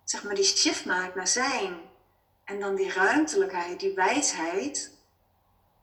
zeg 0.04 0.22
maar, 0.22 0.34
die 0.34 0.44
shift 0.44 0.84
maakt 0.84 1.14
naar 1.14 1.28
zijn. 1.28 1.80
En 2.44 2.60
dan 2.60 2.74
die 2.74 2.92
ruimtelijkheid, 2.92 3.80
die 3.80 3.94
wijsheid. 3.94 4.92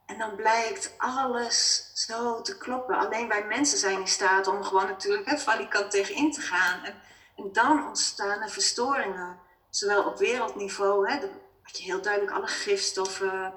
En 0.06 0.18
dan 0.18 0.36
blijkt 0.36 0.93
alles 0.97 1.91
zo 1.93 2.41
te 2.41 2.58
kloppen. 2.58 2.97
Alleen 2.97 3.28
wij 3.28 3.45
mensen 3.45 3.78
zijn 3.78 3.99
in 3.99 4.08
staat 4.08 4.47
om 4.47 4.64
gewoon 4.64 4.88
natuurlijk 4.88 5.30
hè, 5.30 5.38
valikant 5.38 5.91
tegenin 5.91 6.32
te 6.32 6.41
gaan. 6.41 6.84
En, 6.84 7.02
en 7.36 7.49
dan 7.52 7.88
ontstaan 7.88 8.41
er 8.41 8.49
verstoringen. 8.49 9.39
Zowel 9.70 10.04
op 10.04 10.18
wereldniveau, 10.18 11.10
hè, 11.12 11.20
dat 11.20 11.78
je 11.78 11.84
heel 11.84 12.02
duidelijk 12.02 12.34
alle 12.34 12.47
gifstoffen, 12.47 13.54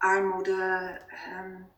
armoede. 0.00 1.00
Um, 1.38 1.68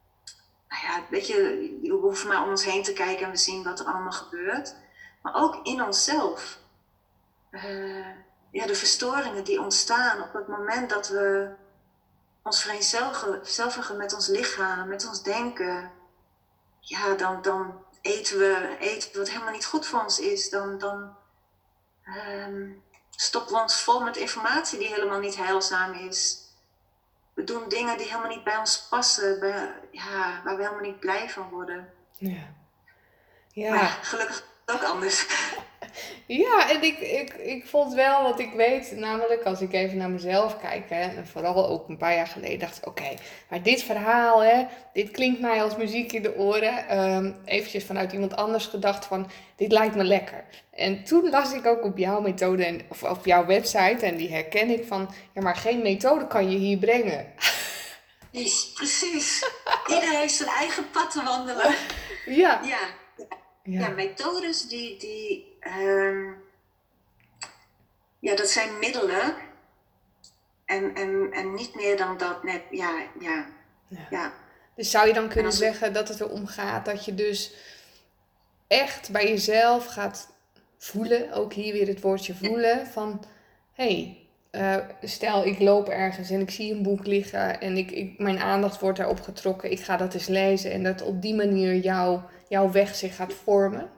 nou 0.68 0.82
ja, 0.82 1.04
weet 1.10 1.26
je, 1.26 1.36
we 1.82 1.88
hoeven 1.88 2.28
maar 2.28 2.42
om 2.42 2.48
ons 2.48 2.64
heen 2.64 2.82
te 2.82 2.92
kijken 2.92 3.24
en 3.24 3.30
we 3.30 3.36
zien 3.36 3.62
wat 3.62 3.80
er 3.80 3.86
allemaal 3.86 4.12
gebeurt. 4.12 4.74
Maar 5.22 5.34
ook 5.34 5.66
in 5.66 5.82
onszelf. 5.82 6.58
Uh, 7.50 8.06
ja, 8.50 8.66
de 8.66 8.74
verstoringen 8.74 9.44
die 9.44 9.60
ontstaan 9.60 10.22
op 10.22 10.32
het 10.32 10.48
moment 10.48 10.90
dat 10.90 11.08
we 11.08 11.50
ons 12.42 12.62
vereenzelvigen 12.62 13.96
met 13.96 14.14
ons 14.14 14.26
lichaam, 14.26 14.88
met 14.88 15.08
ons 15.08 15.22
denken. 15.22 15.90
Ja, 16.80 17.14
dan, 17.14 17.42
dan 17.42 17.84
eten 18.00 18.38
we 18.38 18.76
eten 18.78 19.18
wat 19.18 19.30
helemaal 19.30 19.52
niet 19.52 19.66
goed 19.66 19.86
voor 19.86 20.02
ons 20.02 20.18
is. 20.18 20.50
Dan, 20.50 20.78
dan 20.78 21.16
um, 22.28 22.82
stoppen 23.10 23.54
we 23.54 23.60
ons 23.60 23.82
vol 23.82 24.00
met 24.00 24.16
informatie 24.16 24.78
die 24.78 24.88
helemaal 24.88 25.18
niet 25.18 25.36
heilzaam 25.36 25.92
is. 25.92 26.41
We 27.34 27.44
doen 27.44 27.68
dingen 27.68 27.96
die 27.98 28.06
helemaal 28.06 28.28
niet 28.28 28.44
bij 28.44 28.56
ons 28.56 28.86
passen, 28.90 29.40
bij, 29.40 29.74
ja, 29.90 30.40
waar 30.44 30.56
we 30.56 30.62
helemaal 30.62 30.84
niet 30.84 31.00
blij 31.00 31.30
van 31.30 31.48
worden. 31.48 31.92
Ja. 32.12 32.54
ja. 33.48 33.74
Maar 33.74 33.98
gelukkig 34.02 34.44
anders. 34.80 35.26
Ja, 36.26 36.70
en 36.70 36.82
ik, 36.82 36.98
ik, 36.98 37.34
ik 37.34 37.66
vond 37.66 37.94
wel 37.94 38.22
wat 38.22 38.38
ik 38.38 38.52
weet, 38.52 38.92
namelijk 38.96 39.44
als 39.44 39.60
ik 39.60 39.72
even 39.72 39.96
naar 39.96 40.10
mezelf 40.10 40.60
kijk, 40.60 40.84
hè, 40.88 41.00
en 41.00 41.26
vooral 41.26 41.68
ook 41.68 41.88
een 41.88 41.96
paar 41.96 42.14
jaar 42.14 42.26
geleden, 42.26 42.58
dacht 42.58 42.76
ik: 42.76 42.86
oké, 42.86 43.14
maar 43.48 43.62
dit 43.62 43.82
verhaal, 43.82 44.42
hè, 44.42 44.66
dit 44.92 45.10
klinkt 45.10 45.40
mij 45.40 45.62
als 45.62 45.76
muziek 45.76 46.12
in 46.12 46.22
de 46.22 46.36
oren. 46.36 46.98
Um, 46.98 47.36
eventjes 47.44 47.84
vanuit 47.84 48.12
iemand 48.12 48.36
anders 48.36 48.66
gedacht: 48.66 49.04
van 49.04 49.30
dit 49.56 49.72
lijkt 49.72 49.94
me 49.94 50.04
lekker. 50.04 50.44
En 50.70 51.04
toen 51.04 51.30
las 51.30 51.52
ik 51.52 51.66
ook 51.66 51.84
op 51.84 51.98
jouw 51.98 52.20
methode, 52.20 52.64
en, 52.64 52.80
of 52.88 53.02
op 53.02 53.24
jouw 53.24 53.46
website, 53.46 54.06
en 54.06 54.16
die 54.16 54.32
herken 54.32 54.70
ik 54.70 54.86
van: 54.86 55.14
ja, 55.34 55.42
maar 55.42 55.56
geen 55.56 55.82
methode 55.82 56.26
kan 56.26 56.50
je 56.50 56.58
hier 56.58 56.78
brengen. 56.78 57.32
Is, 58.30 58.70
precies. 58.74 59.44
Iedereen 59.86 60.18
heeft 60.18 60.34
zijn 60.34 60.48
eigen 60.48 60.90
pad 60.90 61.10
te 61.10 61.22
wandelen. 61.22 61.74
Ja. 62.26 62.60
Ja, 62.64 62.78
ja. 63.62 63.88
methodes 63.88 64.68
die. 64.68 64.98
die 64.98 65.56
Ehm, 65.60 66.30
ja, 68.18 68.34
dat 68.34 68.48
zijn 68.48 68.78
middelen. 68.78 69.34
En, 70.64 70.94
en, 70.94 71.32
en 71.32 71.54
niet 71.54 71.74
meer 71.74 71.96
dan 71.96 72.18
dat 72.18 72.42
net, 72.42 72.62
ja, 72.70 73.02
ja, 73.20 73.46
ja. 74.10 74.32
Dus 74.74 74.90
zou 74.90 75.06
je 75.06 75.14
dan 75.14 75.28
kunnen 75.28 75.52
zeggen 75.52 75.92
dat 75.92 76.08
het 76.08 76.20
erom 76.20 76.46
gaat 76.46 76.84
dat 76.84 77.04
je 77.04 77.14
dus 77.14 77.54
echt 78.66 79.10
bij 79.10 79.28
jezelf 79.28 79.86
gaat 79.86 80.32
voelen, 80.78 81.32
ook 81.32 81.52
hier 81.52 81.72
weer 81.72 81.86
het 81.86 82.00
woordje 82.00 82.34
voelen, 82.34 82.86
van 82.86 83.24
hey, 83.72 84.26
uh, 84.50 84.76
stel 85.02 85.46
ik 85.46 85.58
loop 85.58 85.88
ergens 85.88 86.30
en 86.30 86.40
ik 86.40 86.50
zie 86.50 86.72
een 86.72 86.82
boek 86.82 87.06
liggen 87.06 87.60
en 87.60 87.76
ik, 87.76 87.90
ik, 87.90 88.18
mijn 88.18 88.38
aandacht 88.38 88.80
wordt 88.80 88.98
daarop 88.98 89.20
getrokken, 89.20 89.70
ik 89.70 89.80
ga 89.80 89.96
dat 89.96 90.14
eens 90.14 90.26
lezen 90.26 90.72
en 90.72 90.82
dat 90.82 91.02
op 91.02 91.22
die 91.22 91.34
manier 91.34 91.76
jouw 91.76 92.28
jouw 92.52 92.70
weg 92.70 92.94
zich 92.94 93.16
gaat 93.16 93.34
vormen? 93.44 93.92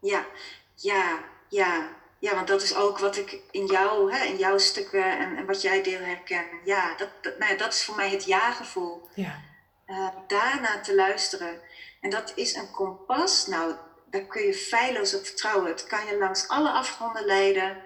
Ja, 0.00 0.26
ja, 0.74 1.18
ja, 1.48 1.88
ja, 2.18 2.34
want 2.34 2.48
dat 2.48 2.62
is 2.62 2.74
ook 2.74 2.98
wat 2.98 3.16
ik 3.16 3.40
in 3.50 3.66
jou, 3.66 4.12
hè, 4.12 4.24
in 4.24 4.36
jouw 4.36 4.58
stukken 4.58 5.18
en, 5.18 5.36
en 5.36 5.46
wat 5.46 5.62
jij 5.62 5.82
deel 5.82 6.00
herken. 6.00 6.44
Ja, 6.64 6.96
dat, 6.96 7.08
dat, 7.20 7.38
nou 7.38 7.52
ja, 7.52 7.58
dat 7.58 7.72
is 7.72 7.84
voor 7.84 7.96
mij 7.96 8.10
het 8.10 8.24
ja-gevoel. 8.24 9.08
Ja. 9.14 9.40
Uh, 9.86 10.08
daarna 10.26 10.80
te 10.80 10.94
luisteren. 10.94 11.60
En 12.00 12.10
dat 12.10 12.32
is 12.34 12.54
een 12.54 12.70
kompas. 12.70 13.46
Nou, 13.46 13.74
daar 14.10 14.24
kun 14.24 14.42
je 14.42 14.54
feilloos 14.54 15.14
op 15.14 15.24
vertrouwen. 15.24 15.70
Het 15.70 15.86
kan 15.86 16.06
je 16.06 16.18
langs 16.18 16.48
alle 16.48 16.70
afgronden 16.70 17.24
leiden. 17.24 17.82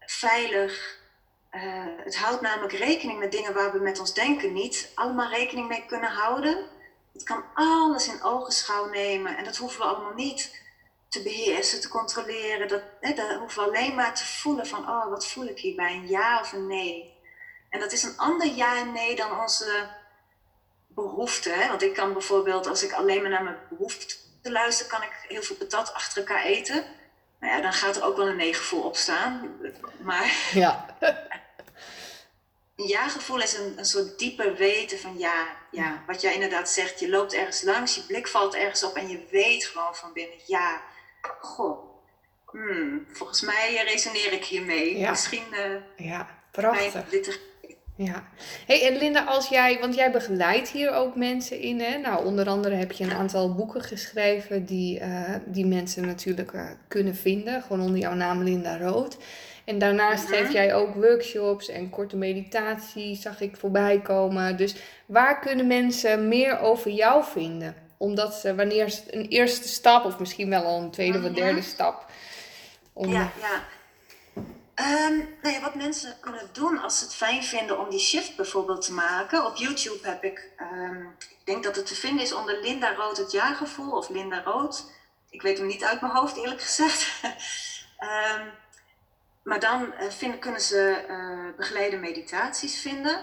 Veilig. 0.00 0.98
Uh, 1.52 1.62
het 2.04 2.16
houdt 2.16 2.40
namelijk 2.40 2.72
rekening 2.72 3.18
met 3.18 3.32
dingen 3.32 3.54
waar 3.54 3.72
we 3.72 3.78
met 3.78 3.98
ons 3.98 4.14
denken 4.14 4.52
niet 4.52 4.92
allemaal 4.94 5.30
rekening 5.30 5.68
mee 5.68 5.84
kunnen 5.86 6.10
houden. 6.10 6.66
Het 7.12 7.22
kan 7.22 7.44
alles 7.54 8.08
in 8.08 8.22
ogenschouw 8.22 8.88
nemen 8.88 9.36
en 9.36 9.44
dat 9.44 9.56
hoeven 9.56 9.80
we 9.80 9.86
allemaal 9.86 10.14
niet 10.14 10.62
te 11.08 11.22
beheersen, 11.22 11.80
te 11.80 11.88
controleren. 11.88 12.68
Dat, 12.68 12.82
hè, 13.00 13.14
dat 13.14 13.34
hoeven 13.34 13.62
we 13.62 13.68
alleen 13.68 13.94
maar 13.94 14.14
te 14.14 14.24
voelen 14.24 14.66
van, 14.66 14.88
oh, 14.88 15.08
wat 15.08 15.26
voel 15.26 15.46
ik 15.46 15.58
hierbij, 15.58 15.94
een 15.94 16.08
ja 16.08 16.40
of 16.40 16.52
een 16.52 16.66
nee. 16.66 17.14
En 17.70 17.80
dat 17.80 17.92
is 17.92 18.02
een 18.02 18.16
ander 18.16 18.46
ja 18.46 18.76
en 18.76 18.92
nee 18.92 19.16
dan 19.16 19.40
onze 19.40 19.88
behoefte. 20.88 21.50
Hè? 21.50 21.68
Want 21.68 21.82
ik 21.82 21.94
kan 21.94 22.12
bijvoorbeeld, 22.12 22.66
als 22.66 22.82
ik 22.82 22.92
alleen 22.92 23.20
maar 23.20 23.30
naar 23.30 23.42
mijn 23.44 23.58
behoefte 23.68 24.16
luister, 24.42 24.86
kan 24.86 25.02
ik 25.02 25.12
heel 25.28 25.42
veel 25.42 25.56
patat 25.56 25.94
achter 25.94 26.18
elkaar 26.18 26.44
eten. 26.44 26.84
Nou 27.40 27.54
ja, 27.54 27.60
dan 27.60 27.72
gaat 27.72 27.96
er 27.96 28.04
ook 28.04 28.16
wel 28.16 28.28
een 28.28 28.36
nee-gevoel 28.36 28.82
op 28.82 28.96
staan. 28.96 29.60
Maar 29.98 30.50
ja. 30.52 30.96
een 32.76 32.86
ja-gevoel 32.86 33.40
is 33.40 33.58
een, 33.58 33.78
een 33.78 33.84
soort 33.84 34.18
diepe 34.18 34.52
weten 34.52 34.98
van 34.98 35.18
ja, 35.18 35.46
ja, 35.70 36.02
wat 36.06 36.20
jij 36.20 36.34
inderdaad 36.34 36.70
zegt. 36.70 37.00
Je 37.00 37.08
loopt 37.08 37.34
ergens 37.34 37.62
langs, 37.62 37.94
je 37.94 38.02
blik 38.02 38.28
valt 38.28 38.54
ergens 38.54 38.84
op 38.84 38.96
en 38.96 39.08
je 39.08 39.26
weet 39.30 39.64
gewoon 39.64 39.94
van 39.94 40.12
binnen, 40.12 40.36
ja, 40.46 40.80
goh, 41.40 41.90
hmm, 42.46 43.06
volgens 43.12 43.40
mij 43.40 43.82
resoneer 43.86 44.32
ik 44.32 44.44
hiermee. 44.44 44.98
Ja. 44.98 45.10
Misschien 45.10 45.44
uh, 45.52 46.06
ja, 46.06 46.28
prachtig. 46.50 47.38
Ja. 48.04 48.28
Hey, 48.66 48.86
en 48.86 48.98
Linda, 48.98 49.24
als 49.24 49.48
jij, 49.48 49.78
want 49.80 49.94
jij 49.94 50.10
begeleidt 50.10 50.68
hier 50.68 50.92
ook 50.92 51.16
mensen 51.16 51.60
in, 51.60 51.80
hè? 51.80 51.98
Nou, 51.98 52.24
onder 52.24 52.48
andere 52.48 52.74
heb 52.74 52.92
je 52.92 53.04
een 53.04 53.12
aantal 53.12 53.54
boeken 53.54 53.82
geschreven 53.82 54.64
die, 54.64 55.00
uh, 55.00 55.34
die 55.46 55.66
mensen 55.66 56.06
natuurlijk 56.06 56.52
uh, 56.52 56.70
kunnen 56.88 57.14
vinden, 57.14 57.62
gewoon 57.62 57.80
onder 57.80 58.00
jouw 58.00 58.14
naam 58.14 58.42
Linda 58.42 58.78
Rood. 58.78 59.16
En 59.70 59.78
daarnaast 59.78 60.24
mhm. 60.24 60.32
geef 60.32 60.52
jij 60.52 60.74
ook 60.74 60.94
workshops 60.94 61.68
en 61.68 61.90
korte 61.90 62.16
meditatie, 62.16 63.16
zag 63.16 63.40
ik 63.40 63.56
voorbij 63.56 64.00
komen. 64.00 64.56
Dus 64.56 64.74
waar 65.06 65.40
kunnen 65.40 65.66
mensen 65.66 66.28
meer 66.28 66.58
over 66.58 66.90
jou 66.90 67.24
vinden? 67.24 67.74
Omdat 67.96 68.34
ze 68.34 68.54
wanneer 68.54 68.94
een 69.10 69.26
eerste 69.26 69.68
stap, 69.68 70.04
of 70.04 70.18
misschien 70.18 70.50
wel 70.50 70.64
al 70.64 70.80
een 70.80 70.90
tweede 70.90 71.18
of 71.18 71.24
mhm. 71.24 71.34
derde 71.34 71.62
stap. 71.62 72.06
Om... 72.92 73.12
Ja, 73.12 73.30
ja. 73.40 73.64
Um, 75.08 75.28
nou 75.42 75.54
ja, 75.54 75.60
wat 75.60 75.74
mensen 75.74 76.16
kunnen 76.20 76.48
doen 76.52 76.78
als 76.78 76.98
ze 76.98 77.04
het 77.04 77.14
fijn 77.14 77.42
vinden 77.42 77.78
om 77.78 77.90
die 77.90 77.98
shift 77.98 78.36
bijvoorbeeld 78.36 78.82
te 78.82 78.92
maken. 78.92 79.46
Op 79.46 79.56
YouTube 79.56 80.08
heb 80.08 80.24
ik, 80.24 80.48
um, 80.72 81.14
ik 81.18 81.36
denk 81.44 81.64
dat 81.64 81.76
het 81.76 81.86
te 81.86 81.94
vinden 81.94 82.24
is 82.24 82.34
onder 82.34 82.60
Linda 82.62 82.94
Rood 82.94 83.16
het 83.16 83.32
jaargevoel 83.32 83.90
of 83.90 84.08
Linda 84.08 84.42
Rood. 84.42 84.92
Ik 85.30 85.42
weet 85.42 85.58
hem 85.58 85.66
niet 85.66 85.84
uit 85.84 86.00
mijn 86.00 86.12
hoofd 86.12 86.36
eerlijk 86.36 86.60
gezegd. 86.60 87.22
um, 88.00 88.50
maar 89.42 89.60
dan 89.60 89.94
vinden, 90.08 90.38
kunnen 90.38 90.60
ze 90.60 91.04
uh, 91.08 91.56
begeleide 91.56 91.96
meditaties 91.96 92.80
vinden. 92.80 93.20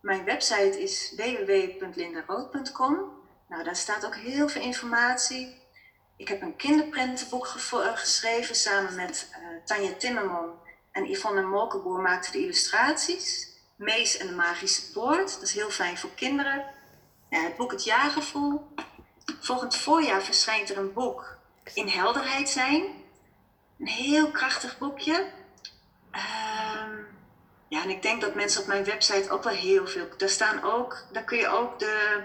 Mijn 0.00 0.24
website 0.24 0.82
is 0.82 1.12
www.lindarood.com. 1.16 3.14
Nou, 3.48 3.64
daar 3.64 3.76
staat 3.76 4.06
ook 4.06 4.14
heel 4.14 4.48
veel 4.48 4.62
informatie. 4.62 5.64
Ik 6.16 6.28
heb 6.28 6.42
een 6.42 6.56
kinderprentenboek 6.56 7.46
eh, 7.46 7.96
geschreven 7.96 8.54
samen 8.54 8.94
met 8.94 9.30
uh, 9.30 9.36
Tanja 9.64 9.92
Timmerman 9.98 10.58
en 10.92 11.10
Yvonne 11.10 11.42
Molkenboer 11.42 12.00
maakten 12.00 12.32
de 12.32 12.38
illustraties. 12.38 13.54
Mees 13.76 14.16
en 14.16 14.26
de 14.26 14.34
Magische 14.34 14.92
Poort, 14.92 15.32
dat 15.32 15.42
is 15.42 15.54
heel 15.54 15.70
fijn 15.70 15.98
voor 15.98 16.14
kinderen. 16.14 16.64
Het 17.28 17.56
boek 17.56 17.70
Het 17.70 17.84
Jaargevoel. 17.84 18.66
Volgend 19.40 19.76
voorjaar 19.76 20.22
verschijnt 20.22 20.70
er 20.70 20.78
een 20.78 20.92
boek 20.92 21.38
In 21.74 21.88
helderheid 21.88 22.48
zijn. 22.48 22.82
Een 23.78 23.86
heel 23.86 24.30
krachtig 24.30 24.78
boekje. 24.78 25.26
Ehm, 26.16 26.94
ja, 27.68 27.82
en 27.82 27.90
ik 27.90 28.02
denk 28.02 28.20
dat 28.20 28.34
mensen 28.34 28.60
op 28.60 28.66
mijn 28.66 28.84
website 28.84 29.30
ook 29.30 29.42
wel 29.42 29.52
heel 29.52 29.86
veel. 29.86 30.08
Daar 30.16 30.28
staan 30.28 30.62
ook, 30.62 31.04
daar 31.12 31.24
kun 31.24 31.38
je 31.38 31.48
ook 31.48 31.78
de, 31.78 32.22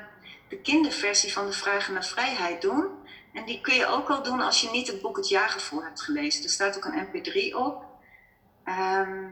de 0.50 0.58
kinderversie 0.58 1.34
van 1.34 1.46
de 1.46 1.52
Vragen 1.52 1.94
naar 1.94 2.06
Vrijheid 2.06 2.62
doen. 2.62 2.86
En 3.34 3.46
die 3.46 3.62
kun 3.62 3.76
je 3.76 3.86
ook 3.86 4.10
al 4.10 4.24
doen 4.24 4.42
als 4.42 4.62
je 4.62 4.70
niet 4.70 4.88
het 4.88 5.02
boek 5.02 5.18
Het 5.18 5.30
Jaargevoel 5.30 5.84
hebt 5.84 6.02
gelezen. 6.02 6.44
Er 6.44 6.50
staat 6.50 6.78
ook 6.78 6.86
een 6.86 7.08
MP3 7.08 7.56
op. 7.56 7.86
Ehm, 8.64 9.30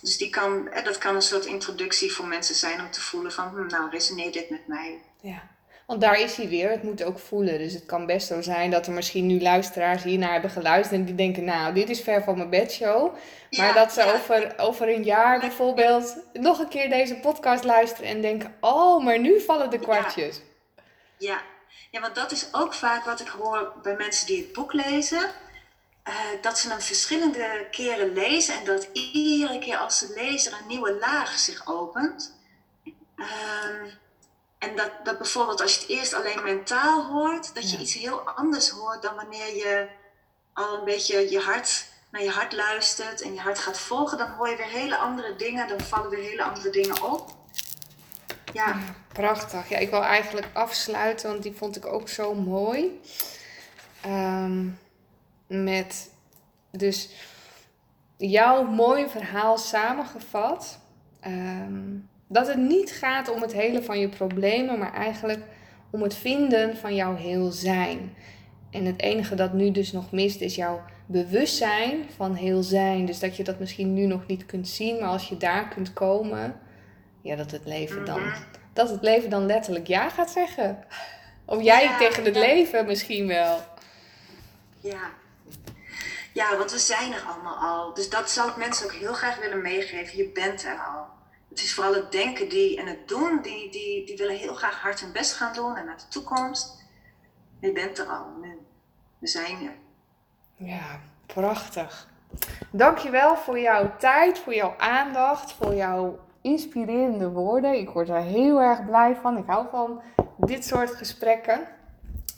dus 0.00 0.16
die 0.16 0.30
kan, 0.30 0.68
eh, 0.68 0.84
dat 0.84 0.98
kan 0.98 1.14
een 1.14 1.22
soort 1.22 1.44
introductie 1.44 2.12
voor 2.12 2.26
mensen 2.26 2.54
zijn 2.54 2.80
om 2.80 2.90
te 2.90 3.00
voelen 3.00 3.32
van, 3.32 3.48
hm, 3.48 3.66
nou 3.66 3.90
resoneert 3.90 4.32
dit 4.32 4.50
met 4.50 4.66
mij. 4.66 5.02
Ja, 5.20 5.55
want 5.86 6.00
daar 6.00 6.20
is 6.20 6.36
hij 6.36 6.48
weer. 6.48 6.70
Het 6.70 6.82
moet 6.82 7.02
ook 7.02 7.18
voelen. 7.18 7.58
Dus 7.58 7.72
het 7.72 7.86
kan 7.86 8.06
best 8.06 8.26
zo 8.26 8.42
zijn 8.42 8.70
dat 8.70 8.86
er 8.86 8.92
misschien 8.92 9.26
nu 9.26 9.40
luisteraars 9.40 10.02
hiernaar 10.02 10.32
hebben 10.32 10.50
geluisterd 10.50 11.00
en 11.00 11.06
die 11.06 11.14
denken, 11.14 11.44
nou, 11.44 11.74
dit 11.74 11.90
is 11.90 12.00
ver 12.00 12.22
van 12.22 12.36
mijn 12.36 12.50
bedshow. 12.50 13.14
Maar 13.50 13.74
dat 13.74 13.92
ze 13.92 14.12
over, 14.14 14.54
over 14.56 14.88
een 14.88 15.04
jaar 15.04 15.40
bijvoorbeeld 15.40 16.16
nog 16.32 16.58
een 16.58 16.68
keer 16.68 16.90
deze 16.90 17.14
podcast 17.14 17.64
luisteren 17.64 18.10
en 18.10 18.20
denken, 18.20 18.54
oh, 18.60 19.04
maar 19.04 19.18
nu 19.18 19.40
vallen 19.40 19.70
de 19.70 19.78
kwartjes. 19.78 20.40
Ja. 21.18 21.42
ja, 21.90 22.00
want 22.00 22.14
dat 22.14 22.32
is 22.32 22.48
ook 22.52 22.74
vaak 22.74 23.04
wat 23.04 23.20
ik 23.20 23.28
hoor 23.28 23.72
bij 23.82 23.96
mensen 23.96 24.26
die 24.26 24.42
het 24.42 24.52
boek 24.52 24.72
lezen. 24.72 25.30
Eh, 26.02 26.14
dat 26.40 26.58
ze 26.58 26.68
hem 26.68 26.80
verschillende 26.80 27.66
keren 27.70 28.12
lezen 28.12 28.54
en 28.54 28.64
dat 28.64 28.88
iedere 28.92 29.58
keer 29.58 29.76
als 29.76 29.98
ze 29.98 30.12
lezen 30.14 30.52
een 30.52 30.66
nieuwe 30.66 30.98
laag 31.00 31.38
zich 31.38 31.66
opent. 31.66 32.34
Ehm, 33.16 33.86
en 34.68 34.76
dat, 34.76 34.90
dat 35.04 35.18
bijvoorbeeld 35.18 35.60
als 35.60 35.74
je 35.74 35.80
het 35.80 35.88
eerst 35.88 36.14
alleen 36.14 36.42
mentaal 36.42 37.04
hoort, 37.04 37.54
dat 37.54 37.70
je 37.70 37.78
iets 37.78 37.94
heel 37.94 38.20
anders 38.20 38.68
hoort 38.70 39.02
dan 39.02 39.14
wanneer 39.14 39.56
je 39.56 39.88
al 40.52 40.78
een 40.78 40.84
beetje 40.84 41.30
je 41.30 41.40
hart 41.40 41.86
naar 42.10 42.22
je 42.22 42.30
hart 42.30 42.52
luistert 42.52 43.20
en 43.20 43.34
je 43.34 43.40
hart 43.40 43.58
gaat 43.58 43.78
volgen, 43.78 44.18
dan 44.18 44.30
hoor 44.30 44.48
je 44.48 44.56
weer 44.56 44.66
hele 44.66 44.96
andere 44.96 45.36
dingen, 45.36 45.68
dan 45.68 45.80
vallen 45.80 46.10
weer 46.10 46.24
hele 46.24 46.42
andere 46.42 46.70
dingen 46.70 47.02
op. 47.02 47.34
Ja. 48.52 48.76
prachtig. 49.12 49.68
Ja, 49.68 49.78
ik 49.78 49.90
wil 49.90 50.02
eigenlijk 50.02 50.46
afsluiten, 50.52 51.30
want 51.30 51.42
die 51.42 51.56
vond 51.56 51.76
ik 51.76 51.86
ook 51.86 52.08
zo 52.08 52.34
mooi. 52.34 53.00
Ehm, 54.00 54.68
met 55.46 56.10
dus 56.70 57.10
jouw 58.16 58.62
mooie 58.62 59.08
verhaal 59.08 59.58
samengevat. 59.58 60.78
Ehm, 61.20 61.98
dat 62.26 62.46
het 62.46 62.56
niet 62.56 62.90
gaat 62.90 63.30
om 63.30 63.42
het 63.42 63.52
hele 63.52 63.82
van 63.82 63.98
je 63.98 64.08
problemen, 64.08 64.78
maar 64.78 64.94
eigenlijk 64.94 65.40
om 65.90 66.02
het 66.02 66.14
vinden 66.14 66.76
van 66.76 66.94
jouw 66.94 67.16
heel 67.16 67.50
zijn. 67.50 68.16
En 68.70 68.84
het 68.84 69.02
enige 69.02 69.34
dat 69.34 69.52
nu 69.52 69.70
dus 69.70 69.92
nog 69.92 70.10
mist 70.10 70.40
is 70.40 70.54
jouw 70.54 70.82
bewustzijn 71.06 72.04
van 72.16 72.34
heel 72.34 72.62
zijn. 72.62 73.06
Dus 73.06 73.18
dat 73.18 73.36
je 73.36 73.44
dat 73.44 73.58
misschien 73.58 73.94
nu 73.94 74.06
nog 74.06 74.26
niet 74.26 74.46
kunt 74.46 74.68
zien, 74.68 75.00
maar 75.00 75.08
als 75.08 75.28
je 75.28 75.36
daar 75.36 75.68
kunt 75.68 75.92
komen, 75.92 76.60
ja, 77.20 77.36
dat 77.36 77.50
het 77.50 77.64
leven 77.64 78.04
dan, 78.04 78.20
mhm. 78.20 78.38
dat 78.72 78.90
het 78.90 79.02
leven 79.02 79.30
dan 79.30 79.46
letterlijk 79.46 79.86
ja 79.86 80.08
gaat 80.08 80.30
zeggen. 80.30 80.84
Of 81.44 81.62
jij 81.62 81.90
tegen 81.98 82.24
het 82.24 82.36
leven 82.36 82.86
misschien 82.86 83.26
wel. 83.26 83.58
Ja. 84.80 85.10
Ja, 86.32 86.56
want 86.56 86.72
we 86.72 86.78
zijn 86.78 87.12
er 87.12 87.20
allemaal 87.20 87.56
al. 87.56 87.94
Dus 87.94 88.10
dat 88.10 88.30
zou 88.30 88.50
ik 88.50 88.56
mensen 88.56 88.86
ook 88.86 88.92
heel 88.92 89.12
graag 89.12 89.38
willen 89.38 89.62
meegeven. 89.62 90.16
Je 90.16 90.28
bent 90.28 90.64
er 90.64 90.78
al. 90.78 91.15
Het 91.56 91.64
is 91.64 91.74
vooral 91.74 91.94
het 91.94 92.12
denken 92.12 92.48
die, 92.48 92.78
en 92.78 92.86
het 92.86 93.08
doen, 93.08 93.42
die, 93.42 93.70
die, 93.70 94.06
die 94.06 94.16
willen 94.16 94.36
heel 94.36 94.54
graag 94.54 94.80
hard 94.80 95.00
hun 95.00 95.12
best 95.12 95.32
gaan 95.32 95.54
doen 95.54 95.76
en 95.76 95.84
naar 95.84 95.96
de 95.96 96.08
toekomst. 96.08 96.84
Je 97.60 97.72
bent 97.72 97.98
er 97.98 98.06
al 98.06 98.26
nu. 98.40 98.58
We 99.18 99.26
zijn 99.26 99.56
er. 99.64 99.74
Ja, 100.56 101.00
prachtig. 101.26 102.08
Dankjewel 102.70 103.36
voor 103.36 103.58
jouw 103.58 103.96
tijd, 103.98 104.38
voor 104.38 104.54
jouw 104.54 104.74
aandacht, 104.78 105.52
voor 105.52 105.74
jouw 105.74 106.18
inspirerende 106.40 107.28
woorden. 107.28 107.78
Ik 107.78 107.90
word 107.90 108.08
er 108.08 108.22
heel 108.22 108.60
erg 108.60 108.84
blij 108.84 109.16
van. 109.22 109.36
Ik 109.36 109.46
hou 109.46 109.66
van 109.70 110.02
dit 110.36 110.64
soort 110.64 110.90
gesprekken. 110.90 111.60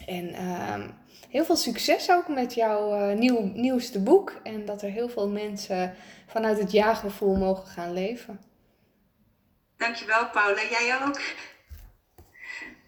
En 0.06 0.34
ehm, 0.34 0.90
heel 1.28 1.44
veel 1.44 1.56
succes 1.56 2.10
ook 2.10 2.28
met 2.28 2.54
jouw 2.54 3.10
uh, 3.10 3.18
nieuw, 3.18 3.40
nieuwste 3.54 4.02
boek. 4.02 4.40
En 4.42 4.64
dat 4.64 4.82
er 4.82 4.90
heel 4.90 5.08
veel 5.08 5.28
mensen 5.28 5.94
vanuit 6.26 6.58
het 6.58 6.72
ja-gevoel 6.72 7.36
mogen 7.36 7.66
gaan 7.66 7.92
leven. 7.92 8.47
Dankjewel, 9.78 10.30
Paula. 10.30 10.62
Jij 10.70 10.98
ook. 11.06 11.20